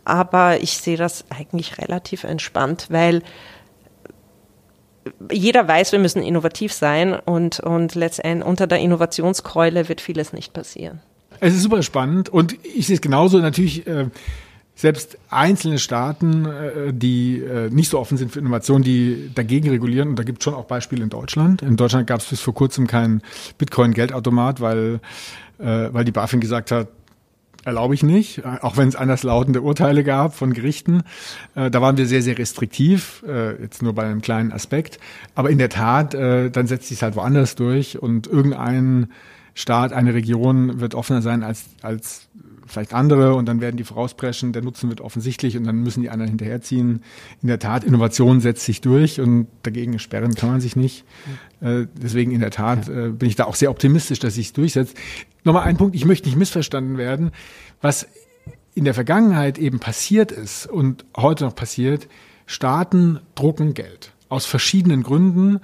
Aber 0.06 0.60
ich 0.62 0.80
sehe 0.80 0.98
das 0.98 1.24
eigentlich 1.30 1.78
relativ 1.78 2.24
entspannt, 2.24 2.88
weil 2.90 3.22
jeder 5.32 5.68
weiß, 5.68 5.92
wir 5.92 6.00
müssen 6.00 6.24
innovativ 6.24 6.74
sein 6.74 7.14
und, 7.14 7.60
und 7.60 7.94
letztendlich 7.94 8.48
unter 8.48 8.66
der 8.66 8.80
Innovationskeule 8.80 9.88
wird 9.88 10.02
vieles 10.02 10.34
nicht 10.34 10.52
passieren. 10.52 11.00
Es 11.40 11.54
ist 11.54 11.62
super 11.62 11.84
spannend 11.84 12.30
und 12.30 12.56
ich 12.64 12.88
sehe 12.88 12.96
es 12.96 13.02
genauso 13.02 13.38
natürlich. 13.38 13.86
Äh, 13.86 14.08
selbst 14.80 15.18
einzelne 15.30 15.78
Staaten, 15.78 16.46
äh, 16.46 16.94
die 16.94 17.40
äh, 17.40 17.70
nicht 17.70 17.90
so 17.90 18.00
offen 18.00 18.18
sind 18.18 18.32
für 18.32 18.40
Innovation, 18.40 18.82
die 18.82 19.30
dagegen 19.36 19.70
regulieren, 19.70 20.08
und 20.08 20.18
da 20.18 20.24
gibt 20.24 20.40
es 20.40 20.46
schon 20.46 20.54
auch 20.54 20.64
Beispiele 20.64 21.04
in 21.04 21.10
Deutschland. 21.10 21.62
In 21.62 21.76
Deutschland 21.76 22.08
gab 22.08 22.22
es 22.22 22.28
bis 22.28 22.40
vor 22.40 22.54
kurzem 22.54 22.88
keinen 22.88 23.22
Bitcoin-Geldautomat, 23.58 24.62
weil, 24.62 25.02
äh, 25.60 25.90
weil 25.92 26.06
die 26.06 26.14
BaFin 26.14 26.40
gesagt 26.40 26.72
hat, 26.72 26.88
erlaube 27.66 27.94
ich 27.94 28.04
nicht, 28.04 28.46
auch 28.46 28.78
wenn 28.78 28.88
es 28.88 28.96
anderslautende 28.96 29.62
Urteile 29.62 30.06
gab 30.06 30.34
von 30.34 30.54
Gerichten. 30.54 31.04
Da 31.56 31.82
waren 31.82 31.98
wir 31.98 32.08
sehr, 32.08 32.22
sehr 32.22 32.38
restriktiv, 32.38 33.22
jetzt 33.62 33.84
nur 33.84 33.94
bei 33.94 34.06
einem 34.06 34.22
kleinen 34.22 34.54
Aspekt. 34.54 34.98
Aber 35.36 35.50
in 35.50 35.58
der 35.58 35.68
Tat, 35.68 36.14
dann 36.14 36.68
setzt 36.68 36.88
sich 36.88 37.04
halt 37.04 37.18
woanders 37.18 37.56
durch 37.56 38.02
und 38.02 38.28
irgendein 38.28 39.10
Staat, 39.56 39.92
eine 39.92 40.14
Region 40.14 40.80
wird 40.80 40.96
offener 40.96 41.22
sein 41.22 41.44
als, 41.44 41.66
als 41.82 42.29
vielleicht 42.70 42.94
andere 42.94 43.36
und 43.36 43.48
dann 43.48 43.62
werden 43.62 43.78
die 43.78 43.84
vorauspreschen, 43.84 44.54
der 44.54 44.62
Nutzen 44.62 44.90
wird 44.90 45.02
offensichtlich 45.02 45.58
und 45.58 45.64
dann 45.64 45.78
müssen 45.82 46.02
die 46.02 46.10
anderen 46.10 46.30
hinterherziehen. 46.30 47.04
In 47.42 47.48
der 47.48 47.60
Tat, 47.60 47.84
Innovation 47.84 48.42
setzt 48.42 48.66
sich 48.66 48.82
durch 48.82 49.20
und 49.20 49.48
dagegen 49.64 50.00
sperren 50.00 50.36
kann 50.36 50.50
man 50.50 50.62
sich 50.62 50.76
nicht. 50.76 51.06
Äh, 51.62 51.88
deswegen 52.02 52.32
in 52.32 52.40
der 52.40 52.52
Tat 52.52 52.88
äh, 52.88 53.10
bin 53.10 53.28
ich 53.28 53.36
da 53.36 53.46
auch 53.46 53.56
sehr 53.56 53.72
optimistisch, 53.72 54.20
dass 54.20 54.36
sich 54.36 54.48
es 54.48 54.54
durchsetzt. 54.54 54.96
Nochmal 55.44 55.64
ein 55.64 55.78
Punkt, 55.78 55.96
ich 55.96 56.06
möchte 56.06 56.28
nicht 56.28 56.38
missverstanden 56.38 56.98
werden. 56.98 57.32
Was 57.82 58.08
in 58.76 58.86
der 58.86 58.94
Vergangenheit 58.94 59.58
eben 59.58 59.80
passiert 59.80 60.32
ist 60.32 60.68
und 60.68 61.06
heute 61.18 61.46
noch 61.46 61.56
passiert, 61.56 62.08
Staaten 62.46 63.20
drucken 63.36 63.74
Geld 63.74 64.14
aus 64.30 64.46
verschiedenen 64.46 65.04
Gründen, 65.04 65.60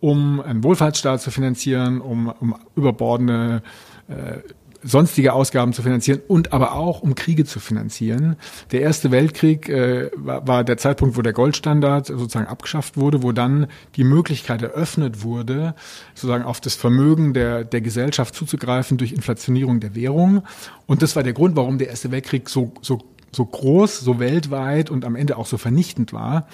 um 0.00 0.40
einen 0.40 0.64
Wohlfahrtsstaat 0.64 1.20
zu 1.20 1.30
finanzieren, 1.30 2.00
um, 2.00 2.28
um 2.28 2.54
überbordene 2.74 3.62
äh, 4.08 4.38
sonstige 4.82 5.32
Ausgaben 5.32 5.72
zu 5.72 5.82
finanzieren 5.82 6.20
und 6.26 6.52
aber 6.52 6.74
auch 6.74 7.02
um 7.02 7.14
Kriege 7.14 7.44
zu 7.44 7.60
finanzieren. 7.60 8.36
Der 8.72 8.80
Erste 8.80 9.10
Weltkrieg 9.10 9.68
äh, 9.68 10.10
war, 10.16 10.46
war 10.46 10.64
der 10.64 10.76
Zeitpunkt, 10.76 11.16
wo 11.16 11.22
der 11.22 11.32
Goldstandard 11.32 12.06
sozusagen 12.06 12.46
abgeschafft 12.46 12.96
wurde, 12.96 13.22
wo 13.22 13.32
dann 13.32 13.66
die 13.96 14.04
Möglichkeit 14.04 14.62
eröffnet 14.62 15.22
wurde, 15.22 15.74
sozusagen 16.14 16.44
auf 16.44 16.60
das 16.60 16.74
Vermögen 16.74 17.34
der, 17.34 17.64
der 17.64 17.80
Gesellschaft 17.80 18.34
zuzugreifen 18.34 18.96
durch 18.96 19.12
Inflationierung 19.12 19.80
der 19.80 19.94
Währung. 19.94 20.42
Und 20.86 21.02
das 21.02 21.16
war 21.16 21.22
der 21.22 21.32
Grund, 21.32 21.56
warum 21.56 21.78
der 21.78 21.88
Erste 21.88 22.10
Weltkrieg 22.10 22.48
so, 22.48 22.72
so, 22.80 23.00
so 23.32 23.44
groß, 23.44 24.00
so 24.00 24.18
weltweit 24.18 24.90
und 24.90 25.04
am 25.04 25.16
Ende 25.16 25.36
auch 25.36 25.46
so 25.46 25.58
vernichtend 25.58 26.12
war. 26.12 26.46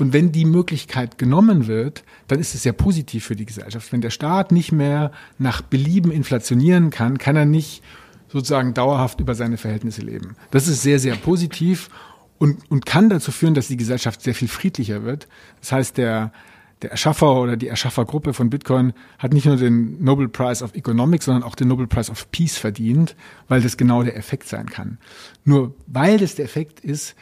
Und 0.00 0.14
wenn 0.14 0.32
die 0.32 0.46
Möglichkeit 0.46 1.18
genommen 1.18 1.66
wird, 1.66 2.04
dann 2.26 2.40
ist 2.40 2.54
es 2.54 2.62
sehr 2.62 2.72
positiv 2.72 3.26
für 3.26 3.36
die 3.36 3.44
Gesellschaft. 3.44 3.92
Wenn 3.92 4.00
der 4.00 4.08
Staat 4.08 4.50
nicht 4.50 4.72
mehr 4.72 5.12
nach 5.36 5.60
Belieben 5.60 6.10
inflationieren 6.10 6.88
kann, 6.88 7.18
kann 7.18 7.36
er 7.36 7.44
nicht 7.44 7.82
sozusagen 8.28 8.72
dauerhaft 8.72 9.20
über 9.20 9.34
seine 9.34 9.58
Verhältnisse 9.58 10.00
leben. 10.00 10.36
Das 10.52 10.68
ist 10.68 10.80
sehr, 10.80 10.98
sehr 10.98 11.16
positiv 11.16 11.90
und, 12.38 12.60
und 12.70 12.86
kann 12.86 13.10
dazu 13.10 13.30
führen, 13.30 13.52
dass 13.52 13.68
die 13.68 13.76
Gesellschaft 13.76 14.22
sehr 14.22 14.34
viel 14.34 14.48
friedlicher 14.48 15.04
wird. 15.04 15.28
Das 15.60 15.72
heißt, 15.72 15.98
der, 15.98 16.32
der 16.80 16.92
Erschaffer 16.92 17.38
oder 17.38 17.58
die 17.58 17.68
Erschaffergruppe 17.68 18.32
von 18.32 18.48
Bitcoin 18.48 18.94
hat 19.18 19.34
nicht 19.34 19.44
nur 19.44 19.56
den 19.56 20.02
Nobel 20.02 20.30
Prize 20.30 20.64
of 20.64 20.74
Economics, 20.74 21.26
sondern 21.26 21.42
auch 21.42 21.54
den 21.54 21.68
Nobel 21.68 21.86
Prize 21.86 22.10
of 22.10 22.30
Peace 22.30 22.56
verdient, 22.56 23.16
weil 23.48 23.60
das 23.60 23.76
genau 23.76 24.02
der 24.02 24.16
Effekt 24.16 24.48
sein 24.48 24.64
kann. 24.70 24.96
Nur 25.44 25.74
weil 25.88 26.16
das 26.16 26.36
der 26.36 26.46
Effekt 26.46 26.80
ist, 26.80 27.16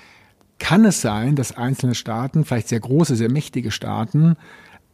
kann 0.59 0.85
es 0.85 1.01
sein, 1.01 1.37
dass 1.37 1.57
einzelne 1.57 1.95
Staaten, 1.95 2.45
vielleicht 2.45 2.69
sehr 2.69 2.81
große, 2.81 3.17
sehr 3.17 3.31
mächtige 3.31 3.71
Staaten, 3.71 4.37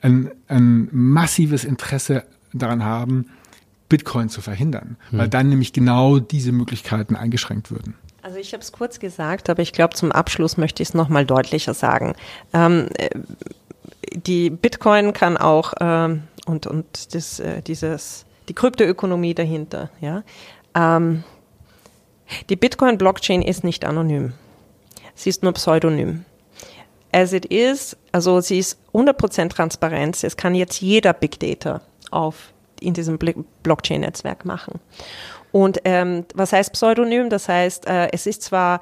ein, 0.01 0.31
ein 0.49 0.89
massives 0.93 1.65
Interesse 1.65 2.25
daran 2.53 2.85
haben, 2.85 3.31
Bitcoin 3.89 4.29
zu 4.29 4.41
verhindern, 4.41 4.97
hm. 5.11 5.19
weil 5.19 5.29
dann 5.29 5.49
nämlich 5.49 5.73
genau 5.73 6.19
diese 6.19 6.53
Möglichkeiten 6.53 7.17
eingeschränkt 7.17 7.71
würden. 7.71 7.95
Also 8.23 8.39
ich 8.39 8.53
habe 8.53 8.63
es 8.63 8.73
kurz 8.73 9.01
gesagt, 9.01 9.51
aber 9.51 9.63
ich 9.63 9.73
glaube, 9.73 9.95
zum 9.95 10.11
Abschluss 10.11 10.57
möchte 10.57 10.83
ich 10.83 10.91
es 10.91 10.95
nochmal 10.95 11.27
deutlicher 11.27 11.75
sagen. 11.75 12.15
Ähm, 12.55 12.89
äh, 12.97 13.11
die 14.15 14.51
Bitcoin 14.51 15.13
kann 15.13 15.37
auch 15.37 15.75
ähm, 15.81 16.23
und, 16.47 16.67
und 16.67 17.15
das, 17.15 17.41
äh, 17.41 17.63
dieses, 17.63 18.25
die 18.49 18.55
Kryptoökonomie 18.55 19.35
dahinter, 19.35 19.91
ja. 20.01 20.23
Ähm, 20.75 21.25
die 22.49 22.57
Bitcoin-Blockchain 22.57 23.43
ist 23.43 23.65
nicht 23.65 23.85
anonym. 23.85 24.33
Sie 25.15 25.31
ist 25.31 25.43
nur 25.43 25.53
pseudonym. 25.53 26.25
As 27.13 27.33
it 27.33 27.47
is, 27.47 27.97
also 28.13 28.41
sie 28.41 28.59
ist 28.59 28.79
100% 28.93 29.51
Transparenz. 29.51 30.25
Es 30.25 30.37
kann 30.37 30.55
jetzt 30.55 30.81
jeder 30.81 31.13
Big 31.13 31.39
Data 31.39 31.81
auf, 32.11 32.53
in 32.81 32.95
diesem 32.95 33.19
Blockchain-Netzwerk 33.63 34.45
machen. 34.45 34.81
Und 35.53 35.81
ähm, 35.85 36.27
was 36.35 36.53
heißt 36.53 36.73
Pseudonym? 36.73 37.31
Das 37.31 37.49
heißt, 37.49 37.87
äh, 37.87 38.09
es 38.11 38.27
ist 38.27 38.43
zwar 38.43 38.81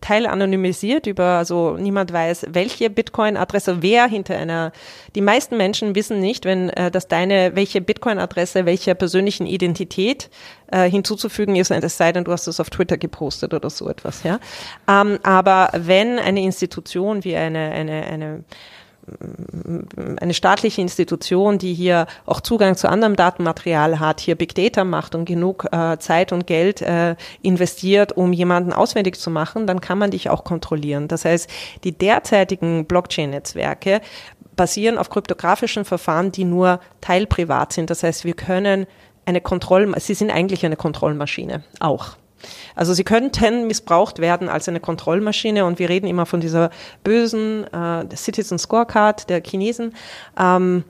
teilanonymisiert 0.00 1.06
über, 1.06 1.24
also 1.24 1.76
niemand 1.78 2.12
weiß, 2.12 2.46
welche 2.50 2.90
Bitcoin-Adresse, 2.90 3.82
wer 3.82 4.06
hinter 4.06 4.36
einer, 4.36 4.72
die 5.14 5.20
meisten 5.20 5.56
Menschen 5.56 5.94
wissen 5.94 6.20
nicht, 6.20 6.44
wenn 6.44 6.70
äh, 6.70 6.90
dass 6.90 7.08
deine, 7.08 7.54
welche 7.54 7.80
Bitcoin-Adresse 7.80 8.66
welcher 8.66 8.94
persönlichen 8.94 9.46
Identität 9.46 10.30
äh, 10.70 10.88
hinzuzufügen 10.90 11.56
ist, 11.56 11.70
es 11.70 11.96
sei 11.96 12.12
denn, 12.12 12.24
du 12.24 12.32
hast 12.32 12.46
es 12.46 12.60
auf 12.60 12.70
Twitter 12.70 12.98
gepostet 12.98 13.54
oder 13.54 13.70
so 13.70 13.88
etwas, 13.88 14.22
ja. 14.22 14.38
Ähm, 14.88 15.18
aber 15.22 15.70
wenn 15.74 16.18
eine 16.18 16.42
Institution 16.42 17.24
wie 17.24 17.36
eine, 17.36 17.70
eine, 17.70 18.04
eine 18.04 18.44
eine 20.20 20.34
staatliche 20.34 20.80
Institution, 20.80 21.58
die 21.58 21.74
hier 21.74 22.06
auch 22.26 22.40
Zugang 22.40 22.76
zu 22.76 22.88
anderem 22.88 23.16
Datenmaterial 23.16 24.00
hat, 24.00 24.20
hier 24.20 24.34
Big 24.34 24.54
Data 24.54 24.84
macht 24.84 25.14
und 25.14 25.24
genug 25.24 25.66
äh, 25.72 25.98
Zeit 25.98 26.32
und 26.32 26.46
Geld 26.46 26.82
äh, 26.82 27.16
investiert, 27.42 28.12
um 28.12 28.32
jemanden 28.32 28.72
auswendig 28.72 29.18
zu 29.18 29.30
machen, 29.30 29.66
dann 29.66 29.80
kann 29.80 29.98
man 29.98 30.10
dich 30.10 30.30
auch 30.30 30.44
kontrollieren. 30.44 31.08
Das 31.08 31.24
heißt, 31.24 31.48
die 31.84 31.92
derzeitigen 31.92 32.86
Blockchain-Netzwerke 32.86 34.00
basieren 34.56 34.98
auf 34.98 35.10
kryptografischen 35.10 35.84
Verfahren, 35.84 36.32
die 36.32 36.44
nur 36.44 36.80
teilprivat 37.00 37.72
sind. 37.72 37.90
Das 37.90 38.02
heißt, 38.02 38.24
wir 38.24 38.34
können 38.34 38.86
eine 39.24 39.40
Kontroll, 39.40 39.94
sie 39.98 40.14
sind 40.14 40.30
eigentlich 40.30 40.64
eine 40.64 40.76
Kontrollmaschine 40.76 41.62
auch. 41.80 42.16
Also 42.74 42.94
sie 42.94 43.04
könnten 43.04 43.66
missbraucht 43.66 44.18
werden 44.18 44.48
als 44.48 44.68
eine 44.68 44.80
Kontrollmaschine 44.80 45.64
und 45.64 45.78
wir 45.78 45.88
reden 45.88 46.06
immer 46.06 46.26
von 46.26 46.40
dieser 46.40 46.70
bösen 47.04 47.64
äh, 47.72 48.04
Citizen 48.16 48.58
Scorecard 48.58 49.28
der 49.28 49.42
Chinesen. 49.42 49.94
Ähm, 50.38 50.84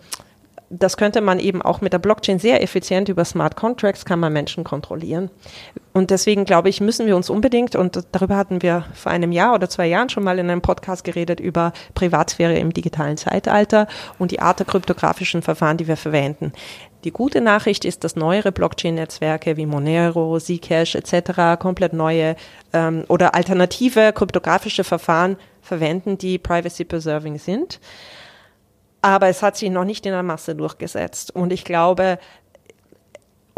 das 0.70 0.96
könnte 0.96 1.20
man 1.20 1.38
eben 1.38 1.62
auch 1.62 1.80
mit 1.80 1.92
der 1.92 1.99
Blockchain 1.99 2.38
sehr 2.38 2.62
effizient 2.62 3.09
über 3.09 3.24
Smart 3.24 3.57
Contracts 3.57 4.05
kann 4.05 4.20
man 4.20 4.32
Menschen 4.32 4.64
kontrollieren. 4.64 5.30
Und 5.94 6.11
deswegen 6.11 6.44
glaube 6.44 6.68
ich, 6.68 6.80
müssen 6.80 7.07
wir 7.07 7.16
uns 7.16 7.30
unbedingt, 7.30 7.74
und 7.74 8.05
darüber 8.12 8.36
hatten 8.36 8.62
wir 8.62 8.84
vor 8.92 9.11
einem 9.11 9.32
Jahr 9.32 9.55
oder 9.55 9.68
zwei 9.70 9.86
Jahren 9.86 10.11
schon 10.11 10.24
mal 10.24 10.38
in 10.38 10.51
einem 10.51 10.61
Podcast 10.61 11.05
geredet, 11.05 11.40
über 11.40 11.72
Privatsphäre 11.94 12.59
im 12.59 12.72
digitalen 12.72 13.16
Zeitalter 13.16 13.88
und 14.18 14.30
die 14.30 14.40
Art 14.40 14.59
der 14.59 14.66
kryptografischen 14.66 15.42
Verfahren, 15.42 15.78
die 15.78 15.88
wir 15.88 15.96
verwenden. 15.96 16.53
Die 17.09 17.12
gute 17.14 17.40
Nachricht 17.40 17.86
ist, 17.86 18.04
dass 18.04 18.16
neuere 18.16 18.52
Blockchain-Netzwerke 18.52 19.56
wie 19.56 19.64
Monero, 19.64 20.38
Zcash 20.38 20.94
etc. 20.94 21.59
komplett 21.59 21.94
neue 21.94 22.36
ähm, 22.74 23.06
oder 23.09 23.34
alternative 23.34 24.12
kryptografische 24.12 24.84
Verfahren 24.84 25.38
verwenden, 25.62 26.18
die 26.18 26.36
privacy-preserving 26.36 27.38
sind. 27.38 27.80
Aber 29.00 29.28
es 29.28 29.42
hat 29.42 29.56
sich 29.56 29.70
noch 29.70 29.84
nicht 29.84 30.04
in 30.04 30.12
der 30.12 30.22
Masse 30.22 30.54
durchgesetzt. 30.54 31.34
Und 31.34 31.50
ich 31.50 31.64
glaube, 31.64 32.18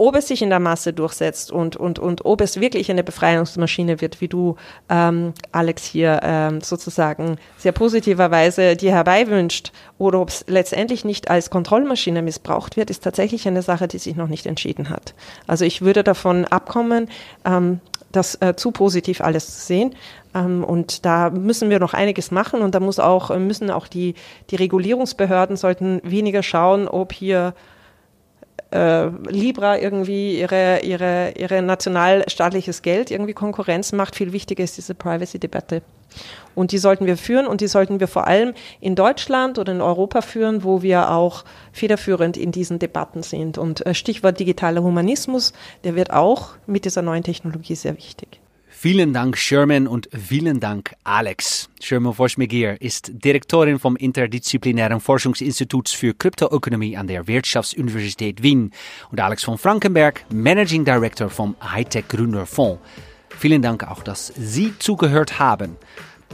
ob 0.01 0.17
es 0.17 0.29
sich 0.29 0.41
in 0.41 0.49
der 0.49 0.61
Masse 0.61 0.95
durchsetzt 0.95 1.53
und, 1.53 1.77
und, 1.77 1.99
und 1.99 2.25
ob 2.25 2.41
es 2.41 2.59
wirklich 2.59 2.91
eine 2.91 3.05
Befreiungsmaschine 3.05 4.01
wird, 4.01 4.23
wie 4.23 4.29
du, 4.29 4.57
ähm, 4.89 5.35
Alex, 5.53 5.85
hier 5.85 6.21
ähm, 6.23 6.63
sozusagen 6.63 7.37
sehr 7.59 7.73
positiverweise 7.73 8.77
dir 8.77 8.93
herbeiwünscht, 8.93 9.73
oder 9.99 10.23
ob 10.23 10.31
es 10.31 10.47
letztendlich 10.49 11.05
nicht 11.05 11.31
als 11.31 11.51
Kontrollmaschine 11.51 12.23
missbraucht 12.23 12.79
wird, 12.79 12.89
ist 12.89 13.05
tatsächlich 13.05 13.47
eine 13.47 13.61
Sache, 13.61 13.89
die 13.89 13.99
sich 13.99 14.17
noch 14.17 14.29
nicht 14.29 14.47
entschieden 14.47 14.89
hat. 14.89 15.13
Also 15.47 15.67
ich 15.67 15.83
würde 15.83 16.03
davon 16.03 16.47
abkommen, 16.47 17.11
ähm, 17.45 17.81
das 18.11 18.37
äh, 18.41 18.57
zu 18.57 18.71
positiv 18.71 19.21
alles 19.21 19.55
zu 19.55 19.67
sehen. 19.67 19.95
Ähm, 20.35 20.65
und 20.65 21.05
da 21.05 21.29
müssen 21.29 21.69
wir 21.69 21.79
noch 21.79 21.93
einiges 21.93 22.31
machen 22.31 22.63
und 22.63 22.75
da 22.75 22.81
muss 22.81 22.99
auch, 22.99 23.37
müssen 23.37 23.71
auch 23.71 23.87
die, 23.87 24.15
die 24.49 24.57
Regulierungsbehörden 24.57 25.57
sollten 25.57 26.01
weniger 26.05 26.43
schauen, 26.43 26.89
ob 26.89 27.13
hier 27.13 27.53
äh, 28.71 29.07
Libra 29.29 29.79
irgendwie 29.79 30.39
ihre, 30.39 30.81
ihre, 30.81 31.33
ihre 31.37 31.63
nationalstaatliches 31.63 32.83
Geld 32.83 33.11
irgendwie 33.11 33.33
Konkurrenz 33.33 33.93
macht. 33.93 34.17
Viel 34.17 34.33
wichtiger 34.33 34.65
ist 34.65 34.77
diese 34.77 34.95
Privacy-Debatte. 34.95 35.83
Und 36.55 36.73
die 36.73 36.79
sollten 36.79 37.07
wir 37.07 37.17
führen 37.17 37.47
und 37.47 37.61
die 37.61 37.69
sollten 37.69 38.01
wir 38.01 38.09
vor 38.09 38.27
allem 38.27 38.55
in 38.81 38.97
Deutschland 38.97 39.59
oder 39.59 39.73
in 39.73 39.81
Europa 39.81 40.23
führen, 40.23 40.65
wo 40.65 40.83
wir 40.83 41.11
auch 41.11 41.45
federführend 41.73 42.37
in 42.37 42.51
diesen 42.51 42.79
Debatten 42.79 43.23
sind. 43.23 43.59
Und 43.59 43.87
äh, 43.87 43.95
Stichwort 43.95 44.41
digitaler 44.41 44.83
Humanismus, 44.83 45.53
der 45.85 45.95
wird 45.95 46.13
auch 46.13 46.51
mit 46.67 46.85
dieser 46.85 47.03
neuen 47.03 47.23
Technologie 47.23 47.77
sehr 47.77 47.97
wichtig. 47.97 48.40
Vielen 48.83 49.13
Dank, 49.13 49.37
Sherman, 49.37 49.87
und 49.87 50.09
vielen 50.11 50.59
Dank, 50.59 50.95
Alex. 51.05 51.69
Sherman 51.83 52.15
Voschmegier 52.15 52.81
ist 52.81 53.11
Direktorin 53.13 53.79
vom 53.79 53.95
Interdisziplinären 53.95 55.01
Forschungsinstituts 55.01 55.93
für 55.93 56.15
Kryptoökonomie 56.15 56.97
an 56.97 57.07
der 57.07 57.27
Wirtschaftsuniversität 57.27 58.43
Wien 58.43 58.73
und 59.11 59.21
Alex 59.21 59.45
von 59.45 59.59
Frankenberg, 59.59 60.25
Managing 60.33 60.87
Director 60.87 61.29
vom 61.29 61.57
Hightech 61.63 62.09
Gründerfonds. 62.09 62.81
Vielen 63.29 63.61
Dank 63.61 63.87
auch, 63.87 64.03
dass 64.03 64.29
Sie 64.29 64.73
zugehört 64.79 65.39
haben. 65.39 65.77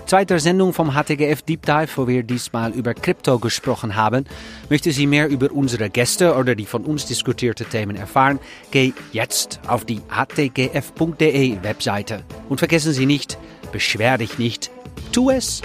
Zweiter 0.07 0.38
Sendung 0.38 0.72
vom 0.72 0.92
HTGF 0.92 1.42
Deep 1.42 1.66
Dive, 1.66 1.88
wo 1.96 2.07
wir 2.07 2.22
diesmal 2.22 2.70
über 2.70 2.94
Krypto 2.94 3.40
gesprochen 3.40 3.96
haben. 3.96 4.24
Möchte 4.70 4.92
Sie 4.92 5.09
mehr 5.09 5.28
über 5.28 5.50
unsere 5.50 5.90
Gäste 5.90 6.36
oder 6.36 6.54
die 6.54 6.64
von 6.64 6.84
uns 6.84 7.07
diskutierte 7.07 7.64
Themen 7.64 7.96
erfahren? 7.96 8.38
Geh 8.70 8.92
jetzt 9.11 9.59
auf 9.66 9.84
die 9.84 10.00
htgf.de 10.09 11.61
Webseite. 11.61 12.22
Und 12.48 12.59
vergessen 12.59 12.92
Sie 12.92 13.04
nicht, 13.04 13.36
beschwer 13.72 14.16
dich 14.16 14.38
nicht, 14.38 14.70
tu 15.11 15.30
es 15.30 15.61